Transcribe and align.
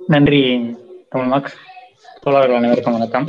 நன்றி 0.00 0.40
தமிழ் 1.10 1.28
மார்க்ஸ் 1.28 1.54
தோழர்கள் 2.22 2.56
அனைவருக்கும் 2.56 2.96
வணக்கம். 2.96 3.26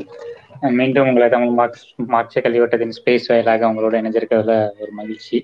மீண்டும் 0.77 1.07
உங்களை 1.09 1.27
தமிழ் 1.29 1.53
மார்க்ஸ் 1.59 1.84
மார்க்ஸை 2.13 2.41
கல்விவட்டத்தின் 2.41 2.93
ஸ்பேஸ் 2.97 3.27
வாயிலாக 3.31 3.70
உங்களோட 3.70 3.93
இணைஞ்சிருக்கிறதுல 4.02 4.55
ஒரு 4.81 4.91
மகிழ்ச்சி. 4.91 5.38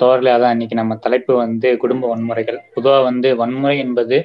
தோழர்களே 0.00 0.32
அதான் 0.34 0.54
இன்னைக்கு 0.56 0.76
நம்ம 0.80 0.96
தலைப்பு 0.96 1.32
வந்து 1.34 1.70
குடும்ப 1.82 2.08
வன்முறைகள். 2.12 2.58
பொதுவாக 2.74 3.02
வந்து 3.02 3.30
வன்முறை 3.40 3.76
என்பது 3.78 4.18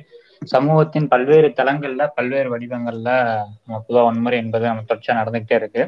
சமூகத்தின் 0.54 1.10
பல்வேறு 1.14 1.50
தளங்கள்ல 1.60 2.06
பல்வேறு 2.18 2.52
வடிவங்கள்ல 2.54 3.10
நம்ம 3.64 3.82
பொதுவாக 3.88 4.06
வன்முறை 4.10 4.40
என்பது 4.44 4.66
நம்ம 4.70 4.86
தொடர்ச்சியா 4.88 5.20
நடந்துகிட்டே 5.20 5.58
இருக்கு. 5.62 5.84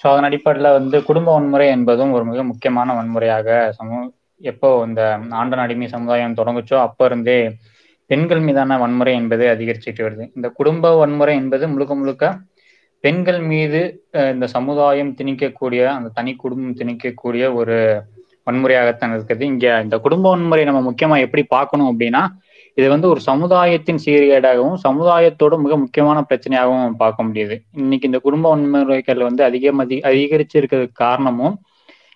ஸோ 0.00 0.06
அதன் 0.12 0.28
அடிப்படையில் 0.28 0.76
வந்து 0.78 0.98
குடும்ப 1.10 1.28
வன்முறை 1.36 1.68
என்பதும் 1.76 2.14
ஒரு 2.16 2.26
மிக 2.30 2.42
முக்கியமான 2.50 2.94
வன்முறையாக 3.00 3.48
சமூக 3.78 4.00
எப்போ 4.40 4.70
இந்த 4.88 5.02
ஆண்டன் 5.40 5.64
அடிமை 5.64 5.88
சமுதாயம் 5.88 6.38
தொடங்குச்சோ 6.40 6.78
அப்போ 6.86 7.04
இருந்தே 7.04 7.38
பெண்கள் 8.12 8.42
மீதான 8.46 8.78
வன்முறை 8.84 9.12
என்பது 9.20 9.44
அதிகரிச்சுட்டு 9.54 10.02
வருது. 10.06 10.24
இந்த 10.38 10.48
குடும்ப 10.58 10.94
வன்முறை 11.02 11.34
என்பது 11.42 11.64
முழுக்க 11.74 11.94
முழுக்க 12.00 12.24
பெண்கள் 13.04 13.38
மீது 13.50 13.80
இந்த 14.32 14.46
சமுதாயம் 14.56 15.14
திணிக்கக்கூடிய 15.18 15.82
அந்த 15.94 16.08
தனி 16.18 16.32
குடும்பம் 16.42 16.76
திணிக்கக்கூடிய 16.80 17.44
ஒரு 17.60 17.76
வன்முறையாகத்தான் 18.46 19.14
இருக்குது. 19.16 19.44
இங்க 19.52 19.66
இந்த 19.84 19.96
குடும்ப 20.04 20.26
வன்முறை 20.32 20.64
நம்ம 20.68 20.80
முக்கியமா 20.88 21.16
எப்படி 21.26 21.42
பார்க்கணும் 21.56 21.90
அப்படின்னா 21.92 22.22
இது 22.76 22.86
வந்து 22.92 23.08
ஒரு 23.12 23.20
சமுதாயத்தின் 23.30 24.00
சீர்கேடாகவும் 24.04 24.78
சமுதாயத்தோட 24.84 25.54
மிக 25.64 25.74
முக்கியமான 25.82 26.18
பிரச்சனையாகவும் 26.28 27.00
பார்க்க 27.02 27.26
முடியுது. 27.28 27.56
இன்னைக்கு 27.80 28.08
இந்த 28.10 28.20
குடும்ப 28.26 28.46
வன்முறைகள் 28.52 29.20
வந்து 29.28 29.42
அதிகம் 29.48 29.82
அதி 29.84 29.96
அதிகரிச்சு 30.10 30.56
இருக்கிறதுக்கு 30.60 31.02
காரணமும் 31.06 31.56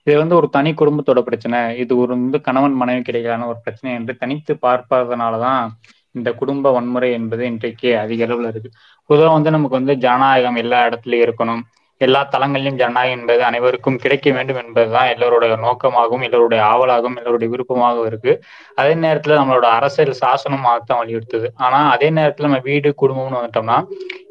இது 0.06 0.16
வந்து 0.18 0.34
ஒரு 0.34 0.48
தனி 0.48 0.70
குடும்பத்தோட 0.72 1.20
பிரச்சனை. 1.20 1.58
இது 1.78 1.92
ஒரு 1.96 2.12
வந்து 2.16 2.40
கணவன் 2.40 2.74
மனைவி 2.74 3.02
கிடைக்கான 3.02 3.46
ஒரு 3.46 3.58
பிரச்சனை 3.64 3.90
என்று 3.94 4.12
தனித்து 4.16 4.52
பார்ப்பதனாலதான் 4.62 5.62
இந்த 6.10 6.28
குடும்ப 6.32 6.72
வன்முறை 6.72 7.08
என்பது 7.12 7.42
இன்றைக்கு 7.46 7.88
அதிக 7.98 8.26
அளவுல 8.26 8.50
இருக்கு. 8.52 8.70
பொதுவாக 9.10 9.32
வந்து 9.32 9.50
நமக்கு 9.50 9.78
வந்து 9.80 9.94
ஜனநாயகம் 9.96 10.60
எல்லா 10.62 10.78
இடத்துலயும் 10.88 11.26
இருக்கணும். 11.26 11.62
எல்லா 12.00 12.20
தளங்களிலும் 12.32 12.78
ஜனநாயகம் 12.80 13.18
என்பது 13.18 13.42
அனைவருக்கும் 13.44 13.96
கிடைக்க 13.96 14.30
வேண்டும் 14.30 14.58
என்பதுதான் 14.62 15.10
எல்லோருடைய 15.12 15.54
நோக்கமாகவும் 15.56 16.24
எல்லோருடைய 16.26 16.60
ஆவலாகவும் 16.64 17.16
எல்லோருடைய 17.16 17.48
விருப்பமாகவும் 17.52 18.06
இருக்கு. 18.06 18.32
அதே 18.74 18.94
நேரத்துல 19.04 19.38
நம்மளோட 19.40 19.68
அரசியல் 19.78 20.12
சாசனமாகத்தான் 20.20 21.00
வலியுறுத்துது. 21.02 21.48
ஆனா 21.66 21.78
அதே 21.90 22.10
நேரத்துல 22.10 22.48
நம்ம 22.48 22.60
வீடு 22.62 22.90
குடும்பம்னு 23.02 23.38
வந்துட்டோம்னா 23.38 23.78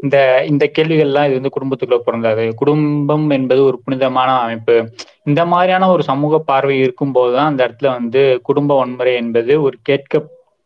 இந்த 0.03 0.17
இந்த 0.45 0.63
கேள்விகள்லாம் 0.77 1.27
இது 1.27 1.38
வந்து 1.39 1.55
குடும்பத்துக்குள்ள 1.58 1.99
பிறந்தாது 2.02 2.45
குடும்பம் 2.55 3.27
என்பது 3.30 3.61
ஒரு 3.66 3.77
புனிதமான 3.86 4.30
அமைப்பு. 4.39 4.75
இந்த 5.23 5.41
மாதிரியான 5.45 5.89
ஒரு 5.89 6.03
சமூக 6.03 6.39
பார்வை 6.49 6.75
இருக்கும் 6.80 7.13
போதுதான் 7.13 7.49
அந்த 7.52 7.61
இடத்துல 7.67 7.91
வந்து 7.97 8.21
குடும்ப 8.43 8.77
வன்முறை 8.77 9.13
என்பது 9.16 9.53
ஒரு 9.61 9.77
கேட்க 9.81 10.23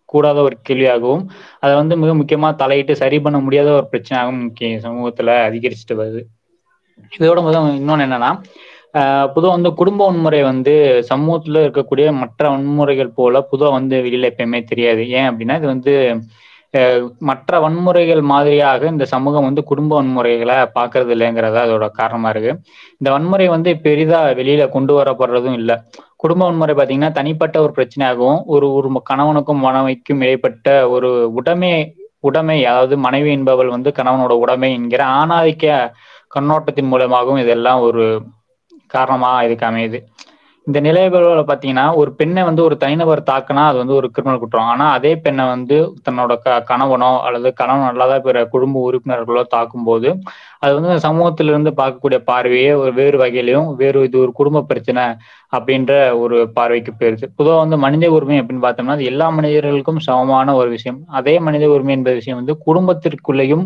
கூடாத 0.10 0.38
ஒரு 0.42 0.56
கேள்வியாகவும் 0.70 1.24
அதை 1.60 1.74
வந்து 1.76 1.96
மிக 1.98 2.12
முக்கியமா 2.16 2.50
தலையிட்டு 2.56 2.94
சரி 2.96 3.18
பண்ண 3.20 3.38
முடியாத 3.40 3.70
ஒரு 3.72 3.88
பிரச்சனையாகவும் 3.92 4.46
சமூகத்துல 4.86 5.36
அதிகரிச்சுட்டு 5.48 5.96
வருது. 5.96 6.22
இதோட 7.20 7.40
முதல் 7.48 7.80
இன்னொன்னு 7.82 8.06
என்னன்னா 8.08 8.32
பொதுவாக 9.34 9.56
வந்து 9.56 9.72
குடும்ப 9.80 10.02
வன்முறை 10.06 10.40
வந்து 10.52 10.74
சமூகத்துல 11.10 11.64
இருக்கக்கூடிய 11.66 12.08
மற்ற 12.22 12.44
வன்முறைகள் 12.54 13.16
போல 13.20 13.42
பொதுவாக 13.52 13.78
வந்து 13.78 13.96
வெளியில 14.06 14.30
எப்பயுமே 14.32 14.60
தெரியாது. 14.72 15.02
ஏன் 15.18 15.28
அப்படின்னா 15.30 15.58
இது 15.62 15.68
வந்து 15.74 15.94
மற்ற 17.30 17.60
வன்முறைகள் 17.64 18.22
மாதிரியாக 18.32 18.82
இந்த 18.94 19.06
சமூகம் 19.14 19.46
வந்து 19.48 19.62
குடும்ப 19.70 19.92
வன்முறைகளை 20.00 20.58
பார்க்கறது 20.76 21.14
இல்லைங்கிறதா 21.16 21.62
அதோட 21.68 21.86
காரணமா 22.00 22.30
இருக்கு. 22.34 22.52
இந்த 23.00 23.10
வன்முறை 23.16 23.48
வந்து 23.56 23.72
பெரிதா 23.86 24.20
வெளியில 24.40 24.66
கொண்டு 24.76 24.94
வரப்படுறதும் 25.00 25.58
இல்லை. 25.62 25.76
குடும்ப 26.24 26.44
வன்முறை 26.48 26.74
பார்த்தீங்கன்னா 26.76 27.12
தனிப்பட்ட 27.20 27.56
ஒரு 27.66 27.74
பிரச்சனையாகவும் 27.78 28.42
ஒரு 28.56 28.68
ஒரு 28.78 28.90
கணவனுக்கும் 29.12 29.64
மனைவிக்கும் 29.68 30.22
இடைப்பட்ட 30.26 30.68
ஒரு 30.96 31.10
உடைமை 31.40 31.72
உடைமை 32.28 32.58
அதாவது 32.70 32.96
மனைவி 33.04 33.30
என்பவள் 33.38 33.74
வந்து 33.76 33.90
கணவனோட 33.98 34.34
உடைமை 34.44 34.70
என்கிற 34.78 35.02
ஆணாதிக்க 35.20 35.66
கண்ணோட்டத்தின் 36.32 36.92
மூலமாகவும் 36.94 37.44
இதெல்லாம் 37.44 37.82
ஒரு 37.90 38.04
காரணமா 38.96 39.30
இதுக்கு 39.48 39.66
அமையுது. 39.70 40.00
இந்த 40.68 40.80
நிலைகளில் 40.86 41.48
பார்த்தீங்கன்னா 41.50 41.84
ஒரு 42.00 42.10
பெண்ணை 42.18 42.42
வந்து 42.48 42.62
ஒரு 42.66 42.76
தனிநபர் 42.82 43.22
தாக்குனா 43.30 43.62
அது 43.70 43.78
வந்து 43.82 43.96
ஒரு 44.00 44.08
கிரிமினல் 44.16 44.42
குற்றம். 44.42 44.68
ஆனா 44.74 44.86
அதே 44.98 45.12
பெண்ணை 45.26 45.44
வந்து 45.54 45.78
தன்னோட 46.06 46.34
க 46.44 46.58
கணவனோ 46.70 47.10
அல்லது 47.28 47.50
கணவன் 47.62 47.90
அல்லாத 47.92 48.16
பிற 48.26 48.44
குடும்ப 48.54 48.82
உறுப்பினர்களோ 48.88 49.44
தாக்கும் 49.56 49.88
போது 49.90 50.10
அது 50.60 50.72
வந்து 50.78 50.94
சமூகத்திலிருந்து 51.06 51.72
பார்க்கக்கூடிய 51.80 52.20
பார்வையே 52.30 52.72
ஒரு 52.82 52.92
வேறு 53.00 53.18
வகையிலையும் 53.24 53.70
வேறு 53.82 54.04
இது 54.10 54.18
ஒரு 54.26 54.34
குடும்ப 54.40 54.64
பிரச்சனை 54.72 55.06
அப்படின்ற 55.54 55.92
ஒரு 56.24 56.40
பார்வைக்கு 56.58 56.94
போயிருது 57.00 57.30
பொதுவாக 57.38 57.62
வந்து 57.64 57.80
மனித 57.86 58.12
உரிமை 58.18 58.40
அப்படின்னு 58.42 58.66
பார்த்தோம்னா 58.68 58.98
அது 58.98 59.10
எல்லா 59.14 59.28
மனிதர்களுக்கும் 59.38 60.02
சமமான 60.08 60.56
ஒரு 60.62 60.70
விஷயம். 60.78 61.00
அதே 61.20 61.36
மனித 61.48 61.70
உரிமை 61.76 61.96
என்பது 61.98 62.20
விஷயம் 62.22 62.40
வந்து 62.42 62.56
குடும்பத்திற்குள்ளேயும் 62.68 63.66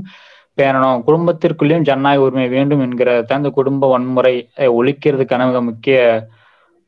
பேணணும். 0.58 1.00
குடும்பத்திற்குள்ளேயும் 1.08 1.88
ஜனநாயக 1.90 2.26
உரிமை 2.26 2.48
வேண்டும் 2.56 2.84
என்கிறது 2.86 3.22
தான் 3.30 3.42
இந்த 3.42 3.52
குடும்ப 3.60 3.90
வன்முறை 3.94 4.34
ஒழிக்கிறதுக்கான 4.80 5.48
மிக 5.50 5.62
முக்கிய 5.70 5.98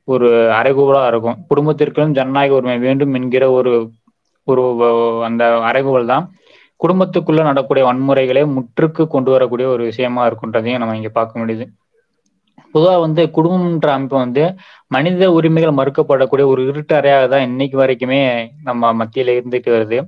ஒரு 0.08 0.28
அறைகூவலா 0.60 1.04
இருக்கும். 1.12 1.38
குடும்பத்திற்குள்ளும் 1.52 2.18
ஜனநாயக 2.20 2.58
உரிமை 2.60 2.78
வேண்டும் 2.88 3.16
என்கிற 3.20 3.46
ஒரு 3.60 3.74
ஒரு 4.48 4.64
அந்த 5.28 5.44
அறைகூவல் 5.70 6.12
தான். 6.14 6.26
குடும்பத்துக்குள்ள 6.80 7.42
நடக்கூடிய 7.50 7.84
வன்முறைகளை 7.88 8.42
முற்றுக்கு 8.56 9.04
கொண்டு 9.14 9.30
வரக்கூடிய 9.36 9.68
ஒரு 9.76 9.84
விஷயமா 9.92 10.22
இருக்குன்றதையும் 10.28 10.82
நம்ம 10.82 10.98
இங்க 11.00 11.12
பார்க்க 11.18 11.42
முடியுது. 11.42 11.66
பொதுவாக 12.74 13.00
வந்து 13.06 13.22
குடும்பம்ன்ற 13.38 13.90
அமைப்பு 13.96 14.18
வந்து 14.24 14.44
மனித 14.96 15.28
உரிமைகள் 15.38 15.78
மறுக்கப்படக்கூடிய 15.80 16.46
ஒரு 16.54 16.62
இருட்டறையாக 16.72 17.30
தான் 17.34 17.46
இன்னைக்கு 17.50 17.78
வரைக்குமே 17.84 18.20
நம்ம 18.68 18.92
மத்தியில 19.02 19.36
இருந்துட்டு 19.40 19.72
வருது. 19.76 20.00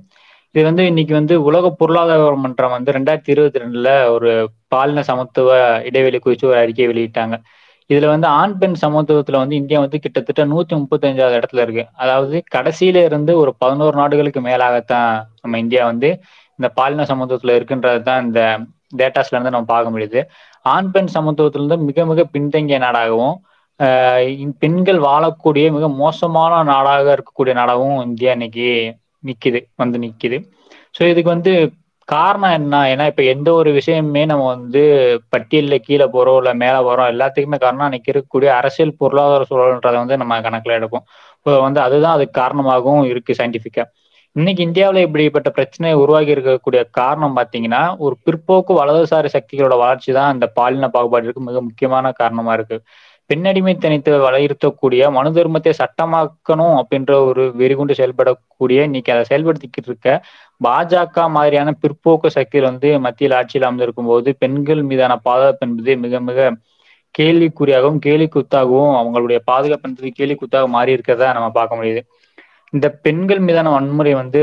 இது 0.54 0.62
வந்து 0.68 0.82
இன்னைக்கு 0.86 1.14
வந்து 1.14 1.34
உலக 1.48 1.70
பொருளாதார 1.80 2.34
மன்றம் 2.44 2.74
வந்து 2.76 2.90
ரெண்டாயிரத்தி 2.96 3.30
இருபத்தி 3.34 3.60
ரெண்டுல 3.62 3.88
ஒரு 4.14 4.30
பாலின 4.68 5.02
சமத்துவ 5.10 5.48
இடைவெளி 5.88 6.18
குறித்து 6.18 6.46
ஒரு 6.50 6.58
அறிக்கையை 6.62 6.88
வெளியிட்டாங்க. 6.92 7.34
இதுல 7.90 8.06
வந்து 8.14 8.28
ஆண் 8.38 8.56
பெண் 8.60 8.76
சமத்துவத்துல 8.82 9.40
வந்து 9.42 9.56
இந்தியா 9.60 9.78
வந்து 9.84 9.98
கிட்டத்தட்ட 10.04 10.44
நூத்தி 10.52 10.74
முப்பத்தி 10.80 11.06
அஞ்சாவது 11.10 11.36
இடத்துல 11.40 11.62
இருக்கு. 11.66 11.84
அதாவது 12.02 12.36
கடைசியில 12.56 13.04
இருந்து 13.08 13.32
ஒரு 13.42 13.52
பதினோரு 13.62 13.96
நாடுகளுக்கு 14.02 14.40
மேலாகத்தான் 14.48 15.10
நம்ம 15.42 15.58
இந்தியா 15.64 15.84
வந்து 15.92 16.10
இந்த 16.58 16.68
பாலின 16.78 17.06
சமத்துவத்துல 17.10 17.56
இருக்குன்றது 17.58 18.00
தான் 18.02 18.22
இந்த 18.26 18.40
டேட்டாஸ்ல 19.00 19.36
இருந்து 19.36 19.54
நம்ம 19.54 19.68
பார்க்க 19.74 19.94
முடியுது. 19.94 20.20
ஆண் 20.66 20.90
பெண் 20.94 21.10
சமத்துவத்துல 21.16 21.62
இருந்து 21.62 21.78
மிக 21.88 22.06
மிக 22.12 22.24
பின்தங்கிய 22.34 22.78
நாடாகவும் 22.86 23.36
பெண்கள் 24.62 25.00
வாழக்கூடிய 25.08 25.66
மிக 25.76 25.88
மோசமான 26.02 26.62
நாடாக 26.70 27.06
இருக்கக்கூடிய 27.16 27.54
நாடாகவும் 27.60 28.00
இந்தியா 28.08 28.30
இன்னைக்கு 28.38 28.68
நிக்குது 29.24 29.60
வந்து 29.76 29.98
நிக்குது. 30.04 30.38
ஸோ 30.94 31.02
இதுக்கு 31.10 31.30
வந்து 31.34 31.52
காரணம் 32.08 32.54
என்ன? 32.58 32.76
ஏன்னா 32.92 33.04
இப்ப 33.10 33.22
எந்த 33.32 33.48
ஒரு 33.58 33.70
விஷயமுமே 33.78 34.22
நம்ம 34.26 34.44
வந்து 34.54 34.82
பட்டியல்ல 35.34 35.76
கீழே 35.86 36.06
போறோம் 36.14 36.38
இல்ல 36.40 36.50
மேல 36.62 36.76
போறோம் 36.86 37.10
எல்லாத்துக்குமே 37.12 37.58
காரணம் 37.64 37.86
அன்னைக்கு 37.88 38.12
இருக்கக்கூடிய 38.12 38.50
அரசியல் 38.60 38.98
பொருளாதார 39.00 39.44
சூழல்ன்றதை 39.50 39.98
வந்து 40.02 40.20
நம்ம 40.22 40.38
கணக்குல 40.46 40.78
எடுப்போம். 40.78 41.04
இப்போ 41.36 41.52
வந்து 41.66 41.80
அதுதான் 41.86 42.16
அதுக்கு 42.16 42.34
காரணமாகவும் 42.42 43.08
இருக்கு 43.12 43.38
சயின்டிபிக்கா 43.38 43.84
இன்னைக்கு 44.36 44.62
இந்தியாவில 44.66 45.02
இப்படிப்பட்ட 45.06 45.48
பிரச்சனை 45.56 45.92
உருவாகி 46.02 46.30
இருக்கக்கூடிய 46.34 46.80
காரணம் 46.98 47.36
பாத்தீங்கன்னா 47.38 47.82
ஒரு 48.04 48.14
பிற்போக்கு 48.26 48.72
வலதுசாரி 48.80 49.28
சக்திகளோட 49.34 49.76
வளர்ச்சி 49.82 50.10
தான் 50.18 50.34
இந்த 50.34 50.46
பாலின 50.58 50.90
பாகுபாட்டிற்கு 50.94 51.42
மிக 51.48 51.60
முக்கியமான 51.68 52.12
காரணமா 52.20 52.52
இருக்கு. 52.58 52.76
பெண்ணடிமை 53.30 53.72
தனித்து 53.76 54.10
வலியுறுத்தக்கூடிய 54.24 55.10
மனு 55.10 55.30
தர்மத்தை 55.32 55.72
சட்டமாக்கணும் 55.80 56.76
அப்படின்ற 56.80 57.12
ஒரு 57.28 57.42
வெறிகுண்டு 57.54 57.94
செயல்படக்கூடிய 57.98 58.86
இன்னைக்கு 58.88 59.12
அதை 59.14 59.24
செயல்படுத்திக்கிட்டு 59.30 59.90
இருக்க 59.90 60.12
பாஜக 60.60 61.26
மாதிரியான 61.36 61.74
பிற்போக்கு 61.82 62.30
சக்திகள் 62.36 62.68
வந்து 62.70 62.90
மத்தியில் 63.06 63.36
ஆட்சியில் 63.38 63.68
அமர்ந்திருக்கும் 63.68 64.10
போது 64.10 64.30
பெண்கள் 64.42 64.82
மீதான 64.82 65.16
பாதுகாப்பு 65.28 65.66
என்பது 65.66 65.94
மிக 66.04 66.20
மிக 66.20 66.48
கேள்விக்குறியாகவும் 67.14 68.00
கேலி 68.06 68.26
குத்தாகவும் 68.28 68.94
அவங்களுடைய 68.98 69.38
பாதுகாப்பு 69.50 69.88
என்பது 69.88 70.10
கேலி 70.12 70.34
குத்தாக 70.34 70.66
மாறி 70.68 70.94
இருக்கிறதா 70.96 71.28
நம்ம 71.32 71.48
பார்க்க 71.50 71.78
முடியுது. 71.78 72.02
இந்த 72.72 72.86
பெண்கள் 73.04 73.40
மீதான 73.40 73.70
வன்முறை 73.70 74.12
வந்து 74.14 74.40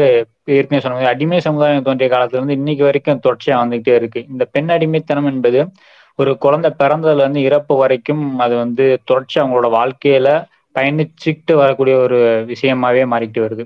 ஏற்கனவே 0.56 0.82
சொன்ன 0.84 1.10
அடிமை 1.14 1.40
சமுதாயம் 1.40 1.86
தோன்றிய 1.88 2.10
காலத்துல 2.10 2.40
இருந்து 2.40 2.58
இன்னைக்கு 2.60 2.84
வரைக்கும் 2.84 3.22
தொடர்ச்சியா 3.26 3.56
வந்துகிட்டே 3.64 3.94
இருக்கு. 4.00 4.22
இந்த 4.34 4.44
பெண் 4.56 4.72
அடிமைத்தனம் 4.76 5.30
என்பது 5.32 5.60
ஒரு 6.20 6.32
குழந்தை 6.38 6.70
பிறந்ததுல 6.80 7.24
இருந்து 7.24 7.42
இறப்பு 7.42 7.74
வரைக்கும் 7.76 8.24
அது 8.40 8.54
வந்து 8.56 8.86
தொடர்ச்சி 9.06 9.38
அவங்களோட 9.42 9.70
வாழ்க்கையில 9.76 10.30
பயணிச்சுக்கிட்டு 10.76 11.54
வரக்கூடிய 11.62 11.96
ஒரு 12.06 12.20
விஷயமாவே 12.52 13.04
மாறிக்கிட்டு 13.12 13.46
வருது. 13.46 13.66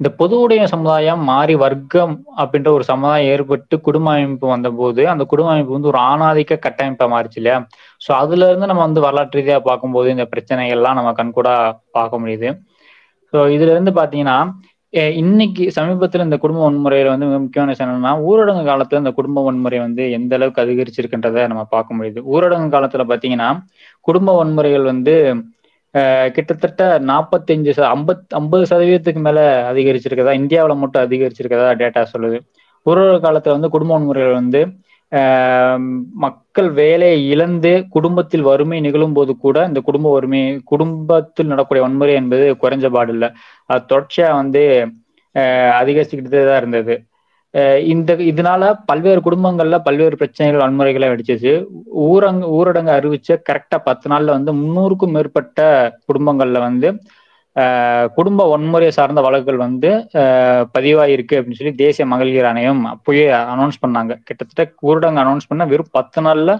இந்த 0.00 0.08
பொது 0.18 0.34
உடைய 0.42 0.62
சமுதாயம் 0.72 1.22
மாறி 1.24 1.54
வர்க்கம் 1.62 2.12
அப்படின்ற 2.38 2.68
ஒரு 2.70 2.84
சமுதாயம் 2.84 3.30
ஏற்பட்டு 3.32 3.76
குடும்ப 3.86 4.08
அமைப்பு 4.12 4.46
வந்தபோது 4.46 5.02
அந்த 5.12 5.24
குடும்ப 5.24 5.50
அமைப்பு 5.50 5.76
வந்து 5.76 5.90
ஒரு 5.92 6.00
ஆணாதிக்க 6.10 6.58
கட்டமைப்பா 6.66 7.06
மாறிச்சு 7.14 7.38
இல்லையா? 7.40 7.58
ஸோ 8.00 8.10
அதுல 8.18 8.48
இருந்து 8.50 8.70
நம்ம 8.70 8.84
வந்து 8.86 9.04
வரலாற்று 9.06 9.38
ரீதியா 9.38 9.58
பார்க்கும்போது 9.62 10.08
இந்த 10.10 10.26
பிரச்சனைகள்லாம் 10.32 10.98
நம்ம 10.98 11.12
கண்கூடா 11.20 11.54
பார்க்க 11.92 12.22
முடியுது. 12.22 12.50
ஸோ 13.32 13.38
இதுல 13.56 13.72
இருந்து 13.74 13.92
பாத்தீங்கன்னா 13.92 14.36
இன்னைக்கு 15.20 15.64
சமீபத்துல 15.76 16.24
இந்த 16.26 16.36
குடும்ப 16.36 16.60
வன்முறையில 16.64 17.08
வந்து 17.08 17.26
மிக 17.26 17.38
முக்கியமான 17.38 17.72
விஷயம் 17.72 17.90
என்னன்னா 17.90 18.12
ஊரடங்கு 18.28 18.64
காலத்துல 18.70 19.02
இந்த 19.02 19.12
குடும்ப 19.12 19.42
வன்முறை 19.42 19.78
வந்து 19.78 20.04
எந்த 20.10 20.32
அளவுக்கு 20.36 20.62
அதிகரிச்சிருக்கின்றத 20.64 21.46
நம்ம 21.46 21.64
பார்க்க 21.74 21.96
முடியுது. 21.96 22.20
ஊரடங்கு 22.34 22.74
காலத்துல 22.76 23.04
பாத்தீங்கன்னா 23.10 23.48
குடும்ப 24.08 24.34
வன்முறைகள் 24.38 24.84
வந்து 24.84 25.14
கிட்டத்தட்ட 26.34 26.82
நாற்பத்தஞ்சு 27.10 27.72
ஐம்பத் 27.90 28.34
ஐம்பது 28.40 28.64
சதவீதத்துக்கு 28.70 29.22
மேல 29.26 29.40
அதிகரிச்சிருக்கதா 29.72 30.34
இந்தியாவில் 30.40 30.80
மட்டும் 30.82 31.04
அதிகரிச்சிருக்கதா 31.06 31.68
டேட்டா 31.82 32.02
சொல்லுது. 32.12 32.38
ஊரடங்கு 32.86 33.24
காலத்துல 33.26 33.56
வந்து 33.56 33.70
குடும்ப 33.70 33.92
வன்முறைகள் 33.94 34.38
வந்து 34.40 34.60
மக்கள் 36.24 36.68
வேலையை 36.78 37.20
இழந்து 37.34 37.72
குடும்பத்தில் 37.94 38.46
வறுமை 38.48 38.78
நிகழும் 38.86 39.14
போது 39.14 39.32
கூட 39.36 39.58
இந்த 39.68 39.80
குடும்ப 39.88 40.08
வறுமை 40.12 40.40
குடும்பத்தில் 40.64 41.50
நடக்கூடிய 41.52 41.84
வன்முறை 41.86 42.14
என்பது 42.22 42.46
குறைஞ்ச 42.62 42.88
பாடு 42.96 43.14
அது 43.70 43.84
தொடர்ச்சியா 43.92 44.28
வந்து 44.40 44.62
அதிகரிச்சுக்கிட்டே 45.80 46.42
தான் 46.48 46.60
இருந்தது. 46.62 46.94
இந்த 47.92 48.10
இதனால 48.30 48.62
பல்வேறு 48.90 49.20
குடும்பங்கள்ல 49.26 49.76
பல்வேறு 49.86 50.16
பிரச்சனைகள் 50.20 50.62
வன்முறைகளை 50.64 51.06
வெடிச்சிச்சு. 51.12 51.52
ஊரங்கு 52.08 52.46
ஊரடங்கு 52.58 52.92
அறிவிச்ச 52.96 53.38
கரெக்டா 53.48 53.78
பத்து 53.88 54.06
நாள்ல 54.12 54.34
வந்து 54.36 54.52
முன்னூறுக்கும் 54.60 55.14
மேற்பட்ட 55.16 55.60
குடும்பங்கள்ல 56.08 56.60
வந்து 56.68 56.90
குடும்ப 58.16 58.46
வன்முறை 58.50 58.88
சார்ந்த 58.96 59.20
வழக்குகள் 59.26 59.64
வந்து 59.66 59.90
பதிவாயிருக்கு 60.74 61.36
அப்படின்னு 61.38 61.58
சொல்லி 61.60 61.74
தேசிய 61.84 62.04
மகளிர் 62.12 62.48
ஆணையம் 62.50 62.82
அப்பயே 62.94 63.24
அனௌன்ஸ் 63.54 63.82
பண்ணாங்க. 63.84 64.12
கிட்டத்தட்ட 64.26 64.64
ஊரடங்கு 64.88 65.22
அனௌன்ஸ் 65.24 65.48
பண்ண 65.50 65.64
வெறும் 65.72 65.94
பத்து 65.98 66.22
நாள்ல 66.26 66.54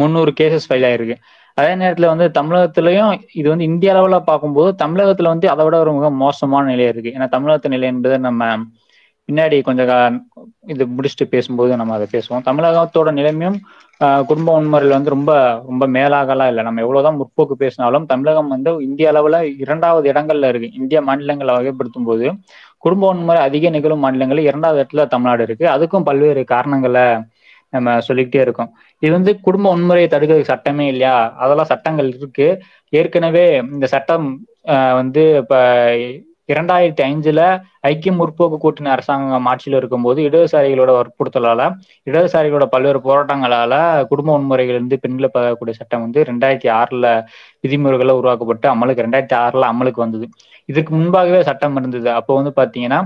முந்நூறு 0.00 0.32
கேசஸ் 0.40 0.68
ஃபைல் 0.68 0.86
ஆயிருக்கு. 0.90 1.16
அதே 1.58 1.72
நேரத்துல 1.82 2.10
வந்து 2.12 2.26
தமிழகத்திலையும் 2.38 3.12
இது 3.40 3.48
வந்து 3.52 3.68
இந்திய 3.70 3.94
அளவுல 3.94 4.18
பார்க்கும்போது 4.30 4.70
தமிழகத்துல 4.84 5.32
வந்து 5.34 5.46
அதை 5.52 5.64
விட 5.64 5.76
ஒரு 5.84 5.92
மிக 5.96 6.10
மோசமான 6.24 6.64
நிலை 6.72 6.86
இருக்கு. 6.92 7.10
ஏன்னா 7.16 7.28
தமிழகத்து 7.36 7.72
நிலை 7.74 7.88
என்பது 7.92 8.18
நம்ம 8.28 8.50
பின்னாடி 9.30 9.56
கொஞ்சம் 9.68 10.16
இது 10.72 10.84
முடிச்சுட்டு 10.94 11.26
பேசும்போது 11.34 11.78
நம்ம 11.80 11.94
அதை 11.98 12.06
பேசுவோம். 12.14 12.44
தமிழகத்தோட 12.48 13.10
நிலைமையும் 13.18 13.58
குடும்ப 14.28 14.48
வன்முறையில் 14.56 14.94
வந்து 14.96 15.12
ரொம்ப 15.14 15.32
ரொம்ப 15.70 15.84
மேலாகலாம் 15.96 16.50
இல்லை. 16.52 16.62
நம்ம 16.66 16.82
எவ்வளவுதான் 16.84 17.18
முற்போக்கு 17.20 17.54
பேசினாலும் 17.62 18.06
தமிழகம் 18.12 18.52
வந்து 18.54 18.70
இந்திய 18.86 19.12
அளவுல 19.12 19.38
இரண்டாவது 19.64 20.06
இடங்கள்ல 20.12 20.50
இருக்கு. 20.52 20.68
இந்திய 20.80 21.00
மாநிலங்களை 21.08 21.54
வகைப்படுத்தும் 21.58 22.08
போது 22.10 22.26
குடும்ப 22.84 23.04
வன்முறை 23.10 23.40
அதிக 23.48 23.70
நிகழும் 23.70 24.02
மாநிலங்களில் 24.04 24.48
இரண்டாவது 24.50 24.80
இடத்துல 24.82 25.04
தமிழ்நாடு 25.14 25.42
இருக்கு. 25.48 25.66
அதுக்கும் 25.74 26.06
பல்வேறு 26.08 26.42
காரணங்களை 26.54 27.04
நம்ம 27.72 27.98
சொல்லிக்கிட்டே 28.06 28.40
இருக்கோம். 28.46 28.70
இது 29.02 29.12
வந்து 29.18 29.32
குடும்ப 29.46 29.66
வன்முறையை 29.72 30.08
தடுக்கிறதுக்கு 30.10 30.52
சட்டமே 30.54 30.86
இல்லையா? 30.92 31.16
அதெல்லாம் 31.42 31.70
சட்டங்கள் 31.72 32.08
இருக்கு. 32.18 32.48
ஏற்கனவே 32.92 33.44
இந்த 33.74 33.86
சட்டம் 33.94 34.26
வந்து 35.00 35.22
இப்ப 35.42 35.54
இரண்டாயிரத்தி 36.50 37.02
ஐந்துல 37.06 37.40
ஐக்கிய 37.84 38.12
முற்போக்கு 38.12 38.56
கூட்டணி 38.58 38.88
அரசாங்கம் 38.94 39.48
ஆட்சியில் 39.50 39.76
இருக்கும்போது 39.78 40.20
இடதுசாரிகளோட 40.28 40.90
வற்புறுத்தலால 40.98 41.62
இடதுசாரிகளோட 42.06 42.66
பல்வேறு 42.74 43.00
போராட்டங்களால 43.06 43.74
குடும்ப 44.10 44.30
வன்முறைகள் 44.34 44.76
இருந்து 44.76 44.98
பெண்களை 45.04 45.30
பார்க்கக்கூடிய 45.30 45.74
சட்டம் 45.80 46.04
வந்து 46.06 46.22
ரெண்டாயிரத்தி 46.30 46.70
ஆறுல 46.80 47.06
விதிமுறைகளை 47.64 48.14
உருவாக்கப்பட்டு 48.20 48.68
அமலுக்கு 48.74 49.06
ரெண்டாயிரத்தி 49.06 49.36
ஆறுல 49.44 49.70
அமலுக்கு 49.72 50.02
வந்தது. 50.04 50.26
இதுக்கு 50.68 50.92
முன்பாகவே 50.98 51.40
சட்டம் 51.50 51.76
இருந்தது. 51.80 52.08
அப்போ 52.18 52.32
வந்து 52.40 52.52
பாத்தீங்கன்னா 52.60 53.00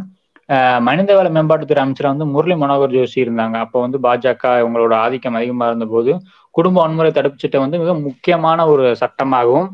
மனிதவள 0.88 1.28
மேம்பாட்டுத்துறை 1.36 1.82
அமைச்சர் 1.82 2.12
வந்து 2.12 2.26
முரளி 2.32 2.54
மனோகர் 2.62 2.94
ஜோஷி 2.96 3.18
இருந்தாங்க. 3.24 3.56
அப்போ 3.64 3.78
வந்து 3.84 3.98
பாஜக 4.06 4.44
இவங்களோட 4.62 4.94
ஆதிக்கம் 5.04 5.38
அதிகமாக 5.40 5.70
இருந்தபோது 5.70 6.12
குடும்ப 6.54 6.76
வன்முறை 6.82 7.10
தடுப்பு 7.12 7.42
சட்டம் 7.42 7.64
வந்து 7.64 7.80
மிக 7.82 7.92
முக்கியமான 8.06 8.66
ஒரு 8.72 8.84
சட்டமாகவும் 9.02 9.68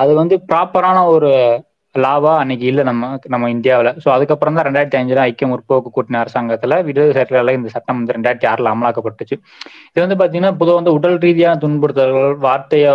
அது 0.00 0.12
வந்து 0.20 0.36
ப்ராப்பரான 0.50 0.98
ஒரு 1.14 1.30
லாவா 2.04 2.32
அன்னைக்கு 2.42 2.66
இல்லை 2.70 2.82
நம்ம 2.88 3.08
நம்ம 3.32 3.48
இந்தியாவில். 3.54 3.90
ஸோ 4.02 4.08
அதுக்கப்புறம் 4.14 4.56
தான் 4.56 4.66
ரெண்டாயிரத்தி 4.68 4.98
அஞ்சுல 5.00 5.22
ஐக்கிய 5.28 5.46
முற்போக்கு 5.52 5.90
கூட்டணி 5.96 6.18
அரசாங்கத்தில் 6.22 6.74
விடுதலை 6.88 7.54
இந்த 7.58 7.70
சட்டம் 7.74 7.98
வந்து 7.98 8.14
ரெண்டாயிரத்தி 8.16 8.48
ஆறுல 8.52 8.72
அமலாக்கப்பட்டுச்சு. 8.74 9.36
இது 9.92 10.02
வந்து 10.04 10.16
பார்த்தீங்கன்னா 10.20 10.52
பொதுவாக 10.60 10.78
வந்து 10.80 10.94
உடல் 10.98 11.18
ரீதியான 11.26 11.60
துன்புறுத்தல்கள் 11.64 12.36
வார்த்தைய 12.46 12.86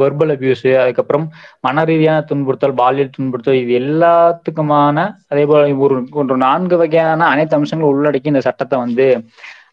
வெர்பல் 0.00 0.34
அபியூஸ் 0.36 0.66
அதுக்கப்புறம் 0.82 1.26
மன 1.68 1.84
ரீதியான 1.90 2.24
துன்புறுத்தல் 2.30 2.76
பாலியல் 2.82 3.14
துன்புறுத்தல் 3.16 3.60
இது 3.62 3.74
எல்லாத்துக்குமான 3.82 4.98
அதே 5.32 5.44
போல 5.52 5.62
ஒரு 5.86 5.96
ஒரு 6.22 6.36
நான்கு 6.46 6.76
வகையான 6.82 7.28
அனைத்து 7.34 7.56
அம்சங்களும் 7.58 7.92
உள்ளடக்கி 7.94 8.32
இந்த 8.32 8.44
சட்டத்தை 8.48 8.78
வந்து 8.84 9.06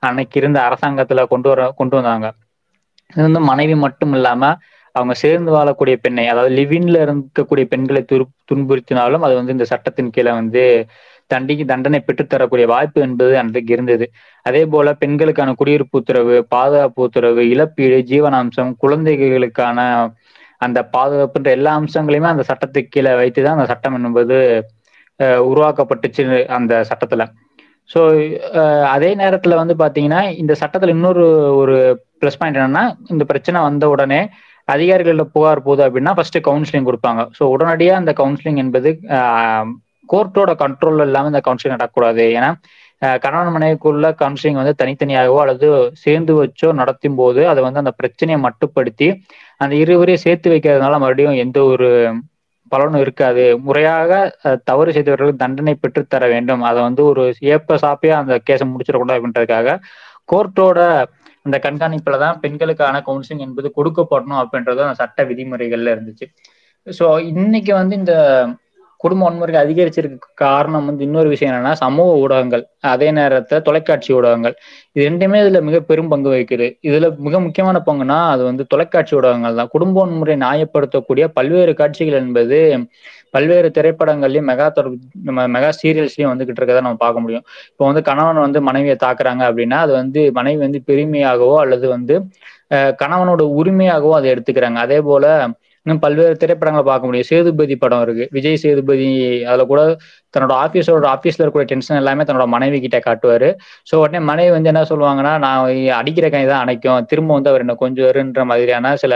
அன்னைக்கு 0.07 0.37
இருந்த 0.41 0.59
அரசாங்கத்துல 0.67 1.21
கொண்டு 1.33 1.47
வர 1.51 1.61
கொண்டு 1.79 1.95
வந்தாங்க. 1.99 2.27
இது 3.09 3.21
வந்து 3.27 3.41
மனைவி 3.49 3.75
மட்டும் 3.85 4.13
இல்லாம 4.17 4.43
அவங்க 4.95 5.13
சேர்ந்து 5.23 5.51
வாழக்கூடிய 5.55 5.95
பெண்ணை 6.05 6.25
அதாவது 6.33 6.51
லிவின்ல 6.59 6.97
இருக்கக்கூடிய 7.05 7.65
பெண்களை 7.73 8.01
துரு 8.11 8.25
துன்புறுத்தினாலும் 8.51 9.25
அது 9.27 9.33
வந்து 9.39 9.55
இந்த 9.57 9.65
சட்டத்தின் 9.73 10.13
கீழே 10.15 10.31
வந்து 10.39 10.63
தண்டிக்கு 11.31 11.65
தண்டனை 11.71 11.99
பெற்றுத்தரக்கூடிய 12.07 12.65
வாய்ப்பு 12.73 12.99
என்பது 13.01 13.33
அன்றைக்கு 13.41 13.71
இருந்தது. 13.75 14.05
அதே 14.45 14.61
போல 14.73 14.87
பெண்களுக்கான 15.03 15.53
குடியிருப்பு 15.61 15.99
உத்தரவு 16.01 16.35
பாதுகாப்பு 16.55 17.01
உத்தரவு 17.07 17.43
இழப்பீடு 17.53 17.99
ஜீவனாம்சம் 18.11 18.71
குழந்தைகளுக்கான 18.83 19.79
அந்த 20.61 20.79
பாதுகாப்புன்ற 20.95 21.49
எல்லா 21.57 21.71
அம்சங்களையுமே 21.79 22.29
அந்த 22.33 22.43
சட்டத்துக்கு 22.49 22.93
கீழே 22.95 23.13
வைத்துதான் 23.21 23.57
அந்த 23.57 23.67
சட்டம் 23.71 23.97
என்பது 24.09 24.37
உருவாக்கப்பட்டுச்சு 25.49 26.23
அந்த 26.57 26.73
சட்டத்துல. 26.91 27.23
ஸோ 27.89 27.99
அதே 28.95 29.09
நேரத்துல 29.21 29.55
வந்து 29.61 29.75
பாத்தீங்கன்னா 29.83 30.21
இந்த 30.41 30.53
சட்டத்துல 30.61 30.93
இன்னொரு 30.97 31.23
ஒரு 31.61 31.75
ப்ளஸ் 32.21 32.39
பாயிண்ட் 32.39 32.59
என்னன்னா 32.59 32.83
இந்த 33.13 33.23
பிரச்சனை 33.31 33.61
வந்த 33.61 33.85
உடனே 33.89 34.21
அதிகாரிகளில் 34.67 35.31
புகார் 35.35 35.65
போகுது 35.67 35.81
அப்படின்னா 35.85 36.13
ஃபர்ஸ்ட் 36.17 36.39
கவுன்சிலிங் 36.47 36.87
கொடுப்பாங்க. 36.89 37.21
ஸோ 37.37 37.43
உடனடியாக 37.53 38.01
அந்த 38.01 38.11
கவுன்சிலிங் 38.19 38.59
என்பது 38.63 38.89
கோர்ட்டோட 40.09 40.51
கண்ட்ரோல் 40.63 41.05
இல்லாமல் 41.07 41.31
இந்த 41.31 41.41
கவுன்சிலிங் 41.47 41.75
நடக்கக்கூடாது. 41.75 42.25
ஏன்னா 42.37 42.49
கணவன் 43.23 43.53
மனைவிக்குள்ள 43.55 44.09
கவுன்சிலிங் 44.21 44.59
வந்து 44.59 44.73
தனித்தனியாகவோ 44.81 45.39
அல்லது 45.43 45.69
சேர்ந்து 46.03 46.33
வச்சோ 46.39 46.67
நடத்தும் 46.81 47.17
போது 47.21 47.41
அதை 47.51 47.61
வந்து 47.65 47.81
அந்த 47.83 47.93
பிரச்சனையை 48.01 48.37
மட்டுப்படுத்தி 48.45 49.07
அந்த 49.61 49.73
இருவரையும் 49.81 50.23
சேர்த்து 50.25 50.53
வைக்கிறதுனால 50.53 50.99
மறுபடியும் 51.03 51.39
எந்த 51.43 51.57
ஒரு 51.71 51.89
பலனும் 52.71 53.01
இருக்காது. 53.05 53.43
முறையாக 53.65 54.11
தவறு 54.69 54.93
செய்தவர்களுக்கு 54.95 55.41
தண்டனை 55.43 55.73
பெற்று 55.81 56.01
தர 56.13 56.23
வேண்டும். 56.33 56.61
அதை 56.69 56.79
வந்து 56.87 57.01
ஒரு 57.11 57.23
ஏப்ப 57.55 57.77
சாப்பியா 57.83 58.15
அந்த 58.21 58.35
கேஸை 58.47 58.65
முடிச்சிடக்கூடாது 58.71 59.19
அப்படின்றதுக்காக 59.19 59.75
கோர்ட்டோட 60.31 60.79
அந்த 61.45 61.57
கண்காணிப்புல 61.57 62.17
தான் 62.17 62.39
பெண்களுக்கான 62.39 63.01
கவுன்சிலிங் 63.07 63.45
என்பது 63.47 63.69
கொடுக்கப்படணும் 63.77 64.41
அப்படின்றது 64.41 64.81
அந்த 64.81 64.93
சட்ட 64.93 65.23
விதிமுறைகள்ல 65.23 65.93
இருந்துச்சு. 65.95 66.25
ஸோ 66.87 67.05
இன்னைக்கு 67.23 67.73
வந்து 67.73 67.95
இந்த 67.95 68.13
குடும்ப 69.03 69.23
வன்முறை 69.25 69.55
அதிகரிச்சிருக்க 69.61 70.11
காரணம் 70.43 70.87
வந்து 70.89 71.03
இன்னொரு 71.07 71.29
விஷயம் 71.33 71.51
என்னன்னா 71.51 71.73
சமூக 71.83 72.09
ஊடகங்கள் 72.23 72.63
அதே 72.91 73.07
நேரத்துல 73.17 73.59
தொலைக்காட்சி 73.67 74.09
ஊடகங்கள். 74.17 74.55
இது 74.95 75.03
ரெண்டுமே 75.07 75.37
இதுல 75.43 75.59
மிக 75.67 75.77
பெரும் 75.89 76.11
பங்கு 76.13 76.29
வகிக்குது. 76.33 76.67
இதுல 76.89 77.07
மிக 77.27 77.39
முக்கியமான 77.45 77.77
பங்குனா 77.87 78.19
அது 78.33 78.43
வந்து 78.49 78.65
தொலைக்காட்சி 78.73 79.13
ஊடகங்கள் 79.19 79.59
தான். 79.59 79.71
குடும்ப 79.75 79.97
வன்முறை 80.01 80.35
நியாயப்படுத்தக்கூடிய 80.45 81.25
பல்வேறு 81.39 81.73
காட்சிகள் 81.81 82.19
என்பது 82.23 82.59
பல்வேறு 83.35 83.67
திரைப்படங்கள்லயும் 83.77 84.49
மெகா 84.51 84.67
நம்ம 85.27 85.45
மெகா 85.55 85.69
சீரியல்ஸ்லயும் 85.79 86.31
வந்துகிட்டு 86.31 86.61
இருக்கதை 86.61 86.81
நம்ம 86.85 86.99
பார்க்க 87.05 87.23
முடியும். 87.23 87.45
இப்போ 87.71 87.83
வந்து 87.89 88.01
கணவன் 88.09 88.43
வந்து 88.45 88.59
மனைவியை 88.69 88.97
தாக்குறாங்க 89.05 89.43
அப்படின்னா 89.49 89.77
அது 89.85 89.93
வந்து 90.01 90.21
மனைவி 90.37 90.61
வந்து 90.67 90.81
பெருமையாகவோ 90.89 91.55
அல்லது 91.63 91.87
வந்து 91.95 92.15
கணவனோட 93.01 93.41
உரிமையாகவோ 93.59 94.13
அதை 94.19 94.27
எடுத்துக்கிறாங்க. 94.33 94.79
அதே 94.85 94.99
போல 95.09 95.25
இன்னும் 95.85 96.01
பல்வேறு 96.03 96.35
திரைப்படங்களை 96.41 96.83
பார்க்க 96.89 97.07
முடியும். 97.07 97.27
சேதுபதி 97.29 97.75
படம் 97.83 98.03
இருக்கு. 98.05 98.25
விஜய் 98.35 98.59
சேதுபதி 98.63 99.07
அதுல 99.49 99.63
கூட 99.71 99.81
தன்னோட 100.33 100.53
ஆபீஸோட 100.63 101.05
ஆபீஸ்ல 101.15 101.41
இருக்கக்கூடிய 101.41 101.69
டென்ஷன் 101.71 101.99
எல்லாமே 102.01 102.23
தன்னோட 102.29 102.45
மனைவி 102.53 102.77
கிட்ட 102.85 102.99
காட்டுவாரு. 103.07 103.49
ஸோ 103.89 103.95
உடனே 104.03 104.19
மனைவி 104.29 104.51
வந்து 104.55 104.71
என்ன 104.73 104.83
சொல்லுவாங்கன்னா 104.91 105.33
நான் 105.45 105.65
அடிக்கிற 105.99 106.27
கை 106.35 106.43
தான் 106.51 106.63
அணைக்கும். 106.65 107.05
திரும்ப 107.11 107.31
வந்து 107.37 107.51
அவர் 107.51 107.65
என்ன 107.65 107.75
கொஞ்சம் 107.83 108.07
வருன்ற 108.09 108.43
மாதிரியான 108.51 108.95
சில 109.03 109.13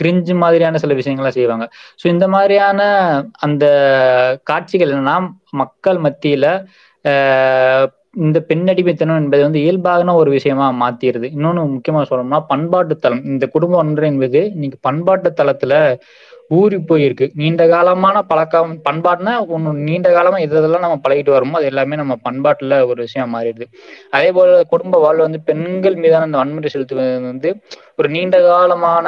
கிரிஞ்சு 0.00 0.34
மாதிரியான 0.44 0.78
சில 0.84 0.94
விஷயங்கள்லாம் 1.00 1.38
செய்வாங்க. 1.38 1.66
ஸோ 2.02 2.06
இந்த 2.14 2.26
மாதிரியான 2.36 2.80
அந்த 3.46 3.64
காட்சிகள் 4.44 4.92
என்னன்னா 4.94 5.16
மக்கள் 5.62 6.00
மத்தியில 6.06 6.46
இந்த 8.16 8.38
பெண்ணடிமைத்தனம் 8.48 9.20
என்பது 9.22 9.42
வந்து 9.42 9.60
இயல்பான 9.60 10.14
ஒரு 10.14 10.30
விஷயமா 10.30 10.66
மாத்திருது. 10.82 11.26
இன்னொன்னு 11.36 11.62
முக்கியமா 11.74 12.02
சொல்லணும்னா 12.10 12.40
பண்பாட்டு 12.48 12.96
தளம் 12.96 13.24
இந்த 13.24 13.46
குடும்ப 13.46 13.76
ஒன்று 13.76 14.06
என்பது 14.06 14.40
இன்னைக்கு 14.54 14.78
பண்பாட்டு 14.80 15.30
தளத்துல 15.40 15.74
ஊறி 16.50 16.76
போயிருக்கு. 16.88 17.26
நீண்ட 17.34 17.62
காலமான 17.66 18.16
பழக்கம் 18.28 18.72
பண்பாடுனா 18.84 19.32
ஒன்று 19.54 19.70
நீண்ட 19.88 20.08
காலமா 20.12 20.38
இதெல்லாம் 20.38 20.84
நம்ம 20.84 20.98
பழகிட்டு 21.06 21.34
வரோமோ 21.36 21.58
அது 21.60 21.70
எல்லாமே 21.72 21.96
நம்ம 21.96 22.16
பண்பாட்டுல 22.28 22.78
ஒரு 22.86 23.00
விஷயம் 23.06 23.34
மாறிடுது. 23.34 23.66
அதே 24.10 24.28
போல 24.32 24.62
குடும்ப 24.68 24.98
வாழ்வு 24.98 25.22
வந்து 25.22 25.40
பெண்கள் 25.50 25.96
மீதான 25.96 26.28
அந்த 26.28 26.38
வன்முறை 26.38 26.70
செலுத்துவது 26.70 27.26
வந்து 27.30 27.50
ஒரு 27.96 28.08
நீண்ட 28.08 28.38
காலமான 28.48 29.06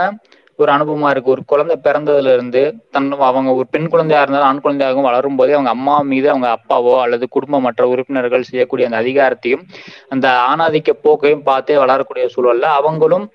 ஒரு 0.58 0.70
அனுபவமா 0.72 1.08
இருக்கு. 1.12 1.30
ஒரு 1.30 1.42
குழந்தை 1.46 1.74
பிறந்ததுல 1.82 2.32
இருந்து 2.36 2.62
தன் 2.90 3.10
அவங்க 3.30 3.50
ஒரு 3.58 3.66
பெண் 3.70 3.88
குழந்தையா 3.88 4.22
இருந்தாலும் 4.22 4.48
ஆண் 4.48 4.62
குழந்தையாகவும் 4.64 5.08
வளரும் 5.08 5.36
போதே 5.36 5.52
அவங்க 5.52 5.72
அம்மா 5.76 5.96
மீது 6.12 6.28
அவங்க 6.32 6.48
அப்பாவோ 6.56 6.94
அல்லது 7.04 7.26
குடும்ப 7.36 7.60
மற்ற 7.66 7.88
உறுப்பினர்கள் 7.88 8.48
செய்யக்கூடிய 8.50 8.88
அந்த 8.88 9.00
அதிகாரத்தையும் 9.02 9.62
அந்த 10.08 10.26
ஆணாதிக்க 10.50 10.92
போக்கையும் 11.04 11.46
பார்த்தே 11.50 11.76
வளரக்கூடிய 11.76 12.26
சூழல்ல 12.36 12.66
அவங்களும் 12.80 13.26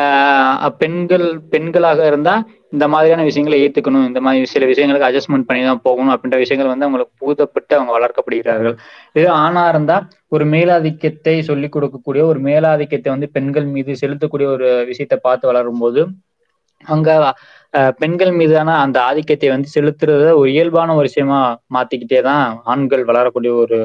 ஆஹ் 0.00 0.72
பெண்கள் 0.80 1.24
பெண்களாக 1.52 2.00
இருந்தா 2.06 2.34
இந்த 2.74 2.84
மாதிரியான 2.88 3.22
விஷயங்களை 3.28 3.56
ஏத்துக்கணும். 3.62 4.04
இந்த 4.10 4.20
மாதிரி 4.26 4.44
சில 4.52 4.66
விஷயங்களுக்கு 4.70 5.06
அட்ஜஸ்ட்மெண்ட் 5.08 5.46
பண்ணி 5.48 5.62
தான் 5.64 5.80
போகணும் 5.82 6.12
அப்படின்ற 6.14 6.38
விஷயங்கள் 6.42 6.70
வந்து 6.72 6.86
அவங்களுக்கு 6.86 7.14
பூதப்பட்டு 7.22 7.72
அவங்க 7.78 7.92
வளர்க்கப்படுகிறார்கள். 7.96 8.76
இது 9.18 9.26
ஆணா 9.44 9.64
இருந்தா 9.68 9.96
ஒரு 10.28 10.44
மேலாதிக்கத்தை 10.54 11.34
சொல்லிக் 11.48 11.74
கொடுக்கக்கூடிய 11.76 12.22
ஒரு 12.30 12.40
மேலாதிக்கத்தை 12.40 13.10
வந்து 13.14 13.28
பெண்கள் 13.36 13.68
மீது 13.74 13.96
செலுத்தக்கூடிய 14.02 14.48
ஒரு 14.56 14.68
விஷயத்தை 14.90 15.18
பார்த்து 15.22 15.50
வளரும் 15.52 15.82
போது 15.84 16.02
அங்க 16.84 17.08
அஹ் 17.74 17.92
பெண்கள் 17.98 18.32
மீதான 18.32 18.76
அந்த 18.80 18.98
ஆதிக்கத்தை 19.02 19.48
வந்து 19.48 19.68
செலுத்துறத 19.74 20.30
ஒரு 20.34 20.48
இயல்பான 20.50 20.94
ஒரு 20.94 21.06
விஷயமா 21.08 21.40
மாத்திக்கிட்டே 21.74 22.20
தான் 22.22 22.44
ஆண்கள் 22.64 23.04
வளரக்கூடிய 23.04 23.52
ஒரு 23.56 23.78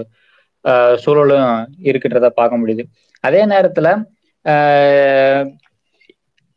அஹ் 0.66 0.96
சூழலும் 0.98 1.50
இருக்கின்றத 1.84 2.30
பார்க்க 2.32 2.62
முடியுது. 2.62 2.84
அதே 3.24 3.42
நேரத்துல 3.46 3.88
ஆஹ் 4.46 5.46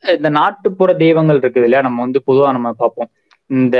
இந்த 0.04 0.28
நாட்டுப்புற 0.37 0.90
தெய்வங்கள் 0.97 1.40
இருக்குது 1.40 1.66
இல்லையா? 1.66 1.83
நம்ம 1.83 2.02
வந்து 2.02 2.21
பொதுவா 2.26 2.50
நம்ம 2.52 2.73
பார்ப்போம். 2.75 3.11
இந்த 3.50 3.76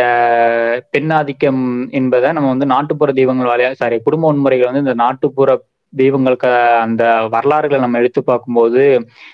பெண்ணாதிக்கம் 0.93 1.63
என்பதை 1.93 2.29
நம்ம 2.33 2.49
வந்து 2.49 2.67
நாட்டுப்புற 2.67 3.13
தெய்வங்கள் 3.13 3.51
வாழையா 3.51 3.73
சாரி 3.75 3.97
குடும்ப 4.01 4.27
வன்முறைகள் 4.27 4.71
வந்து 4.71 4.85
இந்த 4.87 4.95
நாட்டுப்புற 5.03 5.51
தெய்வங்களுக்கு 5.97 6.49
அந்த 6.81 7.03
வரலாறுகளை 7.31 7.81
நம்ம 7.81 7.99
எடுத்து 7.99 8.25
பார்க்கும்போது 8.25 8.83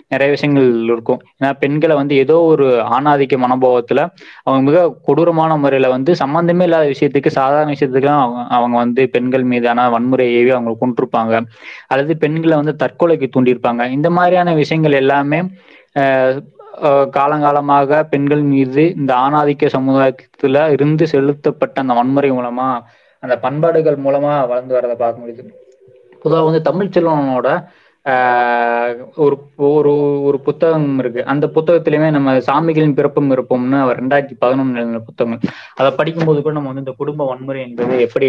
நிறைய 0.08 0.32
விஷயங்கள் 0.32 0.82
இருக்கும். 0.82 1.20
ஏன்னா 1.40 1.52
பெண்களை 1.58 1.96
வந்து 1.96 2.14
ஏதோ 2.16 2.36
ஒரு 2.42 2.66
ஆணாதிக்க 2.92 3.36
மனோபாவத்துல 3.36 4.00
அவங்க 4.42 4.70
மிக 4.70 4.92
கொடூரமான 5.02 5.56
முறையில 5.56 5.88
வந்து 5.88 6.16
சம்பந்தமே 6.16 6.64
இல்லாத 6.64 6.86
விஷயத்துக்கு 6.88 7.26
சாதாரண 7.28 7.72
விஷயத்துக்கு 7.72 8.10
அவங்க 8.16 8.40
அவங்க 8.54 8.76
வந்து 8.76 9.08
பெண்கள் 9.08 9.44
மீதான 9.44 9.90
வன்முறை 9.90 10.34
ஏவி 10.34 10.50
அவங்க 10.50 10.72
கொண்டிருப்பாங்க 10.80 11.34
அல்லது 11.86 12.16
பெண்களை 12.16 12.56
வந்து 12.56 12.74
தற்கொலைக்கு 12.78 13.28
தூண்டியிருப்பாங்க. 13.36 13.90
இந்த 13.90 14.10
மாதிரியான 14.10 14.54
விஷயங்கள் 14.54 14.92
எல்லாமே 14.92 15.40
ஆஹ் 15.94 16.36
ஆஹ் 16.82 17.08
காலங்காலமாக 17.16 18.02
பெண்கள் 18.02 18.42
மீது 18.42 18.94
இந்த 18.96 19.14
ஆணாதிக்க 19.14 19.68
சமுதாயத்துல 19.76 20.70
இருந்து 20.70 21.06
செலுத்தப்பட்ட 21.06 21.80
அந்த 21.80 21.94
வன்முறை 21.94 22.30
மூலமா 22.30 22.68
அந்த 23.22 23.38
பண்பாடுகள் 23.38 23.96
மூலமா 23.96 24.32
வளர்ந்து 24.48 24.76
வரதை 24.76 24.94
பார்க்க 24.94 25.22
முடியுது. 25.22 25.44
பொதுவாக 26.24 26.46
வந்து 26.48 26.62
தமிழ்ச்செல்வனோட 26.70 27.48
ஆஹ் 28.06 28.94
ஒரு 29.24 29.36
ஒரு 29.76 29.92
ஒரு 30.28 30.38
புத்தகம் 30.46 30.98
இருக்கு. 30.98 31.20
அந்த 31.32 31.44
புத்தகத்திலுமே 31.54 32.08
நம்ம 32.16 32.34
சாமிகளின் 32.48 32.96
பிறப்பும் 32.98 33.30
இருப்போம்னு 33.34 33.78
அவர் 33.84 34.00
ரெண்டாயிரத்தி 34.00 34.34
பதினொன்னு 34.42 35.00
புத்தகங்கள். 35.06 35.06
புத்தகம் 35.08 35.40
அதை 35.74 35.90
படிக்கும்போது 36.00 36.42
கூட 36.42 36.54
நம்ம 36.54 36.70
வந்து 36.72 36.84
இந்த 36.86 36.94
குடும்ப 37.00 37.26
வன்முறை 37.30 37.62
என்பது 37.68 37.94
எப்படி 38.06 38.28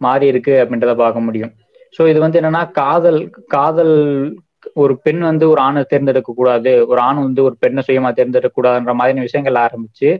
மாறி 0.00 0.26
இருக்கு 0.26 0.54
அப்படின்றத 0.62 0.94
பார்க்க 1.02 1.26
முடியும். 1.26 1.52
ஸோ 1.96 2.08
இது 2.12 2.20
வந்து 2.24 2.40
என்னன்னா 2.40 2.62
காதல் 2.80 3.20
காதல் 3.48 3.94
ஒரு 4.74 4.94
பெண் 5.04 5.22
வந்து 5.28 5.44
ஒரு 5.52 5.60
ஆணை 5.60 5.82
தேர்ந்தெடுக்க 5.84 6.30
கூடாது. 6.36 6.72
ஒரு 6.90 7.00
ஆண் 7.00 7.20
வந்து 7.26 7.40
ஒரு 7.48 7.54
பெண்ணை 7.62 7.82
சுயமா 7.86 8.10
தேர்ந்தெடுக்க 8.12 8.54
கூடாதுன்ற 8.56 8.92
மாதிரியான 9.00 9.26
விஷயங்கள் 9.28 9.58
ஆரம்பிச்சு 9.66 10.10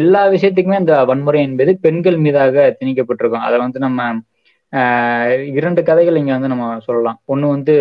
எல்லா 0.00 0.22
விஷயத்துக்குமே 0.34 0.78
இந்த 0.78 0.94
வன்முறை 1.04 1.40
என்பது 1.42 1.72
பெண்கள் 1.80 2.18
மீதாக 2.18 2.56
திணிக்கப்பட்டிருக்கும். 2.80 3.46
அதை 3.48 3.58
வந்து 3.58 3.78
நம்ம 3.78 4.00
இரண்டு 5.52 5.82
கதைகள் 5.82 6.16
இங்க 6.16 6.32
வந்து 6.32 6.48
நம்ம 6.48 6.78
சொல்லலாம். 6.80 7.20
ஒண்ணு 7.28 7.46
வந்து 7.48 7.74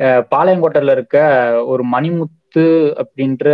அஹ் 0.00 0.22
பாளையங்கோட்டையில 0.30 0.90
இருக்க 0.90 1.18
ஒரு 1.66 1.82
மணிமுத்து 1.92 2.64
அப்படின்ற 3.02 3.48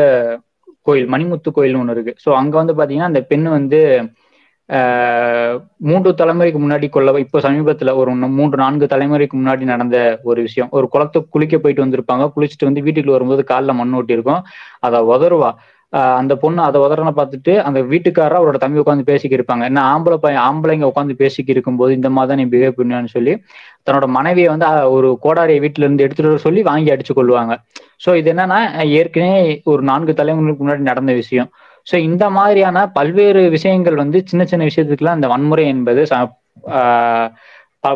கோயில் 0.83 1.09
மணிமுத்து 1.13 1.49
கோயில்னு 1.55 1.83
ஒண்ணு 1.83 1.91
இருக்கு. 1.91 2.15
ஸோ 2.25 2.33
அங்க 2.33 2.63
வந்து 2.63 2.75
பாத்தீங்கன்னா 2.75 3.11
அந்த 3.11 3.23
பெண் 3.23 3.43
வந்து 3.43 3.81
ஆஹ் 4.69 5.55
மூன்று 5.79 6.11
தலைமுறைக்கு 6.13 6.59
முன்னாடி 6.59 6.89
கொள்ள 6.89 7.19
இப்போ 7.19 7.39
சமீபத்துல 7.39 7.95
ஒரு 7.95 8.11
மூன்று 8.15 8.57
நான்கு 8.57 8.87
தலைமுறைக்கு 8.87 9.37
முன்னாடி 9.37 9.65
நடந்த 9.65 9.97
ஒரு 10.23 10.43
விஷயம். 10.43 10.69
ஒரு 10.71 10.89
குளத்தை 10.89 11.27
குளிக்க 11.31 11.59
போயிட்டு 11.59 11.85
வந்திருப்பாங்க. 11.85 12.31
குளிச்சுட்டு 12.37 12.69
வந்து 12.69 12.81
வீட்டுக்குள்ள 12.81 13.11
வரும்போது 13.11 13.45
காலில் 13.45 13.75
மண் 13.75 13.93
ஓட்டி 13.93 14.13
இருக்கும் 14.13 14.43
அதை 14.81 15.01
உதருவா 15.01 15.51
அந்த 15.93 16.33
பொண்ணு 16.43 16.61
அதை 16.67 16.79
உதறனை 16.85 17.13
பார்த்துட்டு 17.19 17.53
அந்த 17.69 17.79
வீட்டுக்காரர் 17.93 18.39
அவரோட 18.41 18.59
தம்பி 18.63 18.83
உட்காந்து 18.83 19.09
பேசிக்கி 19.09 19.39
இருப்பாங்க 19.39 19.65
என்ன 19.71 19.81
ஆம்பளை 19.93 20.17
பையன் 20.25 20.43
ஆம்பளைங்க 20.49 20.91
உட்காந்து 20.91 21.15
பேசிக்கி 21.23 21.55
இருக்கும்போது 21.55 21.93
இந்த 21.99 22.11
மாதிரி 22.17 22.31
தான் 22.31 22.41
நீ 22.43 22.47
பிஹேவ் 22.53 22.77
பண்ணுவான்னு 22.79 23.13
சொல்லி 23.17 23.33
தன்னோட 23.87 24.07
மனைவியை 24.19 24.49
வந்து 24.53 24.67
ஒரு 24.97 25.09
கோடாரியை 25.25 25.61
வீட்டுல 25.65 25.87
இருந்து 25.87 26.05
எடுத்துட்டு 26.07 26.31
வர 26.33 26.43
சொல்லி 26.47 26.63
வாங்கி 26.71 26.93
அடிச்சு 26.95 27.15
கொள்வாங்க. 27.19 27.55
ஸோ 28.05 28.11
இது 28.21 28.31
என்னன்னா 28.35 28.59
ஏற்கனவே 29.01 29.41
ஒரு 29.73 29.83
நான்கு 29.91 30.15
தலைமுறைக்கு 30.21 30.65
முன்னாடி 30.65 30.85
நடந்த 30.93 31.13
விஷயம். 31.23 31.51
ஸோ 31.87 31.97
இந்த 32.09 32.25
மாதிரியான 32.39 32.87
பல்வேறு 32.99 33.43
விஷயங்கள் 33.57 34.01
வந்து 34.03 34.19
சின்ன 34.31 34.43
சின்ன 34.53 34.65
விஷயத்துக்குலாம் 34.71 35.19
இந்த 35.21 35.31
வன்முறை 35.35 35.65
என்பது 35.75 36.03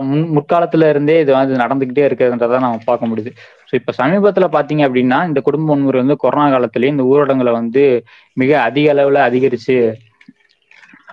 முன் 0.05 0.23
முற்காலத்துல 0.37 0.87
இருந்தே 0.93 1.15
இது 1.23 1.31
வந்து 1.37 1.57
நடந்துகிட்டே 1.63 2.05
இருக்கிறதுன்றதை 2.09 2.59
நம்ம 2.65 2.79
பார்க்க 2.87 3.09
முடியுது. 3.11 3.31
இப்போ 3.79 3.93
சமீபத்துல 3.99 4.47
பாத்தீங்க 4.57 4.83
அப்படின்னா 4.89 5.19
இந்த 5.29 5.41
குடும்ப 5.41 5.71
வன்முறை 5.73 6.01
வந்து 6.03 6.17
கொரோனா 6.25 6.47
காலத்திலேயே 6.55 6.93
இந்த 6.95 7.05
ஊரடங்குல 7.13 7.53
வந்து 7.61 7.83
மிக 8.37 8.51
அதிக 8.69 8.93
அளவுல 8.95 9.21
அதிகரிச்சு 9.29 9.77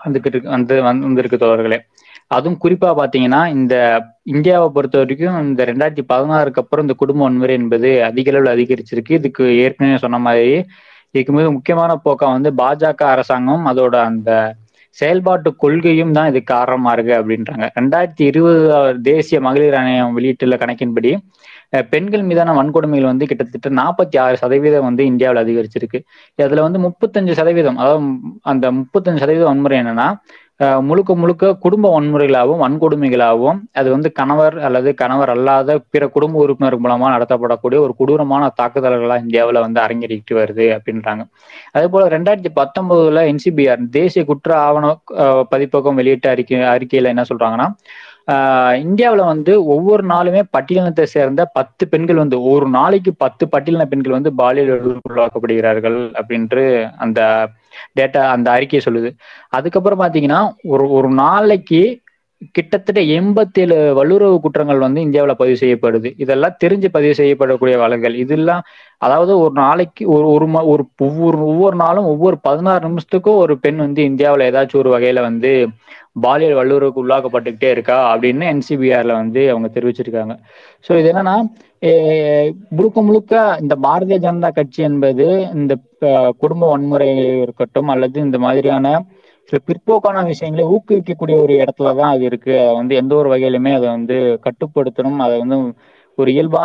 வந்துகிட்டு 0.04 0.40
வந்து 0.56 0.76
வந்திருக்கு 0.88 1.38
தோழர்களே. 1.44 1.80
அதுவும் 2.36 2.60
குறிப்பா 2.64 2.90
பாத்தீங்கன்னா 3.00 3.42
இந்த 3.56 3.76
இந்தியாவை 4.34 4.68
பொறுத்த 4.76 4.98
வரைக்கும் 5.02 5.38
இந்த 5.48 5.62
ரெண்டாயிரத்தி 5.70 6.04
பதினாறுக்கு 6.12 6.62
அப்புறம் 6.64 6.86
இந்த 6.86 6.96
குடும்ப 7.02 7.22
வன்முறை 7.26 7.54
என்பது 7.62 7.90
அதிக 8.10 8.32
அளவில் 8.32 8.54
அதிகரிச்சிருக்கு. 8.56 9.18
இதுக்கு 9.20 9.44
ஏற்கனவே 9.64 9.98
சொன்ன 10.06 10.20
மாதிரி 10.28 10.54
இதுக்கு 11.16 11.34
மிக 11.38 11.48
முக்கியமான 11.58 11.92
போக்கா 12.06 12.28
வந்து 12.36 12.50
பாஜக 12.62 13.02
அரசாங்கம் 13.16 13.66
அதோட 13.72 13.96
அந்த 14.10 14.30
செயல்பாட்டு 14.98 15.50
கொள்கையும் 15.64 16.16
தான் 16.18 16.30
இதுக்கு 16.32 16.54
காரணமா 16.54 16.92
இருக்கு 16.96 17.14
அப்படின்றாங்க. 17.20 17.66
ரெண்டாயிரத்தி 17.80 18.24
இருபது 18.30 18.62
தேசிய 19.10 19.38
மகளிர் 19.48 19.78
ஆணையம் 19.80 20.16
வெளியிட்டுள்ள 20.18 20.56
கணக்கின்படி 20.64 21.12
பெண்கள் 21.92 22.24
மீதான 22.30 22.54
வன்கொடுமைகள் 22.60 23.12
வந்து 23.12 23.28
கிட்டத்தட்ட 23.30 23.70
நாற்பத்தி 23.82 24.18
ஆறு 24.24 24.36
சதவீதம் 24.44 24.88
வந்து 24.90 25.04
இந்தியாவில் 25.12 25.42
அதிகரிச்சிருக்கு. 25.44 26.00
அதுல 26.40 26.64
வந்து 26.68 26.80
முப்பத்தஞ்சு 26.88 27.34
சதவீதம் 27.40 27.80
அதாவது 27.84 28.06
அந்த 28.54 28.66
முப்பத்தஞ்சு 28.80 29.24
சதவீதம் 29.24 29.52
வன்முறை 29.52 29.78
என்னன்னா 29.84 30.08
முழுக்க 30.90 31.12
முழுக்க 31.22 31.46
குடும்ப 31.64 31.86
வன்முறைகளாகவும் 31.94 32.62
வன்கொடுமைகளாகவும் 32.64 33.60
அது 33.80 33.88
வந்து 33.94 34.10
கணவர் 34.20 34.56
அல்லது 34.68 34.90
கணவர் 35.00 35.32
அல்லாத 35.36 35.78
பிற 35.94 36.04
குடும்ப 36.16 36.36
உறுப்பினர் 36.44 36.78
மூலமா 36.84 37.08
நடத்தப்படக்கூடிய 37.14 37.80
ஒரு 37.86 37.94
கொடூரமான 38.00 38.50
தாக்குதல்களா 38.60 39.16
இந்தியாவில் 39.24 39.64
வந்து 39.66 39.80
அரங்கேறிட்டு 39.86 40.36
வருது 40.40 40.68
அப்படின்றாங்க. 40.78 41.24
அதே 41.76 41.88
போல 41.94 42.10
ரெண்டாயிரத்தி 42.16 42.52
பத்தொன்பதுல 42.60 43.24
என்சிபிஆர் 43.32 43.84
தேசிய 43.98 44.24
குற்ற 44.32 44.52
ஆவண 44.68 44.86
பதிப்பகம் 45.54 46.00
வெளியிட்ட 46.02 46.28
அறிக்கை 46.36 46.62
அறிக்கையில 46.76 47.14
என்ன 47.16 47.26
சொல்றாங்கன்னா 47.32 47.68
இந்தியாவில் 48.82 49.24
வந்து 49.24 49.54
ஒவ்வொரு 49.66 50.04
நாளுமே 50.08 50.42
பட்டியலினத்தை 50.58 51.04
சேர்ந்த 51.14 51.46
பத்து 51.54 51.84
பெண்கள் 51.88 52.16
வந்து 52.16 52.38
ஒரு 52.44 52.68
நாளைக்கு 52.70 53.12
பத்து 53.16 53.46
பட்டியலின 53.52 53.86
பெண்கள் 53.86 54.18
வந்து 54.18 54.34
பாலியல் 54.34 54.72
உள்ளாக்கப்படுகிறார்கள் 55.08 56.00
அப்படின்ட்டு 56.20 56.64
அந்த 56.98 57.20
டேட்டா 58.00 58.22
அந்த 58.36 58.48
அறிக்கையை 58.52 58.82
சொல்லுது. 58.86 59.10
அதுக்கப்புறம் 59.50 60.00
பாத்தீங்கன்னா 60.00 60.42
ஒரு 60.68 60.86
ஒரு 60.90 61.10
நாளைக்கு 61.24 61.82
கிட்டத்தட்ட 62.56 63.02
எண்பத்தேழு 63.18 63.76
வல்லுறவு 63.98 64.38
குற்றங்கள் 64.44 64.84
வந்து 64.86 65.00
இந்தியாவில் 65.06 65.40
பதிவு 65.42 65.58
செய்யப்படுது. 65.62 66.10
இதெல்லாம் 66.24 66.56
தெரிஞ்சு 66.64 66.88
பதிவு 66.96 67.14
செய்யப்படக்கூடிய 67.20 67.76
வழக்குகள். 67.84 68.16
இதெல்லாம் 68.24 68.64
அதாவது 69.06 69.34
ஒரு 69.44 69.54
நாளைக்கு 69.64 70.04
ஒரு 70.16 70.26
ஒரு 70.36 70.48
ஒரு 70.74 70.84
ஒவ்வொரு 71.08 71.38
ஒவ்வொரு 71.52 71.78
நாளும் 71.84 72.10
ஒவ்வொரு 72.14 72.38
பதினாறு 72.48 72.82
நிமிஷத்துக்கும் 72.88 73.42
ஒரு 73.44 73.56
பெண் 73.66 73.84
வந்து 73.86 74.04
இந்தியாவில் 74.12 74.48
ஏதாச்சும் 74.50 74.82
ஒரு 74.84 74.92
வகையில 74.96 75.22
வந்து 75.30 75.52
பாலியல் 76.24 76.58
வல்லுறவுக்கு 76.60 77.04
உள்ளாக்கப்பட்டுக்கிட்டே 77.04 77.70
இருக்கா 77.76 77.98
அப்படின்னு 78.14 78.46
என்சிபிஆர்ல 78.54 79.14
வந்து 79.22 79.42
அவங்க 79.52 79.68
தெரிவிச்சிருக்காங்க. 79.76 80.34
ஸோ 80.86 80.92
இது 81.00 81.10
என்னன்னா 81.14 81.36
முழுக்க 82.78 82.98
முழுக்க 83.02 83.36
இந்த 83.62 83.76
பாரதிய 83.86 84.18
ஜனதா 84.26 84.50
கட்சி 84.58 84.82
என்பது 84.90 85.28
இந்த 85.60 85.74
குடும்ப 86.44 86.64
வன்முறை 86.74 87.08
இருக்கட்டும் 87.44 87.92
அல்லது 87.94 88.18
இந்த 88.28 88.38
மாதிரியான 88.46 88.88
பிற்போக்கான 89.68 90.26
விஷயங்களை 90.32 90.66
ஊக்குவிக்கக்கூடிய 90.76 91.38
ஒரு 91.46 91.54
இடத்துல 91.64 91.96
தான் 92.00 92.12
அது 92.16 92.24
இருக்கு. 92.30 92.54
அதை 92.64 92.74
வந்து 92.82 92.94
எந்த 93.02 93.14
ஒரு 93.22 93.30
வகையிலுமே 93.34 93.72
அதை 93.80 93.88
வந்து 93.96 94.18
கட்டுப்படுத்தணும். 94.46 95.20
அதை 95.26 95.38
வந்து 95.44 95.58
ஒரு 96.18 96.30
இயல்பா 96.36 96.62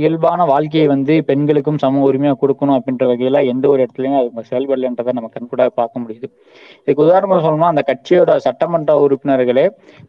இயல்பான 0.00 0.44
வாழ்க்கையை 0.50 0.84
வந்து 0.92 1.14
பெண்களுக்கும் 1.30 1.80
சம 1.82 2.02
உரிமையா 2.08 2.32
கொடுக்கணும் 2.42 2.76
அப்படின்ற 2.76 3.04
வகையில 3.10 3.40
எந்த 3.52 3.64
ஒரு 3.72 3.80
இடத்துலயும் 3.84 4.18
அது 4.18 4.44
செயல்படலன்றதை 4.50 5.12
நம்ம 5.18 5.30
கண்கூட 5.36 5.66
பார்க்க 5.80 6.02
முடியுது. 6.02 6.28
இதுக்கு 6.82 7.04
உதாரணமா 7.06 7.38
சொல்லணும்னா 7.44 7.72
அந்த 7.74 7.84
கட்சியோட 7.90 8.36
சட்டமன்ற 8.46 8.94
உறுப்பினர்களே 9.04 9.66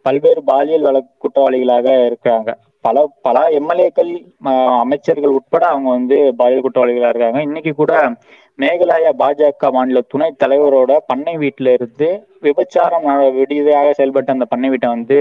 பல்வேறு 0.07 0.43
பாலியல் 0.51 0.87
வழக்கு 0.89 1.11
குற்றவாளிகளாக 1.25 1.87
இருக்கிறாங்க. 2.09 2.51
பல 2.85 3.03
பல 3.27 3.37
எம்எல்ஏக்கள் 3.59 4.13
அமைச்சர்கள் 4.83 5.35
உட்பட 5.39 5.63
அவங்க 5.73 5.89
வந்து 5.97 6.17
பாலியல் 6.39 6.65
குற்றவாளிகளா 6.65 7.11
இருக்காங்க. 7.13 7.41
இன்னைக்கு 7.47 7.73
கூட 7.81 7.93
மேகாலயா 8.59 9.11
பாஜக 9.21 9.69
மாநில 9.71 9.99
துணை 10.11 10.27
தலைவரோட 10.43 10.91
பண்ணை 11.05 11.33
வீட்டுல 11.37 11.71
இருந்து 11.73 12.07
விபச்சாரம் 12.41 13.05
விடுதியாக 13.37 13.93
செயல்பட்ட 13.97 14.35
அந்த 14.35 14.45
பண்ணை 14.45 14.67
வீட்டை 14.69 14.89
வந்து 14.89 15.17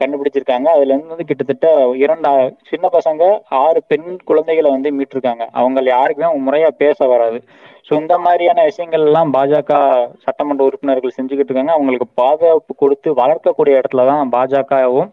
கண்டுபிடிச்சிருக்காங்க. 0.00 0.68
அதுல 0.76 0.92
இருந்து 0.92 1.12
வந்து 1.14 1.26
கிட்டத்தட்ட 1.26 1.66
இரண்டு 2.04 2.30
சின்ன 2.70 2.88
பசங்க 2.92 3.22
ஆறு 3.62 3.80
பெண் 3.90 4.08
குழந்தைகளை 4.24 4.70
வந்து 4.70 4.90
மீட்டிருக்காங்க. 4.98 5.44
அவங்க 5.60 5.82
யாருக்குமே 5.88 6.30
முறையா 6.46 6.70
பேச 6.82 7.06
வராது. 7.06 7.38
ஸோ 7.88 7.92
இந்த 8.02 8.14
மாதிரியான 8.18 8.64
விஷயங்கள் 8.70 9.04
எல்லாம் 9.08 9.32
பாஜக 9.36 9.72
சட்டமன்ற 10.24 10.64
உறுப்பினர்கள் 10.68 11.16
செஞ்சுக்கிட்டு 11.18 11.50
இருக்காங்க. 11.50 11.74
அவங்களுக்கு 11.76 12.08
பாதுகாப்பு 12.22 12.74
கொடுத்து 12.82 13.10
வளர்க்கக்கூடிய 13.22 13.80
இடத்துலதான் 13.80 14.32
பாஜகவும் 14.36 15.10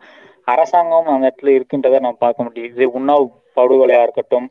அரசாங்கமும் 0.53 1.13
அந்த 1.15 1.25
இடத்துல 1.27 1.55
இருக்கின்றதை 1.57 1.97
நம்ம 2.05 2.19
பார்க்க 2.25 2.47
முடியுது. 2.47 2.83
உண்ணாவ் 2.97 3.25
படுகொலையா 3.59 4.01
இருக்கட்டும் 4.07 4.47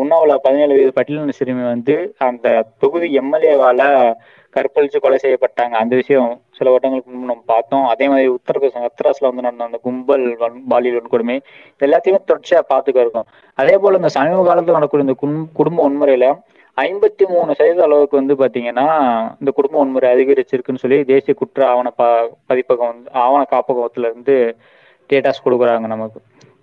உண்ணாவுல 0.00 0.34
பதினேழு 0.44 0.74
வயது 0.74 0.92
பட்டியலின 0.98 1.34
சிறுமி 1.38 1.64
வந்து 1.74 1.94
அந்த 2.28 2.46
தொகுதி 2.82 3.08
எம்எல்ஏவால 3.20 3.82
கற்பழிச்சு 4.56 4.98
கொலை 5.04 5.18
செய்யப்பட்டாங்க. 5.22 5.74
அந்த 5.80 5.94
விஷயம் 6.00 6.30
சில 6.58 6.70
வருடங்களுக்கு 6.72 7.10
முன்பு 7.10 7.30
நம்ம 7.30 7.42
பார்த்தோம். 7.52 7.84
அதே 7.92 8.06
மாதிரி 8.12 8.28
உத்தரப்பிரதேசம் 8.36 8.86
ஹத்ராஸ்ல 8.86 9.28
வந்து 9.28 9.44
நடந்த 9.46 9.66
அந்த 9.68 9.78
கும்பல் 9.86 10.24
பாலியல் 10.72 10.96
வன்கொடுமை 11.00 11.36
எல்லாத்தையுமே 11.86 12.20
தொடர்ச்சியா 12.30 12.60
பார்த்துக்க 12.72 13.04
இருக்கும். 13.04 13.28
அதே 13.62 13.74
போல 13.82 14.00
இந்த 14.00 14.10
சமீப 14.16 14.40
காலத்தில் 14.48 14.78
நடக்கூடிய 14.78 15.06
இந்த 15.08 15.16
குடும்ப 15.58 15.78
வன்முறையில 15.86 16.28
ஐம்பத்தி 16.78 17.24
மூணு 17.34 17.50
சதவீத 17.58 17.82
அளவுக்கு 17.86 18.20
வந்து 18.20 18.34
பாத்தீங்கன்னா 18.40 18.88
இந்த 19.40 19.50
குடும்ப 19.58 19.76
வன்முறை 19.78 20.08
அதிகரிச்சிருக்குன்னு 20.14 20.82
சொல்லி 20.84 20.98
தேசிய 21.12 21.34
குற்ற 21.40 21.60
ஆவண 21.72 21.88
ப 22.00 22.02
பதிப்பகம் 22.50 22.90
வந்து 22.92 23.08
ஆவண 23.24 23.40
காப்பகத்துல 23.54 24.10
இருந்து 24.10 24.36
டேட்டாஸ் 25.10 25.44
கொடுக்குறாங்க 25.46 25.86
நமக்கு. 25.94 26.18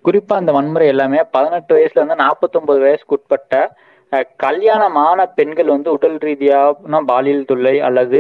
குறிப்பா 0.08 0.36
அந்த 0.42 0.52
வன்முறை 0.58 0.88
எல்லாமே 0.94 1.20
பதினெட்டு 1.36 1.74
வயசுல 1.78 2.02
இருந்து 2.02 2.22
நாற்பத்தொன்பது 2.24 2.80
வயசுக்கு 2.86 3.18
உட்பட்ட 3.18 3.54
கல்யாணமான 4.46 5.20
பெண்கள் 5.38 5.74
வந்து 5.76 5.90
உடல் 5.98 6.18
ரீதியான 6.28 7.02
பாலியல் 7.12 7.50
தொல்லை 7.52 7.76
அல்லது 7.90 8.20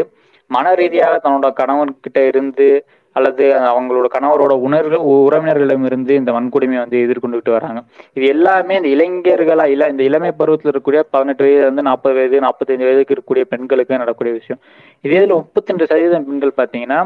மன 0.51 0.73
ரீதியாக 0.81 1.15
தன்னோட 1.23 1.49
கணவன்கிட்ட 1.59 2.19
இருந்து 2.31 2.67
அல்லது 3.15 3.45
அவங்களோட 3.71 4.07
கணவரோட 4.15 4.53
உணர்வு 4.67 4.97
உறவினர்களிடமிருந்து 5.11 6.13
இந்த 6.21 6.31
வன்கொடுமையை 6.37 6.81
வந்து 6.83 6.97
எதிர்கொண்டுகிட்டு 7.05 7.53
வராங்க. 7.55 7.79
இது 8.17 8.25
எல்லாமே 8.33 8.73
இந்த 8.79 8.89
இளைஞர்களா 8.95 9.65
இல்ல 9.73 9.87
இந்த 9.93 10.03
இளமை 10.09 10.31
பருவத்தில் 10.39 10.69
இருக்கக்கூடிய 10.71 11.01
பதினெட்டு 11.15 11.45
வயது 11.45 11.63
வந்து 11.69 11.85
நாற்பது 11.89 12.15
வயது 12.17 12.43
நாற்பத்தஞ்சு 12.45 12.87
வயதுக்கு 12.87 13.15
இருக்கக்கூடிய 13.15 13.45
பெண்களுக்கு 13.53 13.95
நடக்கக்கூடிய 13.97 14.33
விஷயம். 14.39 14.59
இதே 15.05 15.19
இதுல 15.19 15.37
முப்பத்தி 15.41 15.71
ரெண்டு 15.73 15.87
சதவீதம் 15.91 16.27
பெண்கள் 16.29 16.59
பாத்தீங்கன்னா 16.61 16.99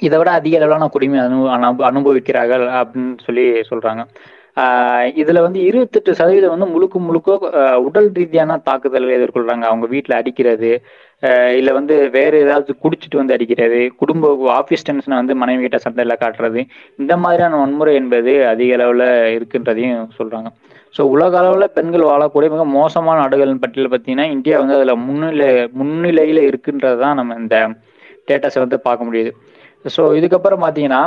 இதை 0.00 0.16
விட 0.18 0.30
அதிக 0.30 0.56
அளவிலான 0.58 0.88
கொடுமை 0.88 1.18
அனு 1.20 1.38
அனு- 1.56 1.86
அனுபவிக்கிறார்கள் 1.90 2.64
அப்படின்னு 2.80 3.12
சொல்லி 3.26 3.44
சொல்றாங்க. 3.70 4.02
இதுல 5.20 5.40
வந்து 5.40 5.60
இருபத்தெட்டு 5.68 6.14
சதவீதம் 6.14 6.52
வந்து 6.54 6.66
முழுக்க 6.66 6.98
முழுக்க 6.98 7.30
உடல் 7.86 8.08
ரீதியான 8.18 8.56
தாக்குதல்கள் 8.68 9.16
எதிர்கொள்றாங்க. 9.18 9.64
அவங்க 9.70 9.86
வீட்டுல 9.94 10.12
அடிக்கிறது 10.20 10.70
இல்லை 11.22 11.56
இல்ல 11.58 11.70
வந்து 11.72 11.94
வேற 12.10 12.32
ஏதாவது 12.44 12.74
குடிச்சிட்டு 12.82 13.16
வந்து 13.20 13.34
அடிக்கிறது 13.36 13.78
குடும்ப 14.00 14.30
ஆபீஸ் 14.52 14.84
டென்ஷனை 14.90 15.16
வந்து 15.20 15.34
மனைவி 15.34 15.62
கிட்ட 15.66 15.78
சண்டையில 15.86 16.14
காட்டுறது 16.22 16.60
இந்த 16.98 17.16
மாதிரியான 17.16 17.56
வன்முறை 17.56 17.94
என்பது 17.94 18.32
அதிக 18.52 18.76
அளவுல 18.76 19.04
இருக்குன்றதையும் 19.36 20.08
சொல்றாங்க. 20.18 20.48
ஸோ 20.96 21.02
உலக 21.14 21.40
அளவுல 21.40 21.64
பெண்கள் 21.76 22.08
வாழக்கூடிய 22.10 22.50
மிக 22.54 22.64
மோசமான 22.78 23.20
நாடுகளின் 23.20 23.58
பட்டியல் 23.58 23.90
பார்த்தீங்கன்னா 23.90 24.26
இந்தியா 24.30 24.58
வந்து 24.58 24.74
அதுல 24.74 24.94
முன்னிலை 25.06 25.48
முன்னிலையில 25.80 26.42
இருக்குன்றது 26.50 26.98
தான் 27.04 27.18
நம்ம 27.20 27.34
இந்த 27.42 27.56
டேட்டாஸை 28.28 28.58
வந்து 28.64 28.80
பார்க்க 28.86 29.08
முடியுது. 29.08 29.32
ஸோ 29.84 30.02
இதுக்கப்புறம் 30.18 30.64
பார்த்தீங்கன்னா 30.64 31.02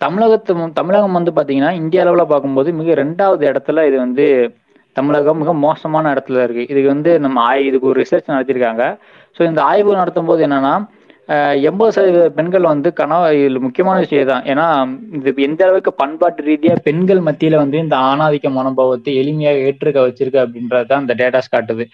தமிழகத்து 0.00 0.52
தமிழகம் 0.80 1.16
வந்து 1.18 1.32
பார்த்தீங்கன்னா 1.34 1.72
இந்திய 1.80 2.04
அளவில் 2.04 2.30
பார்க்கும்போது 2.32 2.70
மிக 2.80 2.94
ரெண்டாவது 3.02 3.44
இடத்துல 3.50 3.84
இது 3.88 3.96
வந்து 4.06 4.26
தமிழகம் 4.96 5.38
மிக 5.42 5.50
மோசமான 5.66 6.10
இடத்துல 6.14 6.42
இருக்கு. 6.46 6.64
இதுக்கு 6.72 6.88
வந்து 6.94 7.10
நம்ம 7.24 7.42
ஆய் 7.50 7.68
இதுக்கு 7.68 7.88
ஒரு 7.90 8.00
ரிசர்ச் 8.02 8.32
நடத்தியிருக்காங்க. 8.32 8.84
ஸோ 9.36 9.40
இந்த 9.50 9.60
ஆய்வு 9.70 10.00
நடத்தும் 10.00 10.28
போது 10.30 10.42
என்னன்னா 10.46 10.74
எண்பது 11.68 11.92
சதவீத 11.96 12.24
பெண்கள் 12.38 12.64
வந்து 12.72 12.88
கனவு 13.00 13.26
இதுல 13.40 13.60
முக்கியமான 13.66 13.96
விஷயம் 14.04 14.30
தான் 14.30 14.46
ஏன்னா 14.52 14.66
இது 15.18 15.44
எந்த 15.48 15.60
அளவுக்கு 15.66 15.92
பண்பாட்டு 16.02 16.46
ரீதியாக 16.48 16.82
பெண்கள் 16.86 17.20
மத்தியில 17.28 17.60
வந்து 17.62 17.78
இந்த 17.84 17.96
ஆணாதிக்க 18.08 18.50
மனோபாவத்தை 18.56 19.12
எளிமையாக 19.20 19.62
ஏற்றுக்க 19.66 20.00
வச்சிருக்கு 20.06 20.42
அப்படின்றது 20.44 20.88
தான் 20.90 21.04
இந்த 21.04 21.14
டேட்டாஸ் 21.20 21.52
காட்டுது. 21.54 21.86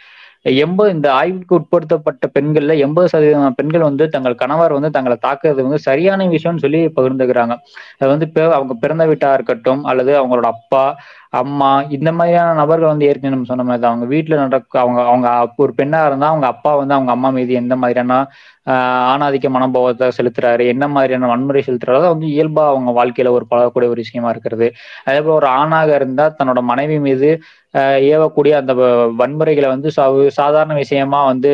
எண்பது 0.44 0.90
இந்த 0.90 1.08
ஆய்வுக்கு 1.12 1.54
உட்படுத்தப்பட்ட 1.58 2.26
பெண்கள்ல 2.34 2.76
எண்பது 2.78 3.08
சதவீதம் 3.08 3.56
பெண்கள் 3.56 3.82
வந்து 3.82 4.04
தங்கள் 4.08 4.34
கணவர் 4.34 4.72
வந்து 4.72 4.90
தங்களை 4.90 5.16
தாக்குறது 5.26 5.60
வந்து 5.62 5.80
சரியான 5.80 6.26
விஷயம்னு 6.28 6.64
சொல்லி 6.64 6.80
பகிர்ந்துக்கிறாங்க. 6.96 7.54
அது 7.98 8.08
வந்து 8.08 8.26
அவங்க 8.50 8.74
பிறந்த 8.80 9.06
வீட்டா 9.06 9.30
இருக்கட்டும் 9.34 9.82
அல்லது 9.84 10.12
அவங்களோட 10.20 10.48
அப்பா 10.54 10.84
அம்மா 11.32 11.68
இந்த 11.90 12.12
மாதிரியான 12.12 12.54
நபர்கள் 12.54 12.88
வந்து 12.88 13.06
ஏற்கனவே 13.06 13.34
நம்ம 13.34 13.44
சொன்ன 13.44 13.62
மாதிரி 13.62 13.82
தான் 13.82 13.92
அவங்க 13.92 14.06
வீட்டுல 14.12 14.36
நடக்க 14.36 14.80
அவங்க 14.80 15.00
அவங்க 15.06 15.28
ஒரு 15.56 15.72
பெண்ணா 15.76 16.00
இருந்தா 16.06 16.28
அவங்க 16.28 16.46
அப்பா 16.46 16.74
வந்து 16.74 16.94
அவங்க 16.94 17.10
அம்மா 17.10 17.30
மீது 17.30 17.52
எந்த 17.54 17.76
மாதிரியான 17.76 18.18
ஆஹ் 18.66 19.04
ஆணாதிக்க 19.10 19.48
மனோபாவத்தை 19.50 20.06
செலுத்துறாரு 20.16 20.64
என்ன 20.68 20.84
மாதிரியான 20.88 21.26
வன்முறை 21.26 21.62
செலுத்துறாரு 21.62 22.00
அதை 22.00 22.08
வந்து 22.08 22.28
இயல்பா 22.28 22.64
அவங்க 22.68 22.90
வாழ்க்கையில 22.96 23.30
ஒரு 23.30 23.46
பழகக்கூடிய 23.50 23.88
ஒரு 23.88 24.02
விஷயமா 24.02 24.30
இருக்கிறது. 24.30 24.66
அதே 25.04 25.20
போல 25.20 25.34
ஒரு 25.34 25.48
ஆணாக 25.56 25.94
இருந்தா 25.94 26.26
தன்னோட 26.38 26.60
மனைவி 26.64 26.98
மீது 27.00 27.30
ஆஹ் 27.74 27.98
ஏவக்கூடிய 28.10 28.52
அந்த 28.54 28.72
வன்முறைகளை 29.20 29.68
வந்து 29.68 29.88
சா- 29.96 30.06
சாதாரண 30.36 30.74
விஷயமா 30.76 31.24
வந்து 31.24 31.50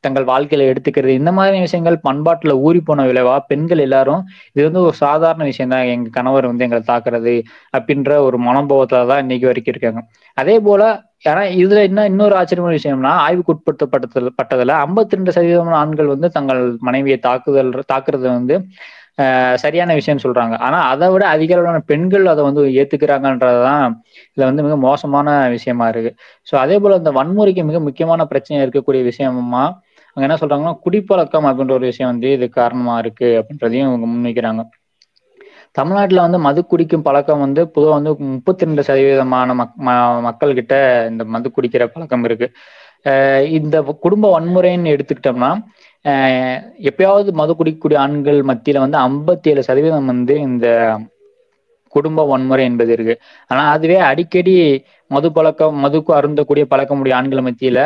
தங்கள் 0.00 0.24
வாழ்க்கையில 0.24 0.66
எடுத்துக்கிறது. 0.70 1.12
இந்த 1.14 1.30
மாதிரி 1.32 1.60
விஷயங்கள் 1.60 1.96
பண்பாட்டுல 2.04 2.52
ஊறி 2.60 2.80
போன 2.80 3.06
விளைவா 3.06 3.36
பெண்கள் 3.46 3.78
எல்லாரும் 3.78 4.20
இது 4.52 4.64
வந்து 4.64 4.82
ஒரு 4.82 4.96
சாதாரண 5.00 5.42
விஷயம் 5.44 5.68
தான் 5.68 5.90
எங்க 5.94 6.08
கணவர் 6.12 6.46
வந்து 6.46 6.64
எங்களை 6.64 6.82
தாக்குறது 6.86 7.34
அப்படின்ற 7.76 8.10
ஒரு 8.26 8.38
மனோபாவத்துல 8.40 9.00
தான் 9.08 9.22
இன்னைக்கு 9.24 9.46
வரைக்கும் 9.46 9.74
இருக்காங்க. 9.74 10.00
அதே 10.38 10.56
போல 10.60 10.82
ஏன்னா 11.26 11.42
இதுல 11.62 11.80
என்ன 11.88 12.00
இன்னொரு 12.10 12.34
ஆச்சரியமான 12.36 12.74
விஷயம்னா 12.76 13.12
ஆய்வுக்கு 13.24 13.54
உட்படுத்தப்பட்டதுல 13.54 14.30
பட்டதுல 14.40 14.74
ஐம்பத்தி 14.84 15.16
ரெண்டு 15.16 15.34
சதவீதமான 15.36 15.76
ஆண்கள் 15.82 16.12
வந்து 16.14 16.28
தங்கள் 16.30 16.60
மனைவியை 16.88 17.18
தாக்குதல் 17.26 17.72
தாக்குறது 17.92 18.26
வந்து 18.30 18.56
ஆஹ் 19.18 19.56
சரியான 19.56 19.94
விஷயம்னு 19.94 20.24
சொல்றாங்க. 20.24 20.54
ஆனா 20.66 20.78
அதை 20.90 21.06
விட 21.10 21.24
அதிக 21.28 21.54
அளவிலான 21.54 21.78
பெண்கள் 21.86 22.26
அதை 22.26 22.42
வந்து 22.48 22.62
ஏத்துக்கிறாங்கன்றதுதான் 22.80 23.86
இதுல 24.28 24.48
வந்து 24.50 24.64
மிக 24.66 24.76
மோசமான 24.84 25.26
விஷயமா 25.56 25.86
இருக்கு. 25.88 26.12
ஸோ 26.46 26.54
அதே 26.56 26.76
போல 26.78 26.96
இந்த 26.96 27.12
வன்முறைக்கு 27.18 27.62
மிக 27.64 27.80
முக்கியமான 27.88 28.26
பிரச்சனை 28.32 28.58
இருக்கக்கூடிய 28.64 29.02
விஷயமா 29.10 29.64
அவங்க 30.16 30.26
என்ன 30.26 30.38
சொல்றாங்கன்னா 30.40 30.74
குடிப்பழக்கம் 30.84 31.48
அப்படின்ற 31.48 31.72
ஒரு 31.72 31.86
விஷயம் 31.86 32.10
வந்து 32.12 32.28
இது 32.32 32.46
காரணமா 32.52 32.94
இருக்கு 32.98 33.28
அப்படின்றதையும் 33.40 33.88
இவங்க 33.88 34.06
முன்வைக்கிறாங்க. 34.06 34.62
தமிழ்நாட்டில் 35.78 36.24
வந்து 36.24 36.38
மது 36.46 36.60
குடிக்கும் 36.70 37.04
பழக்கம் 37.08 37.42
வந்து 37.44 37.62
பொதுவாக 37.74 37.96
வந்து 37.98 38.12
முப்பத்தி 38.34 38.66
ரெண்டு 38.66 38.82
சதவீதமான 38.88 39.54
மக் 39.60 39.74
மக்கள்கிட்ட 40.26 40.74
இந்த 41.10 41.22
மது 41.34 41.48
குடிக்கிற 41.56 41.84
பழக்கம் 41.94 42.24
இருக்கு. 42.28 42.48
இந்த 43.58 43.76
குடும்ப 44.04 44.30
வன்முறைன்னு 44.34 44.94
எடுத்துக்கிட்டோம்னா 44.94 45.50
எப்பயாவது 46.88 47.30
மது 47.40 47.52
குடிக்கக்கூடிய 47.58 47.98
ஆண்கள் 48.04 48.40
மத்தியில 48.50 48.82
வந்து 48.84 48.98
ஐம்பத்தி 49.06 49.50
ஏழு 49.52 49.62
சதவீதம் 49.68 50.10
வந்து 50.12 50.34
இந்த 50.48 50.66
குடும்ப 51.94 52.24
வன்முறை 52.30 52.64
என்பது 52.70 52.92
இருக்கு. 52.96 53.14
ஆனா 53.50 53.62
அதுவே 53.74 53.98
அடிக்கடி 54.10 54.54
மது 55.14 55.28
பழக்கம் 55.36 55.76
மதுக்கு 55.84 56.12
அருந்தக்கூடிய 56.20 56.64
பழக்கமுடைய 56.72 57.14
ஆண்கள் 57.18 57.46
மத்தியில 57.48 57.80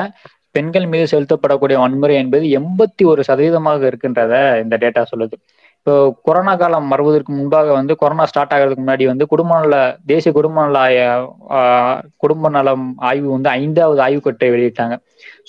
பெண்கள் 0.57 0.87
மீது 0.93 1.07
செலுத்தப்படக்கூடிய 1.13 1.77
வன்முறை 1.83 2.15
என்பது 2.23 2.47
எண்பத்தி 2.59 3.03
ஒரு 3.13 3.23
சதவீதமாக 3.29 3.87
இருக்கின்றத 3.91 4.33
இந்த 4.63 4.75
டேட்டா 4.83 5.03
சொல்லுது. 5.13 5.37
இப்போ 5.87 5.95
கொரோனா 6.23 6.53
காலம் 6.57 6.89
வருவதற்கு 6.89 7.33
முன்பாக 7.33 7.73
வந்து 7.73 7.97
கொரோனா 7.97 8.25
ஸ்டார்ட் 8.25 8.53
ஆகிறதுக்கு 8.55 8.83
முன்னாடி 8.85 9.05
வந்து 9.05 9.25
குடும்ப 9.27 9.61
நல 9.61 9.77
தேசிய 10.07 10.33
குடும்ப 10.33 10.65
நல 10.67 10.79
ஆய- 10.79 11.17
ஆஹ் 11.59 11.99
குடும்ப 12.17 12.49
நலம் 12.49 12.85
ஆய்வு 13.09 13.31
வந்து 13.31 13.49
ஐந்தாவது 13.59 14.01
ஆய்வுக்கட்டை 14.03 14.51
வெளியிட்டாங்க. 14.51 14.97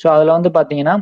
ஸோ 0.01 0.07
அதில் 0.15 0.35
வந்து 0.37 0.51
பார்த்தீங்கன்னா 0.57 0.95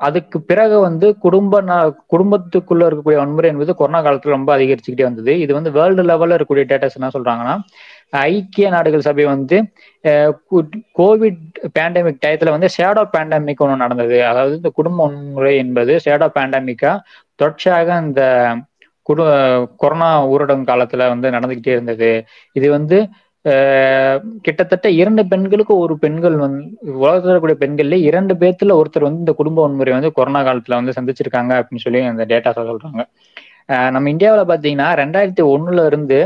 அதுக்கு 0.00 0.38
பிறகு 0.40 0.76
வந்து 0.80 1.06
குடும்ப 1.18 1.62
ந- 1.62 1.78
குடும்பத்துக்குள்ள 2.12 2.82
இருக்கக்கூடிய 2.88 3.18
வன்முறை 3.22 3.48
என்பது 3.50 3.72
கொரோனா 3.74 4.00
காலத்துல 4.02 4.36
ரொம்ப 4.36 4.50
அதிகரிச்சுக்கிட்டே 4.56 5.02
வந்தது. 5.02 5.32
இது 5.44 5.52
வந்து 5.54 5.70
வேர்ல்டு 5.70 6.02
லெவல்ல 6.02 6.36
இருக்கக்கூடிய 6.36 6.66
டேட்டாஸ் 6.70 6.98
என்ன 6.98 7.10
சொல்றாங்கன்னா 7.16 7.56
ஐக்கிய 8.20 8.68
நாடுகள் 8.68 9.06
சபை 9.08 9.24
வந்து 9.24 9.56
கோவிட் 10.98 11.42
பேண்டமிக் 11.78 12.22
டயத்துல 12.24 12.54
வந்து 12.54 12.68
ஷேடோ 12.76 13.02
பேண்டமிக் 13.16 13.62
ஒன்று 13.64 13.82
நடந்தது. 13.84 14.16
அதாவது 14.30 14.56
இந்த 14.56 14.70
குடும்ப 14.78 14.98
வன்முறை 15.06 15.56
என்பது 15.56 15.92
ஷேடோ 16.04 16.28
பேண்டமிக்கா 16.38 16.92
தொடர்ச்சியாக 17.40 17.88
அந்த 18.02 18.20
குடு 19.08 19.24
கொரோனா 19.82 20.08
ஊரடங்கு 20.32 20.70
காலத்துல 20.70 21.08
வந்து 21.12 21.28
நடந்துகிட்டே 21.36 21.72
இருந்தது. 21.76 22.10
இது 22.58 22.66
வந்து 22.76 22.98
கிட்டத்தட்ட 24.46 24.86
இரண்டு 25.00 25.22
பெண்களுக்கு 25.30 25.74
ஒரு 25.84 25.94
பெண்கள் 26.02 26.36
வந்து 26.42 26.62
உலகத்தில் 27.02 27.30
இருக்கக்கூடிய 27.30 27.58
பெண்கள்ல 27.62 27.98
இரண்டு 28.08 28.34
பேர்த்துல 28.42 28.76
ஒருத்தர் 28.80 29.06
வந்து 29.06 29.22
இந்த 29.24 29.34
குடும்ப 29.40 29.62
வன்முறை 29.64 29.92
வந்து 29.96 30.10
கொரோனா 30.18 30.40
காலத்துல 30.48 30.78
வந்து 30.80 30.94
சந்திச்சிருக்காங்க 30.96 31.52
அப்படின்னு 31.60 31.84
சொல்லி 31.86 32.00
அந்த 32.12 32.26
டேட்டா 32.32 32.50
சொல்றாங்க. 32.58 33.04
நம்ம 33.94 34.10
இந்தியாவில் 34.14 34.50
பாத்தீங்கன்னா 34.52 34.88
ரெண்டாயிரத்தி 35.02 35.44
ஒண்ணுல 35.54 35.80
இருந்து 35.90 36.18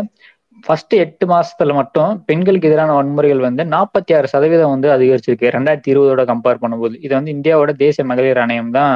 ஃபர்ஸ்ட் 0.67 0.95
எட்டு 1.05 1.25
மாசத்துல 1.33 1.73
மட்டும் 1.79 2.11
பெண்களுக்கு 2.29 2.69
எதிரான 2.69 2.95
வன்முறைகள் 2.99 3.47
வந்து 3.47 3.63
நாற்பத்தி 3.75 4.13
ஆறு 4.19 4.29
சதவீதம் 4.35 4.73
வந்து 4.75 4.89
அதிகரிச்சிருக்கு. 4.95 5.53
ரெண்டாயிரத்தி 5.57 5.91
இருபதோட 5.93 6.23
கம்பேர் 6.31 6.63
பண்ணும்போது. 6.63 6.95
இது 7.07 7.13
வந்து 7.19 7.35
இந்தியாவோட 7.37 7.73
தேசிய 7.83 8.05
மகளிர் 8.11 8.41
ஆணையம் 8.45 8.73
தான் 8.79 8.95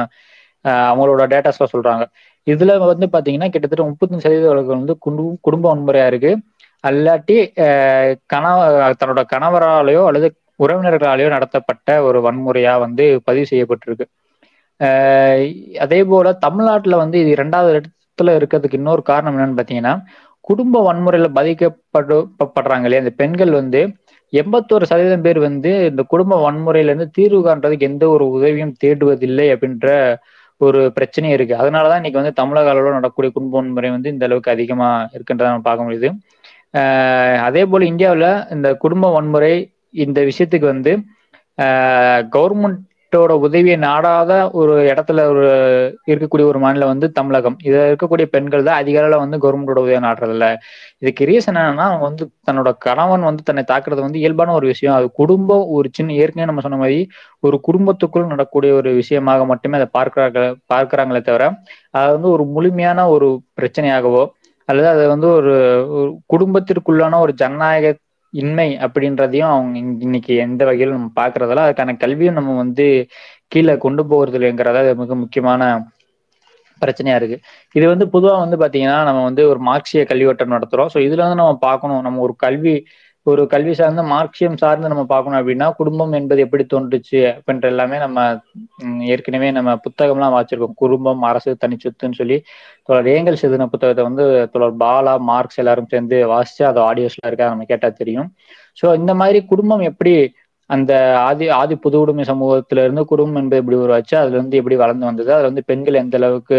அவங்களோட 0.85 1.23
டேட்டாஸ்ல 1.31 1.67
சொல்றாங்க. 1.73 2.03
இதுல 2.47 2.71
வந்து 2.83 3.07
பாத்தீங்கன்னா 3.07 3.49
கிட்டத்தட்ட 3.51 3.83
முப்பத்தஞ்சு 3.89 4.25
சதவீத 4.25 4.49
அளவுக்கு 4.49 4.77
வந்து 4.77 4.95
குடும்ப 4.99 5.35
குடும்ப 5.41 5.65
வன்முறையா 5.69 6.05
இருக்கு. 6.07 6.31
அல்லாட்டி 6.83 7.35
ஆஹ் 7.65 8.13
கணவ 8.27 8.59
தன்னோட 8.99 9.21
கணவராலேயோ 9.33 10.03
அல்லது 10.09 10.27
உறவினர்களாலேயோ 10.59 11.29
நடத்தப்பட்ட 11.29 11.75
ஒரு 12.07 12.19
வன்முறையா 12.25 12.73
வந்து 12.85 12.95
பதிவு 13.27 13.49
செய்யப்பட்டிருக்கு. 13.51 14.05
ஆஹ் 14.79 15.43
அதே 15.85 15.99
போல 16.05 16.31
தமிழ்நாட்டுல 16.45 16.97
வந்து 17.03 17.17
இது 17.19 17.29
இரண்டாவது 17.29 17.71
இடத்துல 17.73 18.35
இருக்கிறதுக்கு 18.39 18.79
இன்னொரு 18.79 19.03
காரணம் 19.03 19.35
என்னன்னு 19.35 19.59
பாத்தீங்கன்னா 19.59 19.93
குடும்ப 20.45 20.75
வன்முறையில 20.85 21.27
பாதிக்கப்படு 21.31 22.17
படுறாங்க 22.49 22.85
இல்லையா? 22.85 23.03
இந்த 23.03 23.13
பெண்கள் 23.17 23.51
வந்து 23.59 23.81
எண்பத்தோரு 24.33 24.85
சதவீதம் 24.85 25.23
பேர் 25.23 25.39
வந்து 25.41 25.71
இந்த 25.89 26.01
குடும்ப 26.11 26.33
வன்முறையில 26.43 26.91
இருந்து 26.91 27.07
தீர்வு 27.17 27.39
காண்றதுக்கு 27.41 27.87
எந்த 27.87 28.03
ஒரு 28.09 28.25
உதவியும் 28.35 28.75
தேடுவதில்லை 28.83 29.47
அப்படின்ற 29.53 29.87
ஒரு 30.61 30.93
பிரச்சனையும் 30.95 31.35
இருக்கு. 31.37 31.55
அதனாலதான் 31.55 31.99
இன்னைக்கு 31.99 32.19
வந்து 32.21 32.33
தமிழக 32.33 32.69
அளவில் 32.69 32.91
நடக்கக்கூடிய 32.91 33.33
குடும்ப 33.33 33.57
வன்முறை 33.57 33.89
வந்து 33.89 34.09
இந்த 34.09 34.25
அளவுக்கு 34.25 34.51
அதிகமா 34.51 34.89
இருக்குன்றத 35.13 35.49
நம்ம 35.49 35.59
பார்க்க 35.59 35.87
முடியுது. 35.87 36.09
ஆஹ் 36.73 37.39
அதே 37.39 37.65
போல 37.65 37.85
இந்தியாவில் 37.85 38.27
இந்த 38.49 38.73
குடும்ப 38.75 39.11
வன்முறை 39.11 39.53
இந்த 39.95 40.21
விஷயத்துக்கு 40.21 40.67
வந்து 40.73 40.91
கவர்மெண்ட் 42.35 42.79
கவர்மெண்ட்டோட 43.11 43.43
உதவியை 43.45 43.75
நாடாத 43.85 44.31
ஒரு 44.59 44.73
இடத்துல 44.89 45.19
ஒரு 45.31 45.43
இருக்கக்கூடிய 46.09 46.45
ஒரு 46.51 46.59
மாநிலம் 46.63 46.91
வந்து 46.91 47.07
தமிழகம். 47.11 47.55
இதில் 47.67 47.85
இருக்கக்கூடிய 47.89 48.25
பெண்கள் 48.35 48.65
தான் 48.67 48.79
அதிக 48.81 48.95
அளவுல 49.01 49.19
வந்து 49.23 49.37
கவர்மெண்டோட 49.43 49.79
உதவியை 49.83 50.01
நாடுறதில்ல. 50.07 50.45
இதுக்கு 51.01 51.27
ரீசன் 51.29 51.57
என்னன்னா 51.61 51.85
அவங்க 51.89 52.05
வந்து 52.09 52.25
தன்னோட 52.49 52.71
கணவன் 52.87 53.25
வந்து 53.29 53.43
தன்னை 53.49 53.63
தாக்குறது 53.71 54.01
வந்து 54.07 54.21
இயல்பான 54.23 54.53
ஒரு 54.59 54.67
விஷயம். 54.73 54.95
அது 54.99 55.07
குடும்பம் 55.21 55.65
ஒரு 55.77 55.89
சின்ன 55.97 56.17
ஏற்கனவே 56.21 56.49
நம்ம 56.51 56.63
சொன்ன 56.67 56.79
மாதிரி 56.83 56.99
ஒரு 57.43 57.59
குடும்பத்துக்குள் 57.67 58.31
நடக்கக்கூடிய 58.33 58.73
ஒரு 58.79 58.91
விஷயமாக 59.01 59.45
மட்டுமே 59.51 59.79
அதை 59.81 59.89
பார்க்கிறாங்க 59.97 60.39
பார்க்கிறாங்களே 60.73 61.23
தவிர 61.29 61.47
அது 61.97 62.11
வந்து 62.17 62.29
ஒரு 62.35 62.45
முழுமையான 62.55 63.07
ஒரு 63.15 63.29
பிரச்சனையாகவோ 63.59 64.23
அல்லது 64.69 64.87
அது 64.93 65.03
வந்து 65.13 65.27
ஒரு 65.37 65.53
குடும்பத்திற்குள்ளான 66.33 67.19
ஒரு 67.25 67.33
ஜனநாயக 67.41 67.93
இன்மை 68.33 68.67
அப்படின்றதையும் 68.85 69.51
அவங்க 69.51 69.77
இன்னைக்கு 70.05 70.33
எந்த 70.45 70.61
வகையிலும் 70.65 70.97
நம்ம 70.97 71.11
பாக்குறதால 71.15 71.63
அதுக்கான 71.65 71.95
கல்வியும் 71.97 72.37
நம்ம 72.39 72.55
வந்து 72.57 72.85
கீழே 73.51 73.75
கொண்டு 73.79 74.03
போகிறது 74.07 74.37
இல்லைங்கிறத 74.39 74.81
அது 74.83 74.93
மிக 75.01 75.15
முக்கியமான 75.23 75.63
பிரச்சனையா 76.81 77.15
இருக்கு. 77.19 77.37
இது 77.75 77.85
வந்து 77.87 78.05
பொதுவா 78.13 78.35
வந்து 78.43 78.57
பாத்தீங்கன்னா 78.61 78.97
நம்ம 79.07 79.21
வந்து 79.23 79.43
ஒரு 79.51 79.59
மார்க்சிய 79.69 80.01
கல்விவட்டம் 80.11 80.53
நடத்துறோம். 80.55 80.89
ஸோ 80.93 80.99
இதுல 81.07 81.23
வந்து 81.25 81.39
நம்ம 81.41 81.57
பார்க்கணும். 81.65 82.01
நம்ம 82.07 82.21
ஒரு 82.27 82.35
கல்வி 82.45 82.75
ஒரு 83.25 83.41
கல்வி 83.47 83.73
சார்ந்த 83.73 84.01
மார்க்சியம் 84.11 84.59
சார்ந்து 84.61 84.91
நம்ம 84.91 85.03
பார்க்கணும் 85.05 85.39
அப்படின்னா 85.39 85.67
குடும்பம் 85.79 86.13
என்பது 86.19 86.39
எப்படி 86.45 86.63
தோன்றுச்சு 86.65 87.21
அப்படின்ற 87.31 87.65
எல்லாமே 87.71 87.97
நம்ம 87.97 88.19
ஏற்கனவே 89.13 89.49
நம்ம 89.57 89.71
புத்தகம்லாம் 89.85 90.35
வாசிச்சிருக்கோம் 90.35 90.79
குடும்பம் 90.83 91.23
அரசு 91.29 91.51
தனிச்சொத்துன்னு 91.63 92.19
சொல்லி 92.21 92.37
தொடர் 92.89 93.09
ஏங்கல் 93.15 93.41
செதுன 93.41 93.67
புத்தகத்தை 93.73 94.05
வந்து 94.09 94.25
தொடர் 94.53 94.75
பாலா 94.83 95.13
மார்க்ஸ் 95.29 95.61
எல்லாரும் 95.63 95.91
சேர்ந்து 95.91 96.19
வாசிச்சு 96.33 96.63
அதை 96.69 96.81
ஆடியோஸ்ல 96.89 97.29
இருக்கா 97.29 97.51
நம்ம 97.53 97.67
கேட்டா 97.71 97.89
தெரியும். 98.01 98.29
ஸோ 98.77 98.87
இந்த 98.99 99.13
மாதிரி 99.21 99.39
குடும்பம் 99.51 99.83
எப்படி 99.91 100.13
அந்த 100.69 100.93
ஆதி 101.27 101.45
ஆதி 101.59 101.75
புது 101.83 101.97
உடைமை 102.01 102.23
சமூகத்துல 102.29 102.83
இருந்து 102.85 103.03
குடும்பம் 103.11 103.39
என்பது 103.41 103.61
எப்படி 103.61 103.77
உருவாச்சு? 103.79 104.15
அதுல 104.21 104.37
இருந்து 104.37 104.59
எப்படி 104.59 104.77
வளர்ந்து 104.83 105.09
வந்தது? 105.09 105.31
அதுல 105.35 105.49
வந்து 105.51 105.63
பெண்கள் 105.69 106.01
எந்த 106.03 106.17
அளவுக்கு 106.19 106.57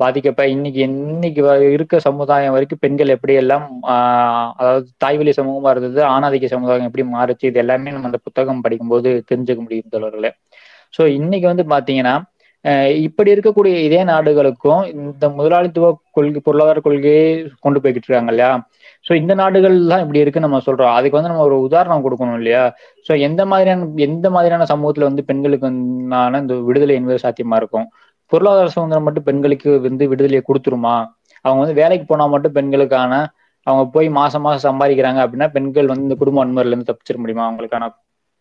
பாதிக்கப்ப 0.00 0.42
இன்னைக்கு 0.48 0.80
இன்னைக்கு 0.86 1.40
வ- 1.42 1.70
இருக்க 1.74 1.98
சமுதாயம் 2.04 2.54
வரைக்கும் 2.54 2.80
பெண்கள் 2.80 3.14
எப்படி 3.14 3.34
எல்லாம் 3.34 3.64
ஆஹ் 3.92 4.50
அதாவது 4.58 4.86
தாய்வழி 4.98 5.32
சமூகமா 5.38 5.70
இருந்தது 5.74 6.00
ஆணாதிக்க 6.12 6.48
சமுதாயம் 6.52 6.88
எப்படி 6.88 7.04
மாறுச்சு 7.14 7.48
இது 7.50 7.60
எல்லாமே 7.62 7.92
நம்ம 7.94 8.10
அந்த 8.10 8.20
புத்தகம் 8.26 8.64
படிக்கும்போது 8.64 9.10
தெரிஞ்சுக்க 9.30 9.62
முடியும் 9.64 9.94
தொடர்களே 9.96 10.30
ஸோ 10.94 11.04
இன்னைக்கு 11.18 11.46
வந்து 11.50 11.64
பாத்தீங்கன்னா 11.72 12.14
அஹ் 12.64 12.92
இப்படி 13.06 13.30
இருக்கக்கூடிய 13.34 13.74
இதே 13.84 14.00
நாடுகளுக்கும் 14.08 14.80
இந்த 14.94 15.26
முதலாளித்துவ 15.36 15.88
கொள்கை 16.16 16.40
பொருளாதார 16.40 16.78
கொள்கையை 16.80 17.26
கொண்டு 17.60 17.78
போய்கிட்டு 17.80 18.08
இருக்காங்க 18.08 18.32
இல்லையா? 18.32 18.48
ஸோ 19.06 19.14
இந்த 19.14 19.34
நாடுகள் 19.40 19.76
தான் 19.86 20.02
இப்படி 20.02 20.22
இருக்குன்னு 20.22 20.46
நம்ம 20.46 20.60
சொல்றோம். 20.66 20.94
அதுக்கு 20.96 21.18
வந்து 21.18 21.30
நம்ம 21.30 21.44
ஒரு 21.44 21.56
உதாரணம் 21.66 22.04
கொடுக்கணும் 22.04 22.38
இல்லையா? 22.40 22.62
ஸோ 23.06 23.20
எந்த 23.20 23.42
மாதிரியான 23.46 23.86
எந்த 24.06 24.26
மாதிரியான 24.30 24.66
சமூகத்துல 24.72 25.08
வந்து 25.10 25.22
பெண்களுக்கு 25.24 25.68
இந்த 26.40 26.56
விடுதலை 26.66 26.94
என்பது 26.94 27.22
சாத்தியமா 27.24 27.58
இருக்கும்? 27.58 27.86
பொருளாதார 28.28 28.68
சுதந்திரம் 28.68 29.04
மட்டும் 29.04 29.22
பெண்களுக்கு 29.22 29.80
வந்து 29.80 30.08
விடுதலையை 30.08 30.42
கொடுத்துருமா? 30.42 30.94
அவங்க 31.40 31.64
வந்து 31.64 31.80
வேலைக்கு 31.80 32.06
போனா 32.06 32.26
மட்டும் 32.26 32.52
பெண்களுக்கான 32.52 33.12
அவங்க 33.62 33.90
போய் 33.92 34.08
மாசம் 34.08 34.42
மாசம் 34.42 34.80
சம்பாதிக்கிறாங்க 34.80 35.20
அப்படின்னா 35.24 35.48
பெண்கள் 35.48 35.86
வந்து 35.86 36.02
இந்த 36.02 36.14
குடும்ப 36.14 36.44
வன்முறையில 36.44 36.66
இருந்து 36.66 36.92
தப்பிச்சிட 36.92 37.16
முடியுமா? 37.16 37.52
அவங்களுக்கான 37.52 37.88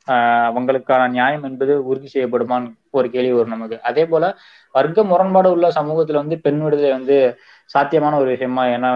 ஆஹ் 0.07 0.49
அவங்களுக்கான 0.49 1.09
நியாயம் 1.09 1.43
என்பது 1.43 1.85
உறுதி 1.85 2.09
செய்யப்படுமான்னு 2.13 2.73
ஒரு 2.89 3.09
கேள்வி 3.09 3.31
வரும் 3.31 3.49
நமக்கு. 3.49 3.81
அதே 3.81 4.05
போல 4.05 4.37
வர்க்க 4.71 5.03
முரண்பாடு 5.03 5.51
உள்ள 5.51 5.71
சமூகத்துல 5.75 6.13
வந்து 6.13 6.39
பெண் 6.39 6.59
விடுதலை 6.59 6.91
வந்து 6.91 7.37
சாத்தியமான 7.65 8.17
ஒரு 8.17 8.29
விஷயமா 8.29 8.65
ஏன்னா 8.65 8.89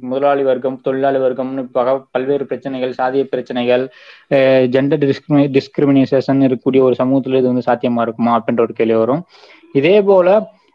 முதலாளி 0.00 0.42
வர்க்கம் 0.42 0.80
தொழிலாளி 0.80 1.18
வர்க்கம்னு 1.18 1.68
பக- 1.72 2.04
பல்வேறு 2.10 2.46
பிரச்சனைகள் 2.46 2.94
சாதிய 2.98 3.22
பிரச்சனைகள் 3.24 3.84
ஜெண்டர் 4.68 5.00
டிஸ்கிரிமி 5.04 5.46
டிஸ்கிரிமினேஷன் 5.50 6.42
இருக்கக்கூடிய 6.42 6.80
ஒரு 6.80 6.94
சமூகத்துல 6.98 7.38
இது 7.38 7.52
வந்து 7.52 7.72
சாத்தியமா 7.72 8.00
இருக்குமா 8.00 8.42
அப்படின்ற 8.42 8.60
ஒரு 8.60 8.72
கேள்வி 8.72 8.94
வரும். 8.94 9.24
இதே 9.74 9.96
போல 10.04 10.28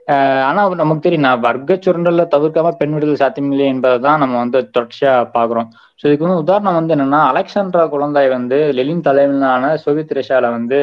ஆஹ் 0.08 0.42
ஆனா 0.46 0.62
நமக்கு 0.80 1.04
தெரியும் 1.04 1.26
நான் 1.26 1.44
வர்க்க 1.46 1.78
சுரண்டல 1.78 2.24
தவிர்க்காம 2.32 2.72
பெண் 2.80 2.94
விடுதலை 2.94 3.18
சாத்தியமில்லை 3.20 3.68
என்பதுதான் 3.74 4.22
நம்ம 4.24 4.36
வந்து 4.40 4.60
தொடர்ச்சியா 4.70 5.14
பாக்குறோம் 5.36 5.70
ஸோ 6.00 6.08
இதுக்கு 6.08 6.26
வந்து 6.26 6.42
உதாரணம் 6.42 6.78
வந்து 6.80 6.96
என்னன்னா 6.96 7.22
அலெக்சாண்ட்ரா 7.32 7.84
குழந்தாய் 7.94 8.30
வந்து 8.36 8.58
லெலின் 8.78 9.06
தலைமையிலான 9.06 9.70
சோவியத் 9.84 10.08
ரஷ்யால 10.20 10.50
வந்து 10.52 10.80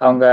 அவங்க 0.00 0.24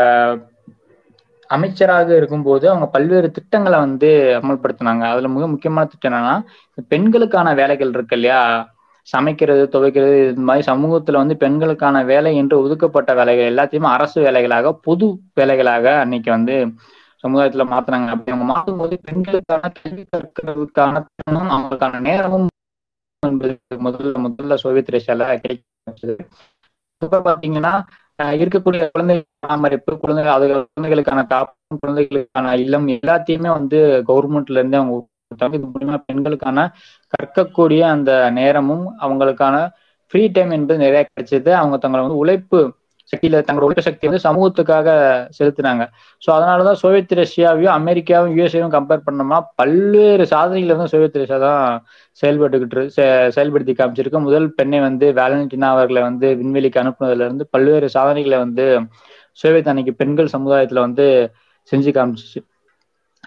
அமைச்சராக 1.50 2.10
இருக்கும்போது 2.18 2.66
அவங்க 2.70 2.88
பல்வேறு 2.94 3.28
திட்டங்களை 3.38 3.78
வந்து 3.80 4.10
அமல்படுத்தினாங்க. 4.40 5.04
அதுல 5.12 5.30
மிக 5.30 5.48
முக்கியமான 5.52 5.88
திட்டம் 5.88 6.12
என்னன்னா 6.12 6.36
பெண்களுக்கான 6.92 7.48
வேலைகள் 7.60 7.94
இருக்கு 7.96 8.16
இல்லையா? 8.18 8.40
சமைக்கிறது 9.08 9.64
துவைக்கிறது 9.74 10.16
இது 10.24 10.44
மாதிரி 10.44 10.64
சமூகத்துல 10.68 11.22
வந்து 11.22 11.36
பெண்களுக்கான 11.38 12.04
வேலை 12.06 12.32
என்று 12.36 12.56
ஒதுக்கப்பட்ட 12.62 13.14
வேலைகள் 13.14 13.52
எல்லாத்தையுமே 13.52 13.90
அரசு 13.92 14.18
வேலைகளாக 14.22 14.74
பொது 14.82 15.08
வேலைகளாக 15.36 15.86
அன்னைக்கு 16.00 16.30
வந்து 16.32 16.56
சமுதாயத்துல 17.24 17.64
மாத்துனாங்க. 17.70 18.10
அப்படி 18.14 18.34
அவங்க 18.34 18.48
மாற்றும் 18.50 18.78
போது 18.78 18.96
பெண்களுக்கான 19.06 19.72
கல்வி 19.78 20.04
கற்கிறதுக்கான 20.08 21.04
திறனும் 21.10 21.54
அவங்களுக்கான 21.54 22.02
நேரமும் 22.08 22.48
முதல்ல 23.24 24.18
முதல்ல 24.26 24.56
சோவியத் 24.64 24.94
ரஷ்யால 24.96 25.28
கிடைச்சது 25.44 26.16
இப்ப 27.02 27.22
பாத்தீங்கன்னா 27.22 27.72
இருக்கக்கூடிய 28.38 28.82
குழந்தை 28.90 29.16
பராமரிப்பு 29.40 29.92
குழந்தைகள் 29.98 30.36
அது 30.36 30.46
குழந்தைகளுக்கான 30.52 31.22
காப்பு 31.28 31.78
குழந்தைகளுக்கான 31.78 32.54
இல்லம் 32.58 32.88
எல்லாத்தையுமே 32.96 33.50
வந்து 33.52 33.80
கவர்மெண்ட்ல 34.08 34.60
இருந்து 34.60 34.80
அவங்க 34.80 34.96
கொடுத்தாங்க. 35.36 35.56
இது 35.56 35.68
மூலியமா 35.70 36.00
பெண்களுக்கான 36.08 36.60
கற்கக்கூடிய 37.14 37.82
அந்த 37.92 38.12
நேரமும் 38.38 38.86
அவங்களுக்கான 39.02 39.56
ஃப்ரீ 40.14 40.24
டைம் 40.34 40.52
என்பது 40.54 40.80
நிறைய 40.80 41.04
கிடைச்சது 41.06 41.52
அவங்க 41.58 41.78
தங்களை 41.80 42.02
வந்து 42.04 42.20
உழைப்பு 42.20 42.60
சக்தியில 43.14 43.40
தங்களோட 43.42 43.66
உழைப்பு 43.68 43.84
சக்தி 43.86 44.08
வந்து 44.08 44.22
சமூகத்துக்காக 44.24 44.88
செலுத்தினாங்க 45.36 45.84
ஸோ 46.22 46.30
அதனாலதான் 46.36 46.80
சோவியத் 46.80 47.14
ரஷ்யாவையும் 47.20 47.76
அமெரிக்காவும் 47.76 48.32
யூஎஸ்ஏவும் 48.34 48.74
கம்பேர் 48.76 49.04
பண்ணோம்னா 49.06 49.40
பல்வேறு 49.60 50.26
சாதனைகள் 50.32 50.74
வந்து 50.74 50.94
சோவியத் 50.94 51.20
ரஷ்யா 51.22 51.38
தான் 51.44 51.62
செயல்பட்டுக்கிட்டு 52.22 52.84
செ- 52.96 53.06
செயல்படுத்தி 53.36 53.76
காமிச்சிருக்கு 53.76 54.22
முதல் 54.26 54.48
பெண்ணை 54.58 54.80
வந்து 54.84 55.08
வேலண்டினா 55.20 55.70
அவர்களை 55.76 56.04
வந்து 56.04 56.30
விண்வெளிக்கு 56.40 56.82
அனுப்புனதுல 56.84 57.28
இருந்து 57.28 57.48
பல்வேறு 57.54 57.90
சாதனைகளை 57.96 58.40
வந்து 58.42 58.66
சோவியத் 59.40 59.72
அன்னைக்கு 59.72 59.94
பெண்கள் 59.96 60.34
சமுதாயத்துல 60.34 60.82
வந்து 60.84 61.08
செஞ்சு 61.72 61.92
காமிச்சிச்சு 61.94 62.42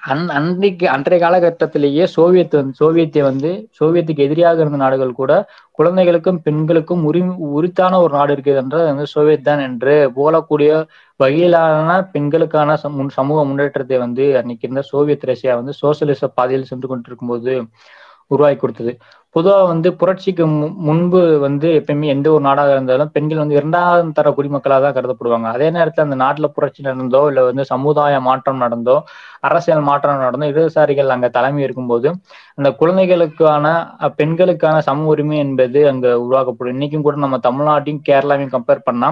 அந் 0.06 0.22
அன்றைக்கு 0.30 0.86
அன்றைய 0.88 1.18
காலகட்டத்திலேயே 1.20 2.04
சோவியத் 2.12 2.50
வந்து 2.52 2.74
சோவியத்தை 2.78 3.22
வந்து 3.22 3.50
சோவியத்துக்கு 3.78 4.26
எதிரியாக 4.26 4.60
இருந்த 4.60 4.78
நாடுகள் 4.78 5.12
கூட 5.12 5.32
குழந்தைகளுக்கும் 5.78 6.40
பெண்களுக்கும் 6.42 7.02
உரி 7.04 7.20
உரித்தான 7.52 8.00
ஒரு 8.00 8.12
நாடு 8.14 8.32
இருக்குது 8.34 8.60
என்றால் 8.62 8.88
வந்து 8.90 9.06
சோவியத் 9.12 9.42
தான் 9.42 9.62
என்று 9.66 9.94
போலக்கூடிய 10.16 10.70
வகையிலான 11.20 11.92
பெண்களுக்கான 12.12 12.76
சமூ- 12.82 13.12
சமூக 13.14 13.44
முன்னேற்றத்தை 13.44 13.98
வந்து 13.98 14.26
அன்னைக்கு 14.38 14.66
இருந்த 14.66 14.84
சோவியத் 14.90 15.28
ரஷ்யா 15.30 15.54
வந்து 15.56 15.74
சோசியலிச 15.80 16.28
பாதையில் 16.34 16.68
சென்று 16.68 16.88
கொண்டிருக்கும் 16.88 17.28
போது 17.28 17.54
உருவாக்கி 18.30 18.58
கொடுத்தது. 18.60 18.92
பொதுவா 19.36 19.56
வந்து 19.70 19.88
புரட்சிக்கு 20.00 20.44
முன்பு 20.86 21.20
வந்து 21.44 21.68
எப்பயுமே 21.78 22.06
எந்த 22.14 22.26
ஒரு 22.34 22.42
நாடாக 22.46 22.70
இருந்தாலும் 22.76 23.10
பெண்கள் 23.14 23.40
வந்து 23.42 23.56
இரண்டாவது 23.58 24.12
தர 24.18 24.28
குடிமக்களாக 24.36 24.80
தான் 24.84 24.96
கருதப்படுவாங்க. 24.96 25.46
அதே 25.56 25.68
நேரத்தில் 25.76 26.04
அந்த 26.06 26.16
நாட்டில் 26.22 26.52
புரட்சி 26.56 26.80
நடந்தோ 26.88 27.20
இல்லை 27.30 27.42
வந்து 27.48 27.64
சமுதாய 27.72 28.14
மாற்றம் 28.28 28.62
நடந்தோ 28.64 28.96
அரசியல் 29.48 29.84
மாற்றம் 29.90 30.22
நடந்தோ 30.24 30.48
இடதுசாரிகள் 30.52 31.14
அங்க 31.16 31.28
தலைமை 31.36 31.62
இருக்கும்போது 31.66 32.08
அந்த 32.58 32.70
குழந்தைகளுக்கான 32.80 33.66
பெண்களுக்கான 34.20 34.76
சம 34.88 35.06
உரிமை 35.12 35.38
என்பது 35.44 35.82
அங்கே 35.92 36.10
உருவாக்கப்படும். 36.24 36.74
இன்னைக்கும் 36.76 37.06
கூட 37.06 37.16
நம்ம 37.26 37.38
தமிழ்நாட்டையும் 37.48 38.02
கேரளாவையும் 38.08 38.54
கம்பேர் 38.56 38.86
பண்ணா 38.88 39.10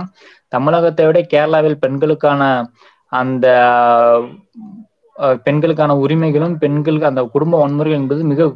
தமிழகத்தை 0.53 1.07
விட 1.09 1.21
கேரளாவில் 1.35 1.83
பெண்களுக்கான 1.85 2.43
அந்த 3.13 3.47
பெண்களுக்கான 5.47 5.93
உரிமைகளும் 6.05 6.57
பெண்களுக்கு 6.63 7.11
அந்த 7.11 7.23
குடும்ப 7.35 7.55
வன்முறைகள் 7.63 8.01
என்பது 8.01 8.23
மிக 8.33 8.49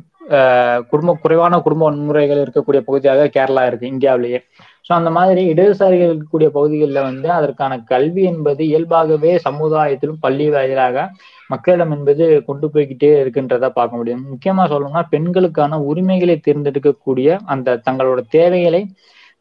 குடும்ப 0.90 1.19
குறைவான 1.23 1.59
குடும்ப 1.59 1.90
வன்முறைகள் 1.90 2.43
இருக்கக்கூடிய 2.43 2.81
பகுதியாக 2.81 3.31
கேரளா 3.37 3.66
இருக்கு 3.66 3.87
இந்தியாவிலேயே. 3.87 4.40
ஸோ 4.87 4.93
அந்த 4.93 5.11
மாதிரி 5.11 5.53
இடதுசாரிகள் 5.53 6.12
இருக்கக்கூடிய 6.12 6.49
பகுதிகளில் 6.49 7.03
வந்து 7.03 7.31
அதற்கான 7.31 7.79
கல்வி 7.85 8.23
என்பது 8.23 8.66
இயல்பாகவே 8.66 9.40
சமுதாயத்திலும் 9.49 10.21
பள்ளி 10.21 10.51
வாயிலாக 10.51 11.05
மக்களிடம் 11.49 11.90
என்பது 11.90 12.45
கொண்டு 12.45 12.66
போய்கிட்டே 12.69 13.11
இருக்குன்றத 13.23 13.69
பார்க்க 13.69 13.97
முடியும். 13.97 14.25
முக்கியமா 14.33 14.64
சொல்லணும்னா 14.73 15.03
பெண்களுக்கான 15.11 15.81
உரிமைகளை 15.81 16.40
தேர்ந்தெடுக்கக்கூடிய 16.49 17.38
அந்த 17.45 17.81
தங்களோட 17.90 18.21
தேவைகளை 18.31 18.83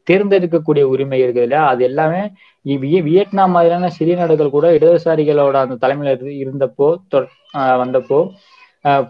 தேர்ந்தெடுக்கக்கூடிய 0.08 0.84
உரிமை 0.94 1.18
இருக்குது 1.22 1.46
இல்லையா? 1.48 1.68
அது 1.68 1.84
எல்லாமே 1.84 2.22
வியட்நாம் 3.06 3.52
மாதிரியான 3.52 3.90
சிறிய 3.90 4.16
நாடுகள் 4.18 4.50
கூட 4.50 4.72
இடதுசாரிகளோட 4.72 5.56
அந்த 5.64 5.76
தலைமையில் 5.76 6.46
இருந்தப்போ 6.46 6.88
தொ- 7.08 7.28
வந்தப்போ 7.82 8.20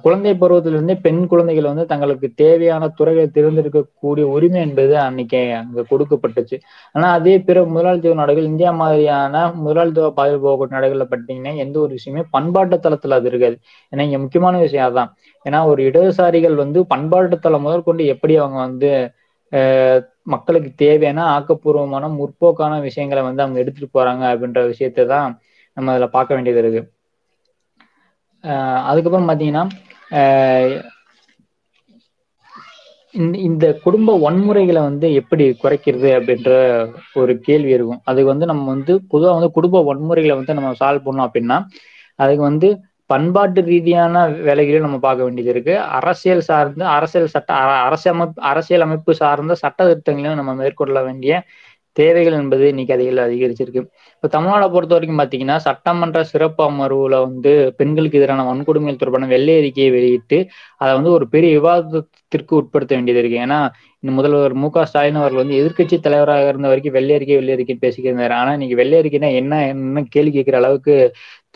குழந்தை 0.03 0.32
பருவத்திலிருந்தே 0.34 0.95
பெண் 1.01 1.21
குழந்தைகள் 1.27 1.63
வந்து 1.63 1.86
தங்களுக்கு 1.86 2.27
தேவையான 2.36 2.84
துறைகளை 2.89 3.27
தேர்ந்தெடுக்கக்கூடிய 3.27 4.25
உரிமை 4.36 4.60
என்பது 4.62 4.93
அன்னைக்கு 4.99 5.41
அங்க 5.53 5.86
கொடுக்கப்பட்டுச்சு. 5.91 6.58
ஆனா 6.95 7.08
அதே 7.12 7.36
பிற 7.39 7.63
முதலாளித்துவ 7.65 8.13
நாடுகள் 8.13 8.43
இந்தியா 8.43 8.71
மாதிரியான 8.82 9.36
முதலாளித்துவ 9.60 10.10
பாதையில் 10.12 10.43
போகக்கூடிய 10.43 10.75
நாடுகள்ல 10.77 11.08
பார்த்தீங்கன்னா 11.12 11.53
எந்த 11.55 11.79
ஒரு 11.79 11.91
விஷயமே 11.91 12.23
பண்பாட்டு 12.32 12.77
தளத்துல 12.77 13.17
அது 13.19 13.29
இருக்காது. 13.29 13.58
ஏன்னா 13.93 14.03
இங்க 14.08 14.17
முக்கியமான 14.17 14.58
விஷயம் 14.60 14.88
அதான். 14.89 15.12
ஏன்னா 15.45 15.60
ஒரு 15.65 15.82
இடதுசாரிகள் 15.89 16.55
வந்து 16.55 16.79
பண்பாட்டு 16.86 17.39
தளம் 17.39 17.62
முதற்கொண்டு 17.62 18.05
எப்படி 18.15 18.36
அவங்க 18.38 18.60
வந்து 18.67 18.91
ஆஹ் 19.51 20.01
மக்களுக்கு 20.23 20.69
தேவையான 20.75 21.19
ஆக்கப்பூர்வமான 21.36 22.08
முற்போக்கான 22.17 22.73
விஷயங்களை 22.82 23.21
வந்து 23.23 23.41
அவங்க 23.41 23.60
எடுத்துட்டு 23.60 23.89
போறாங்க 23.97 24.23
அப்படின்ற 24.34 24.65
விஷயத்தை 24.65 25.05
தான் 25.05 25.29
நம்ம 25.77 25.93
அதில் 25.93 26.10
பார்க்க 26.10 26.36
வேண்டியது 26.36 26.62
இருக்கு. 26.63 26.82
அதுக்கப்புறம் 28.89 29.30
பார்த்தீங்கன்னா 29.30 29.65
இந்த 33.15 33.36
இந்த 33.47 33.65
குடும்ப 33.84 34.15
வன்முறைகளை 34.19 34.82
வந்து 34.82 35.08
எப்படி 35.21 35.45
குறைக்கிறது 35.62 36.10
அப்படின்ற 36.17 36.49
ஒரு 37.15 37.34
கேள்வி 37.39 37.71
இருக்கும். 37.78 38.02
அதுக்கு 38.06 38.32
வந்து 38.34 38.49
நம்ம 38.52 38.67
வந்து 38.73 38.93
பொதுவாக 39.13 39.36
வந்து 39.38 39.49
குடும்ப 39.58 39.82
வன்முறைகளை 39.89 40.36
வந்து 40.39 40.58
நம்ம 40.58 40.73
சால்வ் 40.82 41.06
பண்ணோம் 41.08 41.28
அப்படின்னா 41.28 41.58
அதுக்கு 42.19 42.43
வந்து 42.43 42.69
பண்பாட்டு 43.10 43.60
ரீதியான 43.69 44.15
வேலைகளையும் 44.47 44.86
நம்ம 44.88 44.99
பார்க்க 44.99 45.28
வேண்டியது 45.28 45.52
இருக்கு. 45.54 45.65
அரசியல் 45.99 46.43
சார்ந்த 46.49 46.84
அரசியல் 46.97 47.34
சட்ட 47.34 47.49
அரசியலமைப்பு 47.88 48.41
அரசியல் 48.52 48.86
அமைப்பு 48.86 49.12
சார்ந்த 49.21 49.56
சட்ட 49.63 49.80
திருத்தங்களையும் 49.89 50.39
நம்ம 50.41 50.54
மேற்கொள்ள 50.62 50.99
வேண்டிய 51.08 51.34
தேவைகள் 52.01 52.38
என்பது 52.41 52.63
இன்னைக்கு 52.71 52.93
அதிக 52.95 53.25
அதிகரிச்சிருக்கு. 53.27 53.81
இப்போ 54.15 54.27
தமிழ்நாடை 54.35 54.67
பொறுத்த 54.75 54.93
வரைக்கும் 54.95 55.19
பார்த்தீங்கன்னா 55.21 55.57
சட்டமன்ற 55.67 56.19
சிறப்பு 56.31 56.62
அமர்வுல 56.69 57.17
வந்து 57.27 57.51
பெண்களுக்கு 57.79 58.19
எதிரான 58.19 58.45
வன்கொடுமைகள் 58.49 58.99
தொடர்பான 59.01 59.29
வெள்ளை 59.33 59.55
அறிக்கையை 59.62 59.91
வெளியிட்டு 59.97 60.39
அதை 60.81 60.91
வந்து 60.99 61.12
ஒரு 61.17 61.27
பெரிய 61.35 61.51
விவாதத்திற்கு 61.59 62.53
உட்படுத்த 62.62 62.91
வேண்டியது 62.97 63.21
இருக்கு. 63.23 63.39
ஏன்னா 63.45 63.59
இந்த 64.03 64.12
முதல்வர் 64.17 64.53
மு 64.63 64.67
க 64.75 64.83
ஸ்டாலின் 64.89 65.19
அவர்கள் 65.21 65.41
வந்து 65.41 65.57
எதிர்கட்சி 65.62 65.95
தலைவராக 66.05 66.51
இருந்த 66.51 66.67
வரைக்கும் 66.71 66.95
வெள்ளை 66.97 67.13
அறிக்கை 67.17 67.38
வெள்ளை 67.39 67.53
அறிக்கை 67.55 67.75
பேசிக்கிறாரு 67.85 68.35
ஆனா 68.39 68.51
இன்னைக்கு 68.57 68.77
வெள்ளை 68.81 68.97
அறிக்கைனா 69.01 69.29
என்ன 69.41 69.53
என்ன 69.73 70.03
கேள்வி 70.15 70.31
கேட்கிற 70.38 70.57
அளவுக்கு 70.62 70.95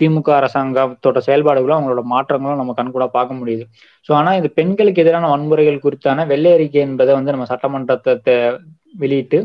திமுக 0.02 0.30
அரசாங்கத்தோட 0.40 1.18
செயல்பாடுகளும் 1.28 1.78
அவங்களோட 1.78 2.04
மாற்றங்களும் 2.14 2.62
நம்ம 2.62 2.76
கண்கூட 2.80 3.06
பார்க்க 3.18 3.40
முடியுது. 3.42 3.66
ஸோ 4.10 4.12
ஆனால் 4.20 4.38
இது 4.42 4.50
பெண்களுக்கு 4.60 5.04
எதிரான 5.04 5.30
வன்முறைகள் 5.34 5.84
குறித்தான 5.86 6.26
வெள்ளை 6.32 6.52
அறிக்கை 6.58 6.82
என்பதை 6.88 7.14
வந்து 7.20 7.34
நம்ம 7.36 7.48
சட்டமன்றத்தை 7.54 8.36
வெளியிட்டு 9.04 9.38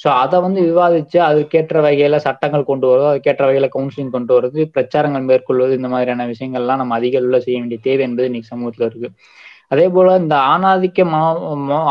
ஸோ 0.00 0.08
அதை 0.22 0.36
வந்து 0.44 0.60
விவாதிச்சு 0.66 1.18
அதுக்கேற்ற 1.28 1.78
வகையில 1.86 2.18
சட்டங்கள் 2.26 2.68
கொண்டு 2.68 2.86
வருவது 2.86 3.08
அதுக்கேற்ற 3.10 3.42
வகையில 3.48 3.68
கவுன்சிலிங் 3.74 4.12
கொண்டு 4.12 4.32
வருவது 4.36 4.62
பிரச்சாரங்கள் 4.74 5.28
மேற்கொள்வது 5.30 5.72
இந்த 5.78 5.88
மாதிரியான 5.94 6.26
விஷயங்கள்லாம் 6.32 6.80
நம்ம 6.82 6.96
அதிக 7.00 7.20
அளவில் 7.20 7.44
செய்ய 7.46 7.58
வேண்டிய 7.60 7.80
தேவை 7.86 8.04
என்பது 8.08 8.28
இன்னைக்கு 8.30 8.52
சமூகத்துல 8.52 8.88
இருக்கு. 8.90 9.10
அதே 9.70 9.86
போல 9.94 10.14
இந்த 10.22 10.34
ஆணாதிக்க 10.52 11.00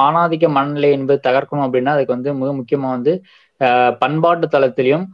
ஆணாதிக்க 0.05 0.45
மனநிலை 0.57 0.89
என்பது 0.97 1.19
தகர்க்கணும் 1.27 1.65
அப்படின்னா 1.67 1.93
அதுக்கு 1.95 2.15
வந்து 2.15 2.31
மிக 2.41 2.51
முக்கியமா 2.59 2.89
வந்து 2.95 3.13
பண்பாட்டு 4.03 4.47
தளத்திலையும் 4.55 5.05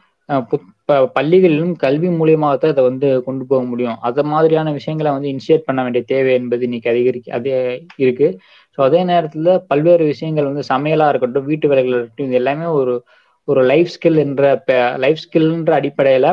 பள்ளிகளிலும் 1.17 1.73
கல்வி 1.84 2.10
மூலியமாகத்தான் 2.19 2.73
இதை 2.73 2.84
வந்து 2.88 3.08
கொண்டு 3.25 3.43
போக 3.49 3.62
முடியும். 3.63 3.97
அது 4.08 4.21
மாதிரியான 4.32 4.71
விஷயங்களை 4.77 5.12
வந்து 5.12 5.32
இனிஷியேட் 5.34 5.67
பண்ண 5.67 5.79
வேண்டிய 5.86 6.03
தேவை 6.12 6.32
என்பது 6.39 6.63
இன்னைக்கு 6.67 6.91
அதிகரிக்க 6.93 7.38
அதே 7.38 7.53
இருக்கு. 8.03 8.27
ஸோ 8.78 8.82
அதே 8.82 9.02
நேரத்தில் 9.10 9.50
பல்வேறு 9.72 10.04
விஷயங்கள் 10.12 10.50
வந்து 10.50 10.64
சமையலாக 10.72 11.12
இருக்கட்டும் 11.14 11.48
வீட்டு 11.50 11.70
வேலைகள் 11.72 11.96
இருக்கட்டும் 11.96 12.30
இது 12.30 12.40
எல்லாமே 12.42 12.68
ஒரு 12.80 12.94
ஒரு 13.48 13.62
லைஃப் 13.72 13.90
ஸ்கில் 13.94 14.20
என்ற 14.24 14.44
லைஃப் 15.04 15.22
ஸ்கில்ன்ற 15.24 15.72
அடிப்படையில 15.80 16.28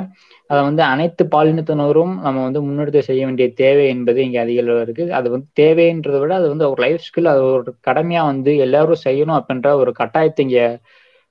அதை 0.51 0.61
வந்து 0.69 0.83
அனைத்து 0.93 1.23
பாலினத்தினரும் 1.33 2.13
நம்ம 2.25 2.39
வந்து 2.47 2.61
முன்னெடுத்து 2.67 3.01
செய்ய 3.09 3.23
வேண்டிய 3.27 3.47
தேவை 3.61 3.85
என்பது 3.95 4.21
இங்கே 4.27 4.41
அதிக 4.45 4.63
இருக்குது 4.85 5.13
அது 5.19 5.29
வந்து 5.35 5.49
தேவைன்றதை 5.61 6.21
விட 6.23 6.33
அது 6.41 6.49
வந்து 6.53 6.67
ஒரு 6.73 6.81
லைஃப் 6.85 7.05
ஸ்கில் 7.07 7.33
அது 7.33 7.43
ஒரு 7.51 7.73
கடமையாக 7.89 8.31
வந்து 8.33 8.53
எல்லாரும் 8.67 9.05
செய்யணும் 9.07 9.39
அப்படின்ற 9.41 9.71
ஒரு 9.83 9.93
கட்டாயத்தை 10.01 10.45
இங்கே 10.47 10.65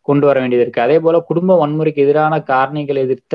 கொண்டு 0.07 0.25
வர 0.29 0.37
வேண்டியது 0.41 0.65
இருக்கு. 0.65 0.85
அதே 0.85 0.97
போல 1.05 1.17
குடும்ப 1.29 1.57
வன்முறைக்கு 1.61 2.03
எதிரான 2.05 2.35
காரணிகள் 2.51 3.03
எதிர்த்த 3.05 3.33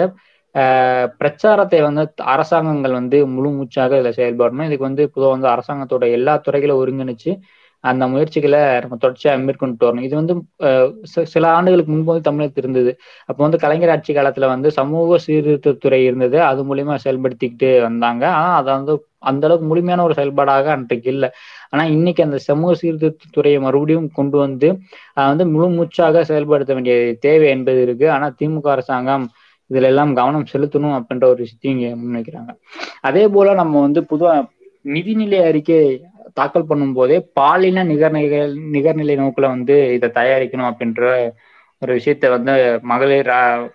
பிரச்சாரத்தை 1.20 1.78
வந்து 1.86 2.02
அரசாங்கங்கள் 2.34 2.96
வந்து 2.98 3.18
முழு 3.34 3.48
மூச்சாக 3.56 3.98
இதில் 4.00 4.16
செயல்படணும். 4.18 4.66
இதுக்கு 4.68 4.88
வந்து 4.88 5.04
பொதுவாக 5.14 5.34
வந்து 5.36 5.48
அரசாங்கத்தோட 5.54 6.04
எல்லா 6.18 6.34
துறைகளும் 6.46 6.80
ஒருங்கிணைச்சு 6.82 7.32
அந்த 7.84 8.04
முயற்சிகளை 8.12 8.60
நம்ம 8.82 8.96
தொடர்ச்சியாக 8.96 9.40
மேற்கொண்டு 9.46 9.86
வரணும். 9.86 10.06
இது 10.08 10.14
வந்து 10.20 10.34
சில 11.34 11.44
ஆண்டுகளுக்கு 11.56 11.92
முன்பு 11.92 12.10
வந்து 12.12 12.28
தமிழகத்தில் 12.28 12.64
இருந்தது. 12.64 12.92
அப்போ 13.28 13.40
வந்து 13.46 13.60
கலைஞர் 13.64 13.92
ஆட்சி 13.94 14.12
காலத்துல 14.14 14.48
வந்து 14.54 14.70
சமூக 14.78 15.18
சீர்திருத்தத்துறை 15.26 16.00
இருந்தது. 16.08 16.38
அது 16.50 16.62
மூலியமா 16.70 16.96
செயல்படுத்திக்கிட்டு 17.04 17.70
வந்தாங்க. 17.88 18.24
ஆனா 18.36 18.50
அதை 18.60 18.70
வந்து 18.78 18.94
அந்த 19.30 19.44
அளவுக்கு 19.46 19.66
முழுமையான 19.68 20.02
ஒரு 20.06 20.14
செயல்பாடாக 20.18 20.66
அன்றைக்கு 20.76 21.08
இல்லை. 21.14 21.28
ஆனா 21.72 21.82
இன்னைக்கு 21.94 22.22
அந்த 22.26 22.38
சமூக 22.48 22.72
சீர்திருத்தத்துறையை 22.82 23.58
மறுபடியும் 23.66 24.08
கொண்டு 24.18 24.36
வந்து 24.44 24.68
அதை 25.16 25.26
வந்து 25.32 25.46
முழு 25.54 25.68
மூச்சாக 25.78 26.24
செயல்படுத்த 26.30 26.74
வேண்டிய 26.76 26.96
தேவை 27.26 27.48
என்பது 27.56 27.80
இருக்கு. 27.86 28.06
ஆனா 28.10 28.26
திமுக 28.40 28.68
அரசாங்கம் 28.76 29.26
இதுல 29.70 29.88
எல்லாம் 29.92 30.12
கவனம் 30.14 30.48
செலுத்தணும் 30.52 30.96
அப்படின்ற 30.98 31.26
ஒரு 31.32 31.40
விஷயத்தையும் 31.44 31.76
இங்க 31.76 31.88
முன்வைக்கிறாங்க. 32.00 32.50
அதே 33.00 33.24
போல 33.28 33.54
நம்ம 33.60 33.80
வந்து 33.80 34.00
பொதுவா 34.10 34.34
நிதிநிலை 34.84 35.38
அறிக்கை 35.50 35.78
தாக்கல் 36.36 36.68
பண்ணும் 36.70 36.96
போதே 36.98 37.16
பாலின 37.38 37.84
நிகர்நிலை 37.92 38.40
நிகர்நிலை 38.76 39.16
நோக்கில் 39.22 39.52
வந்து 39.54 39.76
இதை 39.96 40.08
தயாரிக்கணும் 40.20 40.70
அப்படின்ற 40.70 41.02
ஒரு 41.82 41.92
விஷயத்த 41.98 42.30
வந்து 42.36 42.52
மகளிர் 42.92 43.30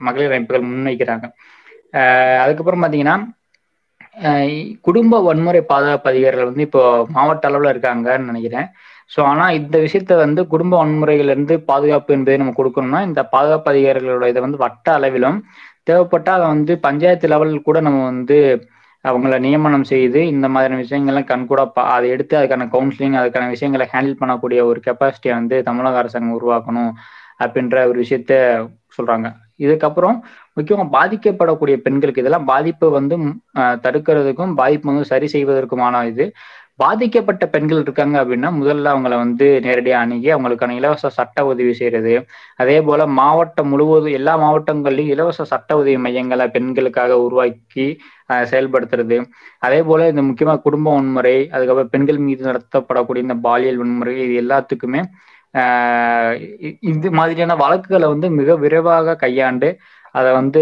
மகளிர் 0.07 0.33
அமைப்புகள் 0.35 0.67
முன்வைக்கிறாங்க. 0.69 1.25
அதுக்கப்புறம் 2.43 2.81
பார்த்தீங்கன்னா 2.83 3.17
குடும்ப 4.87 5.19
வன்முறை 5.27 5.61
பாதுகாப்பு 5.71 6.07
அதிகாரிகள் 6.11 6.49
வந்து 6.49 6.65
இப்போ 6.67 6.81
மாவட்ட 7.15 7.49
அளவில் 7.49 7.71
இருக்காங்கன்னு 7.73 8.29
நினைக்கிறேன். 8.31 8.67
ஸோ 9.11 9.19
ஆனால் 9.31 9.55
இந்த 9.59 9.75
விஷயத்த 9.85 10.15
வந்து 10.23 10.41
குடும்ப 10.53 10.73
வன்முறையிலிருந்து 10.81 11.55
பாதுகாப்பு 11.69 12.11
என்பதை 12.17 12.37
நம்ம 12.41 12.53
கொடுக்கணும்னா 12.59 13.01
இந்த 13.09 13.21
பாதுகாப்பு 13.35 13.71
அதிகாரிகளோட 13.73 14.25
இதை 14.33 14.41
வந்து 14.45 14.61
வட்ட 14.65 14.87
அளவிலும் 14.97 15.39
தேவைப்பட்டால் 15.87 16.37
அதை 16.37 16.47
வந்து 16.53 16.73
பஞ்சாயத்து 16.87 17.31
லெவல் 17.33 17.53
கூட 17.67 17.77
நம்ம 17.87 18.01
வந்து 18.11 18.37
அவங்கள 19.05 19.35
நியமனம் 19.39 19.85
செய்து 19.91 20.19
இந்த 20.27 20.47
மாதிரியான 20.53 20.81
விஷயங்கள்லாம் 20.83 21.29
கண்கூட 21.31 21.61
அதை 21.95 22.07
எடுத்து 22.15 22.35
அதுக்கான 22.39 22.67
கவுன்சிலிங் 22.73 23.17
அதுக்கான 23.21 23.49
விஷயங்களை 23.49 23.85
ஹேண்டில் 23.93 24.19
பண்ணக்கூடிய 24.21 24.61
ஒரு 24.71 24.79
கெப்பாசிட்டியை 24.87 25.35
வந்து 25.39 25.57
தமிழக 25.63 26.01
அரசாங்கம் 26.01 26.37
உருவாக்கணும் 26.39 26.91
அப்படின்ற 27.43 27.75
ஒரு 27.89 27.97
விஷயத்த 28.03 28.33
சொல்றாங்க. 28.97 29.27
இதுக்கப்புறம் 29.65 30.17
முக்கியமாக 30.57 30.89
பாதிக்கப்படக்கூடிய 30.97 31.75
பெண்களுக்கு 31.85 32.21
இதெல்லாம் 32.23 32.47
பாதிப்பை 32.51 32.87
வந்து 32.97 33.15
தடுக்கிறதுக்கும் 33.85 34.53
பாதிப்பு 34.61 34.87
வந்து 34.91 35.05
சரி 35.11 35.27
செய்வதற்குமான 35.33 36.01
இது 36.11 36.25
பாதிக்கப்பட்ட 36.79 37.43
பெண்கள் 37.53 37.81
இருக்காங்க 37.81 38.15
அப்படின்னா 38.21 38.49
முதல்ல 38.57 38.91
அவங்கள 38.93 39.13
வந்து 39.21 39.45
நேரடியாக 39.65 40.03
அணுகி 40.03 40.29
அவங்களுக்கான 40.35 40.75
இலவச 40.79 41.09
சட்ட 41.17 41.45
உதவி 41.49 41.73
செய்யறது 41.79 42.13
அதே 42.59 42.77
போல 42.81 43.07
மாவட்டம் 43.19 43.69
முழுவதும் 43.71 44.15
எல்லா 44.19 44.33
மாவட்டங்கள்லையும் 44.43 45.11
இலவச 45.13 45.47
சட்ட 45.51 45.77
உதவி 45.81 45.97
மையங்களை 46.05 46.47
பெண்களுக்காக 46.55 47.17
உருவாக்கி 47.25 47.87
செயல்படுத்துறது. 48.51 49.17
அதே 49.61 49.79
போல 49.81 50.07
இந்த 50.11 50.23
முக்கியமா 50.29 50.55
குடும்ப 50.65 50.87
வன்முறை 50.95 51.35
அதுக்கப்புறம் 51.53 51.93
பெண்கள் 51.93 52.21
மீது 52.27 52.43
நடத்தப்படக்கூடிய 52.49 53.25
இந்த 53.27 53.37
பாலியல் 53.47 53.81
வன்முறை 53.81 54.15
இது 54.25 54.35
எல்லாத்துக்குமே 54.43 55.01
இது 56.91 57.09
மாதிரியான 57.11 57.55
வழக்குகளை 57.63 58.07
வந்து 58.13 58.27
மிக 58.39 58.55
விரைவாக 58.63 59.15
கையாண்டு 59.23 59.69
அதை 60.15 60.29
வந்து 60.33 60.61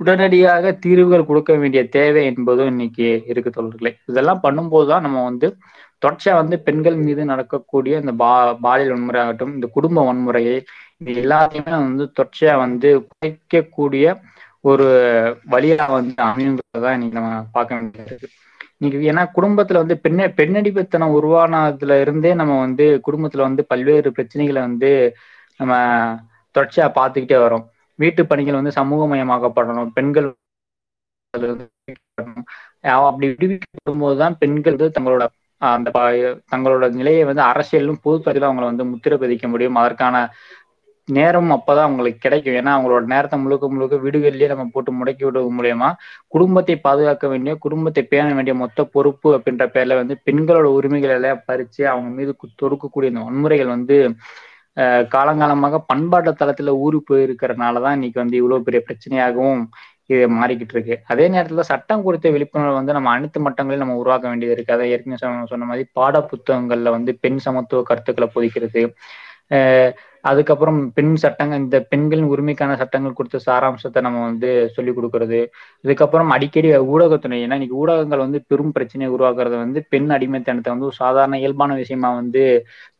உடனடியாக 0.00 0.72
தீர்வுகள் 0.82 1.28
கொடுக்க 1.28 1.52
வேண்டிய 1.56 1.82
தேவை 1.88 2.22
என்பதும் 2.30 2.66
இன்னைக்கு 2.66 3.08
இருக்கு 3.30 3.50
தொடர்களே 3.50 3.92
இதெல்லாம் 4.06 4.42
பண்ணும்போது 4.42 4.86
தான் 4.86 5.04
நம்ம 5.06 5.22
வந்து 5.24 5.48
தொடர்ச்சியா 6.02 6.34
வந்து 6.34 6.56
பெண்கள் 6.66 6.96
மீது 6.96 7.22
நடக்கக்கூடிய 7.24 7.94
இந்த 8.00 8.12
பா 8.14 8.32
பாலியல் 8.60 8.92
வன்முறை 8.92 9.20
ஆகட்டும் 9.22 9.54
இந்த 9.54 9.66
குடும்ப 9.68 10.04
வன்முறையை 10.08 10.56
இது 11.00 11.12
எல்லாத்தையுமே 11.22 11.74
வந்து 11.80 12.04
தொடர்ச்சியா 12.18 12.52
வந்து 12.58 12.90
குறைக்கக்கூடிய 13.08 14.06
ஒரு 14.64 14.86
வழியா 15.50 15.86
வந்து 15.90 16.14
அமையுங்கிறதா 16.26 16.92
இன்னைக்கு 16.96 17.18
நம்ம 17.18 17.32
பார்க்க 17.52 17.74
வேண்டியது 17.74 18.28
இன்னைக்கு 18.72 19.08
ஏன்னா 19.10 19.24
குடும்பத்துல 19.34 19.80
வந்து 19.82 19.96
பெண்ண 19.98 20.26
பெண்ணடிப்புத்தனம் 20.38 21.14
உருவானதுல 21.14 21.94
இருந்தே 22.02 22.32
நம்ம 22.34 22.58
வந்து 22.60 22.86
குடும்பத்துல 23.06 23.42
வந்து 23.42 23.62
பல்வேறு 23.66 24.10
பிரச்சனைகளை 24.10 24.60
வந்து 24.60 24.90
நம்ம 25.60 25.74
தொடர்ச்சியா 26.54 26.86
பார்த்துக்கிட்டே 26.98 27.38
வரோம். 27.46 27.64
வீட்டு 27.98 28.22
பணிகள் 28.30 28.58
வந்து 28.60 28.72
சமூகமயமாக்கப்படணும். 28.80 29.90
பெண்கள் 29.98 30.28
அப்படி 33.06 33.26
விடுவிக்கப்படும் 33.32 34.02
போதுதான் 34.04 34.36
பெண்கள் 34.42 34.76
வந்து 34.78 34.96
தங்களோட 34.98 35.24
அந்த 35.62 35.88
தங்களோட 36.52 36.84
நிலையை 36.98 37.22
வந்து 37.30 37.42
அரசியலும் 37.50 38.02
பொதுத்துறையில 38.04 38.48
அவங்களை 38.48 38.66
வந்து 38.72 38.84
முத்திரை 38.92 39.16
பதிக்க 39.22 39.46
முடியும். 39.52 39.78
அதற்கான 39.82 40.16
நேரம் 41.08 41.50
அப்பதான் 41.54 41.86
அவங்களுக்கு 41.86 42.20
கிடைக்கும். 42.24 42.56
ஏன்னா 42.60 42.72
அவங்களோட 42.76 43.04
நேரத்தை 43.12 43.36
முழுக்க 43.44 43.68
முழுக்க 43.74 43.96
வீடுகளிலேயே 43.96 44.48
நம்ம 44.52 44.66
போட்டு 44.72 44.90
முடக்கி 44.98 45.24
விடுவது 45.26 45.50
மூலயமா 45.58 45.88
குடும்பத்தை 46.34 46.76
பாதுகாக்க 46.86 47.28
வேண்டிய 47.28 47.54
குடும்பத்தை 47.64 48.02
பேண 48.12 48.26
வேண்டிய 48.38 48.54
மொத்த 48.62 48.84
பொறுப்பு 48.96 49.28
அப்படின்ற 49.36 49.66
பேர்ல 49.76 49.96
வந்து 50.00 50.16
பெண்களோட 50.26 50.68
உரிமைகளை 50.78 51.14
எல்லாம் 51.18 51.44
பறிச்சு 51.48 51.82
அவங்க 51.92 52.10
மீது 52.18 52.34
தொடுக்கக்கூடிய 52.62 53.12
இந்த 53.12 53.24
வன்முறைகள் 53.28 53.74
வந்து 53.76 53.98
காலங்காலமாக 55.14 55.80
பண்பாட்டு 55.86 56.32
தளத்துல 56.32 56.72
ஊறி 56.78 56.98
போயிருக்கிறதுனாலதான் 57.10 57.92
இன்னைக்கு 57.92 58.20
வந்து 58.20 58.36
இவ்வளவு 58.36 58.62
பெரிய 58.62 58.80
பிரச்சனையாகவும் 58.88 59.62
இது 60.06 60.28
மாறிக்கிட்டு 60.34 60.74
இருக்கு. 60.74 60.94
அதே 61.06 61.24
நேரத்துல 61.28 61.64
சட்டம் 61.70 62.02
குறித்த 62.02 62.30
விழிப்புணர்வு 62.30 62.74
வந்து 62.74 62.92
நம்ம 62.92 63.10
அனைத்து 63.10 63.38
மட்டங்களையும் 63.40 63.84
நம்ம 63.84 63.96
உருவாக்க 63.96 64.26
வேண்டியது 64.28 64.54
இருக்கு. 64.54 64.72
அதை 64.72 64.86
ஏற்கனவே 64.90 65.20
சொன்ன 65.50 65.64
மாதிரி 65.64 65.84
பாட 65.92 66.18
புத்தகங்கள்ல 66.30 66.90
வந்து 66.90 67.12
பெண் 67.20 67.38
சமத்துவ 67.38 67.82
கருத்துக்களை 67.82 68.28
பொதிக்கிறது 68.36 68.82
அதுக்கப்புறம் 70.24 70.78
பெண் 70.96 71.12
சட்டங்கள் 71.22 71.60
இந்த 71.64 71.78
பெண்களின் 71.90 72.30
உரிமைக்கான 72.34 72.76
சட்டங்கள் 72.80 73.16
கொடுத்த 73.18 73.38
சாராம்சத்தை 73.46 74.00
நம்ம 74.06 74.22
வந்து 74.28 74.50
சொல்லிக் 74.76 74.96
கொடுக்கறது. 74.98 75.40
இதுக்கப்புறம் 75.84 76.30
அடிக்கடி 76.36 76.70
ஊடகத்துறை 76.94 77.38
ஏன்னா 77.44 77.58
இன்னைக்கு 77.58 77.80
ஊடகங்கள் 77.82 78.24
வந்து 78.24 78.40
பெரும் 78.50 78.74
பிரச்சனையை 78.76 79.10
உருவாக்குறது 79.16 79.56
வந்து 79.64 79.82
பெண் 79.94 80.10
அடிமைத்தனத்தை 80.16 80.72
வந்து 80.74 80.88
ஒரு 80.90 80.96
சாதாரண 81.02 81.38
இயல்பான 81.42 81.76
விஷயமா 81.82 82.10
வந்து 82.20 82.42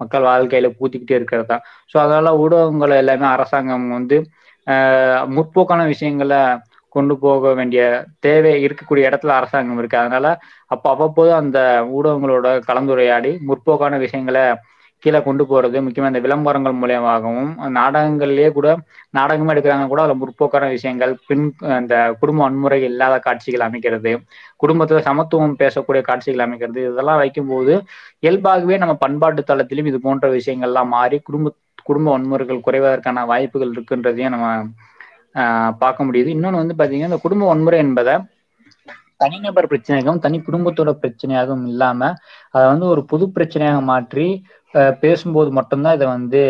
மக்கள் 0.03 0.29
வாழ்க்கையில 0.31 0.71
பூத்திக்கிட்டே 0.79 1.19
இருக்கிறது 1.21 1.49
தான். 1.53 1.65
ஸோ 1.93 1.97
அதனால 2.05 2.35
ஊடகங்களை 2.45 2.99
எல்லாமே 3.05 3.29
அரசாங்கம் 3.37 3.89
வந்து 3.99 4.19
முற்போக்கான 5.37 5.83
விஷயங்களை 5.93 6.41
கொண்டு 6.93 7.15
போக 7.23 7.53
வேண்டிய 7.59 7.83
தேவை 8.27 8.53
இருக்கக்கூடிய 8.65 9.09
இடத்துல 9.11 9.33
அரசாங்கம் 9.41 9.79
இருக்கு. 9.81 10.03
அதனால 10.03 10.27
அப்ப 10.75 10.85
அவ்வப்போது 10.95 11.31
அந்த 11.43 11.59
ஊடகங்களோட 11.97 12.49
கலந்துரையாடி 12.69 13.33
முற்போக்கான 13.49 13.99
விஷயங்களை 14.07 14.45
கீழே 15.03 15.19
கொண்டு 15.21 15.43
போறது 15.47 15.79
முக்கியமா 15.85 16.11
இந்த 16.11 16.21
விளம்பரங்கள் 16.25 16.79
மூலியமாகவும் 16.79 17.51
நாடகங்கள்லயே 17.77 18.49
கூட 18.51 18.69
நாடகமே 19.15 19.53
எடுக்கிறாங்க 19.55 19.87
கூட 19.87 20.01
அதுல 20.03 20.17
முற்போக்கான 20.23 20.69
விஷயங்கள் 20.75 21.13
பின் 21.27 21.45
அந்த 21.77 21.95
குடும்ப 22.21 22.43
வன்முறை 22.45 22.79
இல்லாத 22.89 23.19
காட்சிகள் 23.21 23.67
அமைக்கிறது 23.69 24.13
குடும்பத்துல 24.63 25.01
சமத்துவம் 25.09 25.59
பேசக்கூடிய 25.61 26.03
காட்சிகள் 26.03 26.45
அமைக்கிறது 26.47 26.83
இதெல்லாம் 26.89 27.21
வைக்கும்போது 27.23 27.75
இயல்பாகவே 28.23 28.79
நம்ம 28.79 28.97
பண்பாட்டு 29.05 29.43
தளத்திலும் 29.45 29.91
இது 29.91 30.01
போன்ற 30.01 30.29
விஷயங்கள்லாம் 30.37 30.93
மாறி 30.97 31.19
குடும்ப 31.21 31.55
குடும்ப 31.87 32.09
வன்முறைகள் 32.15 32.65
குறைவதற்கான 32.65 33.25
வாய்ப்புகள் 33.31 33.73
இருக்குன்றதையும் 33.75 34.35
நம்ம 34.35 34.47
பார்க்க 35.83 36.07
முடியுது. 36.09 36.29
இன்னொன்று 36.37 36.63
வந்து 36.63 36.77
பாத்தீங்கன்னா 36.79 37.11
இந்த 37.11 37.21
குடும்ப 37.25 37.45
வன்முறை 37.51 37.79
என்பதை 37.85 38.15
தனிநபர் 39.21 39.71
பிரச்சனையாகவும் 39.73 40.23
தனி 40.27 40.37
குடும்பத்தோட 40.49 40.91
பிரச்சனையாகவும் 41.03 41.67
இல்லாம 41.73 42.01
அதை 42.55 42.65
வந்து 42.73 42.87
ஒரு 42.95 43.03
பொது 43.13 43.25
பிரச்சனையாக 43.37 43.81
மாற்றி 43.93 44.27
பேசும்போது 45.05 45.51
மட்டும்தான் 45.59 45.97
இதை 45.99 46.07
வந்து 46.17 46.43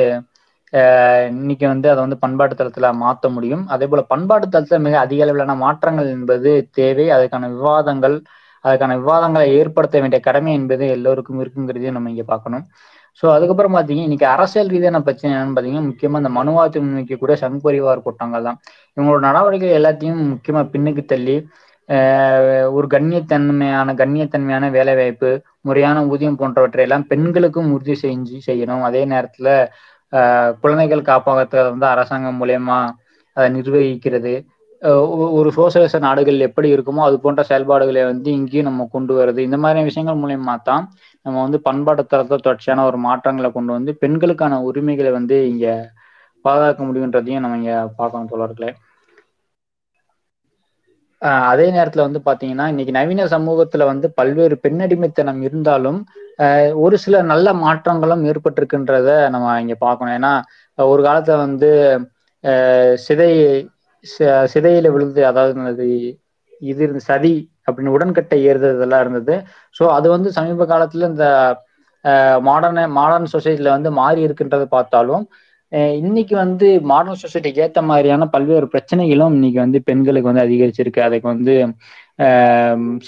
இன்னைக்கு 1.38 1.66
வந்து 1.72 1.88
அதை 1.92 2.00
வந்து 2.04 2.18
பண்பாட்டு 2.24 2.54
தளத்துல 2.58 2.88
மாற்ற 3.02 3.26
முடியும். 3.36 3.62
அதே 3.74 3.86
போல 3.90 4.02
பண்பாட்டு 4.10 4.46
தளத்துல 4.54 4.78
மிக 4.86 4.96
அதிக 5.04 5.22
அளவிலான 5.26 5.54
மாற்றங்கள் 5.62 6.08
என்பது 6.16 6.50
தேவை. 6.78 7.06
அதுக்கான 7.16 7.48
விவாதங்கள் 7.54 8.16
அதுக்கான 8.64 8.96
விவாதங்களை 9.02 9.46
ஏற்படுத்த 9.60 9.96
வேண்டிய 10.02 10.20
கடமை 10.28 10.52
என்பது 10.60 10.84
எல்லோருக்கும் 10.96 11.40
இருக்குங்கிறதையும் 11.42 11.96
நம்ம 11.96 12.10
இங்க 12.14 12.24
பார்க்கணும். 12.32 12.64
ஸோ 13.20 13.26
அதுக்கப்புறம் 13.36 13.74
பார்த்தீங்கன்னா 13.76 14.08
இன்னைக்கு 14.08 14.26
அரசியல் 14.34 14.72
ரீதியான 14.74 14.98
பிரச்சனை 15.06 15.30
என்னன்னு 15.34 15.54
பார்த்தீங்கன்னா 15.56 15.88
முக்கியமாக 15.90 16.22
இந்த 16.22 16.32
மனுவாதி 16.38 16.80
முன்வைக்கக்கூடிய 16.84 17.36
சங் 17.42 17.60
பரிவார் 17.66 18.04
கூட்டங்கள் 18.06 18.46
தான். 18.48 18.58
இவங்களோட 18.96 19.20
நடவடிக்கை 19.28 19.70
எல்லாத்தையும் 19.80 20.20
முக்கியமாக 20.34 20.66
பின்னுக்கு 20.74 21.04
தள்ளி 21.14 21.36
ஒரு 22.76 22.86
கண்ணியத்தன்மையான 22.94 23.94
கண்ணியத்தன்மையான 24.00 24.64
வேலைவாய்ப்பு 24.76 25.30
முறையான 25.68 25.98
ஊதியம் 26.12 26.38
போன்றவற்றை 26.40 26.82
எல்லாம் 26.86 27.06
பெண்களுக்கும் 27.12 27.70
உறுதி 27.76 27.94
செஞ்சு 28.02 28.36
செய்யணும். 28.48 28.82
அதே 28.88 29.02
நேரத்துல 29.12 29.48
குழந்தைகள் 30.62 31.08
காப்பகத்தை 31.10 31.58
வந்து 31.70 31.86
அரசாங்கம் 31.94 32.38
மூலயமா 32.40 32.78
அதை 33.36 33.48
நிர்வகிக்கிறது. 33.56 34.34
ஒரு 35.38 35.50
சோசியலிச 35.56 35.98
நாடுகள் 36.06 36.44
எப்படி 36.46 36.68
இருக்குமோ 36.74 37.02
அது 37.06 37.16
போன்ற 37.24 37.42
செயல்பாடுகளை 37.50 38.02
வந்து 38.10 38.28
இங்கேயும் 38.38 38.68
நம்ம 38.68 38.86
கொண்டு 38.92 39.12
வருது. 39.18 39.40
இந்த 39.48 39.58
மாதிரி 39.64 39.88
விஷயங்கள் 39.88 40.20
மூலயமா 40.22 40.54
தான் 40.68 40.84
நம்ம 41.26 41.36
வந்து 41.46 41.58
பண்பாட்டு 41.68 42.02
தரத்தை 42.12 42.38
தொடர்ச்சியான 42.38 42.84
ஒரு 42.90 42.98
மாற்றங்களை 43.06 43.50
கொண்டு 43.56 43.72
வந்து 43.76 43.94
பெண்களுக்கான 44.02 44.60
உரிமைகளை 44.68 45.12
வந்து 45.18 45.38
இங்க 45.52 45.66
பாதுகாக்க 46.44 46.82
முடியுன்றதையும் 46.88 47.44
நம்ம 47.44 47.58
இங்க 47.62 47.74
பார்க்கணும் 48.00 48.30
தோழர்களே. 48.34 48.70
அதே 51.48 51.66
நேரத்துல 51.74 52.04
வந்து 52.06 52.20
பாத்தீங்கன்னா 52.26 52.66
இன்னைக்கு 52.72 52.92
நவீன 52.96 53.26
சமூகத்துல 53.32 53.86
வந்து 53.90 54.06
பல்வேறு 54.18 54.56
பெண்ணடிமைத்தனம் 54.64 55.40
இருந்தாலும் 55.46 55.98
ஒரு 56.82 56.96
சில 57.04 57.16
நல்ல 57.30 57.48
மாற்றங்களும் 57.62 58.22
ஏற்பட்டிருக்குன்றத 58.30 59.10
நம்ம 59.34 59.56
இங்க 59.62 59.76
பார்க்கணும் 59.80 60.16
ஏன்னா 60.18 60.32
ஒரு 60.78 61.02
காலத்துல 61.08 61.38
வந்து 61.46 61.70
சிதை 63.06 63.32
சிதையில 64.46 64.90
விழுந்து 64.94 65.20
அதாவது 65.30 65.86
இது 66.62 66.80
இருந்து 66.84 67.02
சதி 67.08 67.34
அப்படின்னு 67.66 67.94
உடன்கட்டை 67.96 68.38
ஏறுறது 68.44 68.76
இதெல்லாம் 68.78 69.02
இருந்தது. 69.04 69.34
ஸோ 69.76 69.84
அது 69.96 70.06
வந்து 70.14 70.28
சமீப 70.36 70.66
காலத்துல 70.70 71.08
இந்த 71.12 71.26
மாடர்ன 72.46 72.86
மாடர்ன் 72.96 73.32
சொசைட்டில 73.34 73.70
வந்து 73.76 73.90
மாறி 74.00 74.20
இருக்குன்றதை 74.26 74.66
பார்த்தாலும் 74.70 75.24
இன்னைக்கு 76.00 76.34
வந்து 76.36 76.66
மாடர்ன் 76.90 77.20
சொசைட்டிக்கு 77.22 77.62
ஏற்ற 77.64 77.80
மாதிரியான 77.82 78.26
பல்வேறு 78.34 78.66
பிரச்சனைகளும் 78.74 79.34
இன்னைக்கு 79.36 79.58
வந்து 79.58 79.78
பெண்களுக்கு 79.82 80.30
வந்து 80.30 80.44
அதிகரிச்சிருக்கு. 80.46 81.00
அதுக்கு 81.00 81.28
வந்து 81.28 81.54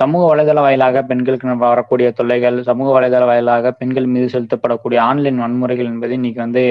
சமூக 0.00 0.22
வலைதள 0.30 0.58
வாயிலாக 0.60 1.02
பெண்களுக்கு 1.04 1.54
வரக்கூடிய 1.64 2.08
தொல்லைகள் 2.18 2.58
சமூக 2.62 2.88
வலைதள 2.96 3.24
வாயிலாக 3.24 3.72
பெண்கள் 3.80 4.06
மீது 4.06 4.26
செலுத்தப்படக்கூடிய 4.34 4.98
ஆன்லைன் 5.08 5.40
வன்முறைகள் 5.44 5.90
என்பது 5.92 6.14
இன்னைக்கு 6.14 6.40
வந்து 6.40 6.64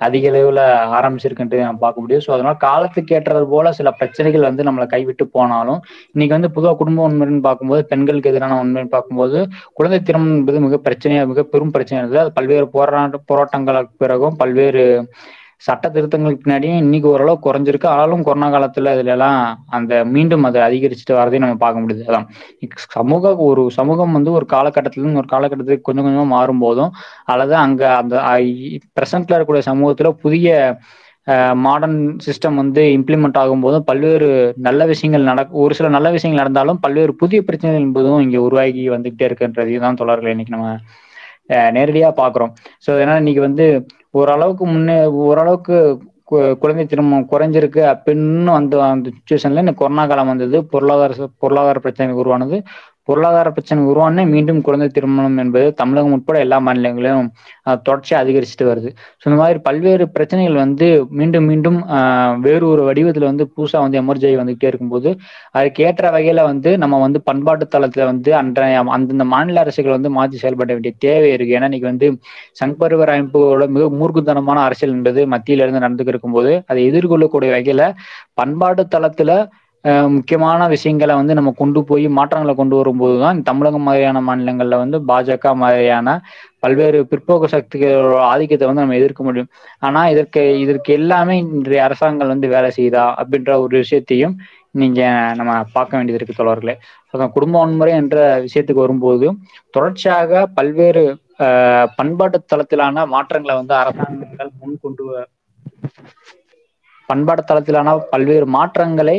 அதிக 0.00 0.30
அளவுல 0.30 0.60
ஆரம்பிச்சிருக்குன்ட்டு 0.98 1.58
நம்ம 1.60 1.78
பார்க்க 1.78 2.00
முடியும். 2.00 2.24
ஸோ 2.26 2.30
அதனால 2.32 2.54
காலத்துக்கு 2.64 3.14
ஏற்றது 3.14 3.46
போல 3.46 3.72
சில 3.72 3.90
பிரச்சனைகள் 4.00 4.48
வந்து 4.48 4.62
நம்மளை 4.62 4.86
கைவிட்டு 4.86 5.26
போனாலும் 5.36 5.80
இன்னைக்கு 6.14 6.36
வந்து 6.36 6.50
பொதுவாக 6.56 6.76
குடும்ப 6.76 7.08
உண்மைன்னு 7.08 7.40
பார்க்கும்போது 7.40 7.84
பெண்களுக்கு 7.84 8.32
எதிரான 8.32 8.58
உண்மைன்னு 8.62 8.94
பார்க்கும்போது 8.96 9.40
குழந்தை 9.72 10.00
திருமணம் 10.02 10.36
என்பது 10.36 10.60
மிக 10.60 10.78
பிரச்சனையா 10.86 11.24
மிக 11.32 11.42
பெரும் 11.44 11.74
பிரச்சனை 11.76 11.98
இருந்தது. 12.00 12.22
அது 12.24 12.32
பல்வேறு 12.38 12.68
போராட்ட 12.76 13.20
போராட்டங்களுக்கு 13.30 13.94
பிறகும் 13.98 14.36
பல்வேறு 14.42 14.84
சட்ட 15.64 15.88
திருத்தங்களுக்கு 15.88 16.42
பின்னாடியும் 16.44 16.80
இன்னைக்கு 16.82 17.08
ஓரளவு 17.12 17.44
குறைஞ்சிருக்கு. 17.46 17.86
ஆனாலும் 17.86 18.24
கொரோனா 18.26 18.48
காலத்துல 18.54 18.92
இதுல 18.96 19.12
எல்லாம் 19.16 19.38
அந்த 19.76 19.92
மீண்டும் 20.14 20.46
அதை 20.48 20.60
அதிகரிச்சுட்டு 20.66 21.14
வரதையும் 21.18 21.44
நம்ம 21.46 21.58
பார்க்க 21.64 21.82
முடியுது. 21.84 22.02
அதான். 22.10 22.26
சமூக 22.96 23.34
ஒரு 23.46 23.62
சமூகம் 23.78 24.16
வந்து 24.18 24.32
ஒரு 24.38 24.46
காலகட்டத்துல 24.52 24.92
ஒரு 25.22 25.30
காலகட்டத்துக்கு 25.32 25.86
கொஞ்சம் 25.88 26.06
கொஞ்சமா 26.06 26.26
மாறும் 26.36 26.58
போதும் 26.58 26.92
அல்லது 27.32 27.54
அங்க 27.64 27.82
அந்த 27.96 28.14
பிரசன்ட்ல 28.98 29.36
இருக்கக்கூடிய 29.36 29.64
சமூகத்துல 29.70 30.10
புதிய 30.24 30.48
மாடர்ன் 31.64 32.00
சிஸ்டம் 32.24 32.58
வந்து 32.60 32.82
இம்ப்ளிமெண்ட் 32.96 33.38
ஆகும் 33.38 33.60
போதும் 33.60 33.84
பல்வேறு 33.84 34.26
நல்ல 34.58 34.80
விஷயங்கள் 34.84 35.28
நட 35.28 35.42
ஒரு 35.62 35.74
சில 35.74 35.88
நல்ல 35.88 36.08
விஷயங்கள் 36.10 36.42
நடந்தாலும் 36.42 36.80
பல்வேறு 36.80 37.12
புதிய 37.14 37.38
பிரச்சனைகள் 37.42 37.86
என்பதும் 37.86 38.20
இங்க 38.20 38.38
உருவாகி 38.40 38.84
வந்துகிட்டே 38.90 39.26
இருக்குன்றதையும் 39.28 39.86
தான் 39.86 40.00
தொடர்கள் 40.02 40.30
இன்னைக்கு 40.30 40.54
நம்ம 40.56 40.68
நேரடியா 41.50 42.08
பாக்குறோம். 42.20 42.52
ஸோ 42.86 42.90
ஏன்னா 43.02 43.16
இன்னைக்கு 43.16 43.40
வந்து 43.40 43.66
ஓரளவுக்கு 44.10 44.66
முன்னே 44.66 45.04
ஓரளவுக்கு 45.28 45.76
குழந்தை 46.60 46.84
திருமணம் 46.86 47.28
குறைஞ்சிருக்கு 47.32 47.82
அப்படின்னு 47.92 48.50
வந்து 48.58 48.76
அந்த 48.82 49.10
சுச்சுவேஷன்ல 49.16 49.64
இந்த 49.64 49.72
கொரோனா 49.72 50.06
காலம் 50.06 50.26
வந்தது. 50.26 50.56
பொருளாதார 50.66 51.28
பொருளாதார 51.38 51.78
பிரச்சனை 51.78 52.14
உருவானது. 52.14 52.58
பொருளாதார 53.08 53.48
பிரச்சனை 53.56 53.80
உருவானே 53.90 54.22
மீண்டும் 54.32 54.60
குழந்தை 54.66 54.88
திருமணம் 54.96 55.38
என்பது 55.42 55.66
தமிழகம் 55.80 56.14
உட்பட 56.16 56.36
எல்லா 56.44 56.58
மாநிலங்களிலும் 56.66 57.28
தொடர்ச்சியாக 57.86 58.22
அதிகரிச்சுட்டு 58.24 58.66
வருது. 58.70 58.90
ஸோ 59.20 59.24
இந்த 59.28 59.38
மாதிரி 59.42 59.60
பல்வேறு 59.68 60.06
பிரச்சனைகள் 60.16 60.58
வந்து 60.64 60.88
மீண்டும் 61.20 61.48
மீண்டும் 61.50 61.78
வேறு 62.46 62.64
ஒரு 62.72 62.84
வடிவத்தில் 62.88 63.28
வந்து 63.30 63.46
புதுசாக 63.54 63.82
வந்து 63.86 64.00
எமர்ஜி 64.02 64.28
ஆகி 64.30 64.38
வந்துகிட்டே 64.42 64.70
இருக்கும்போது 64.72 65.12
அதுக்கு 65.58 65.82
ஏற்ற 65.88 66.04
வகையில் 66.16 66.42
வந்து 66.50 66.72
நம்ம 66.84 67.00
வந்து 67.06 67.22
பண்பாட்டு 67.30 67.66
தளத்தில் 67.74 68.08
வந்து 68.12 68.32
அன்றைய 68.42 68.84
அந்தந்த 68.98 69.26
மாநில 69.34 69.64
அரசுகள் 69.64 69.96
வந்து 69.98 70.12
மாற்றி 70.18 70.42
செயல்பட 70.44 70.70
வேண்டிய 70.74 70.94
தேவை 71.06 71.32
இருக்கு. 71.36 71.56
ஏன்னா 71.58 71.70
இன்னைக்கு 71.70 71.90
வந்து 71.92 72.08
சங்பருவர் 72.62 73.14
அமைப்புகளோட 73.16 73.66
மிக 73.76 73.90
மூர்க்குத்தனமான 74.00 74.64
அரசியல் 74.68 74.96
என்பது 74.98 75.20
மத்தியிலிருந்து 75.34 75.76
நடந்துகிட்டு 75.78 75.92
நடந்துக்கு 75.94 76.14
இருக்கும்போது 76.14 76.52
அதை 76.70 76.80
எதிர்கொள்ளக்கூடிய 76.90 77.50
வகையில் 77.56 77.86
பண்பாட்டு 78.40 78.82
தளத்தில் 78.94 79.36
முக்கியமான 80.14 80.66
விஷயங்களை 80.68 81.14
வந்து 81.20 81.36
நம்ம 81.38 81.50
கொண்டு 81.58 81.80
போய் 81.84 82.06
மாற்றங்களை 82.18 82.52
கொண்டு 82.54 82.74
வரும்போது 82.76 83.16
தான் 83.20 83.38
தமிழகம் 83.48 83.84
மாதிரியான 83.88 84.20
மாநிலங்களில் 84.28 84.82
வந்து 84.82 84.98
பாஜக 85.10 85.52
மாதிரியான 85.62 86.14
பல்வேறு 86.62 86.98
பிற்போக்கு 87.10 87.48
சக்திகளோட 87.54 88.20
ஆதிக்கத்தை 88.32 88.66
வந்து 88.68 88.84
நம்ம 88.84 88.98
எதிர்க்க 89.00 89.22
முடியும். 89.24 89.50
ஆனா 89.78 90.02
இதற்கு 90.14 90.42
இதற்கு 90.64 90.92
எல்லாமே 90.98 91.36
இன்றைய 91.56 91.82
அரசாங்கம் 91.88 92.32
வந்து 92.34 92.48
வேலை 92.54 92.70
செய்யுதா 92.78 93.04
அப்படின்ற 93.20 93.52
ஒரு 93.64 93.74
விஷயத்தையும் 93.84 94.36
நீங்க 94.80 95.00
நம்ம 95.38 95.52
பார்க்க 95.76 95.96
வேண்டியது 95.96 96.18
இருக்கு 96.20 96.40
தோழர்களே. 96.40 96.74
குடும்ப 97.36 97.54
வன்முறை 97.58 97.92
என்ற 98.02 98.16
விஷயத்துக்கு 98.46 98.84
வரும்போது 98.86 99.26
தொடர்ச்சியாக 99.76 100.46
பல்வேறு 100.58 101.04
பண்பாட்டு 101.98 102.38
தளத்திலான 102.52 103.06
மாற்றங்களை 103.14 103.54
வந்து 103.60 103.74
அரசாங்கங்கள் 103.82 104.50
முன் 104.60 104.82
கொண்டு 104.84 105.04
பண்பாட்டு 107.08 107.42
தளத்திலான 107.48 107.96
பல்வேறு 108.12 108.46
மாற்றங்களை 108.56 109.16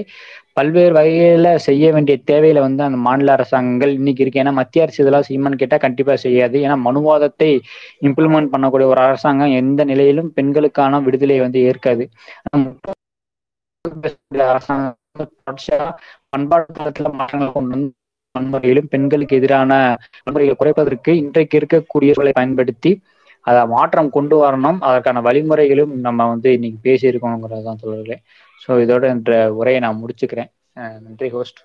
பல்வேறு 0.57 0.93
வகையில 0.97 1.47
செய்ய 1.67 1.85
வேண்டிய 1.95 2.15
தேவையில 2.31 2.59
வந்து 2.65 2.81
அந்த 2.87 2.97
மாநில 3.07 3.31
அரசாங்கங்கள் 3.37 3.91
இன்னைக்கு 3.99 4.23
இருக்கு. 4.23 4.41
ஏன்னா 4.43 4.53
மத்திய 4.59 4.83
அரசு 4.85 5.01
இதெல்லாம் 5.03 5.25
செய்யுமான்னு 5.27 5.61
கேட்டா 5.63 5.77
கண்டிப்பா 5.85 6.13
செய்யாது. 6.25 6.57
ஏன்னா 6.65 6.77
மனுவாதத்தை 6.87 7.49
இம்ப்ளிமெண்ட் 8.07 8.51
பண்ணக்கூடிய 8.53 8.87
ஒரு 8.93 9.01
அரசாங்கம் 9.07 9.55
எந்த 9.61 9.83
நிலையிலும் 9.91 10.31
பெண்களுக்கான 10.37 11.01
விடுதலை 11.07 11.39
வந்து 11.45 11.61
ஏற்காது. 11.71 12.05
அரசாங்கம் 14.51 14.95
பண்பாட்டு 16.33 16.71
தளத்துல 16.77 17.09
மாற்றங்களை 17.19 17.49
கொண்டு 17.51 17.73
வந்து 17.75 17.91
வன்முறையிலும் 18.35 18.89
பெண்களுக்கு 18.93 19.37
எதிரான 19.39 19.71
வன்முறைகளை 20.25 20.55
குறைப்பதற்கு 20.61 21.11
இன்றைக்கு 21.23 21.55
இருக்கக்கூடிய 21.59 22.15
சூழலை 22.17 22.33
பயன்படுத்தி 22.39 22.91
அதை 23.45 23.61
மாற்றம் 23.73 24.09
கொண்டு 24.15 24.35
வரணும். 24.43 24.79
அதற்கான 24.87 25.21
வழிமுறைகளும் 25.27 25.93
நம்ம 26.07 26.27
வந்து 26.33 26.49
இன்னைக்கு 26.57 26.79
பேசியிருக்கோங்கிறது 26.87 27.63
தான் 27.69 27.81
சொல்றேன் 27.83 28.23
ஸோ 28.65 28.73
இதோட 28.83 29.03
என்ற 29.07 29.31
உரையை 29.53 29.81
நான் 29.81 30.01
முடிச்சுக்கிறேன். 30.01 30.51
நன்றி 31.05 31.29
ஹோஸ்ட் 31.29 31.59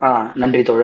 ஆ 0.00 0.10
நன்றி 0.34 0.62
தோழர். 0.62 0.81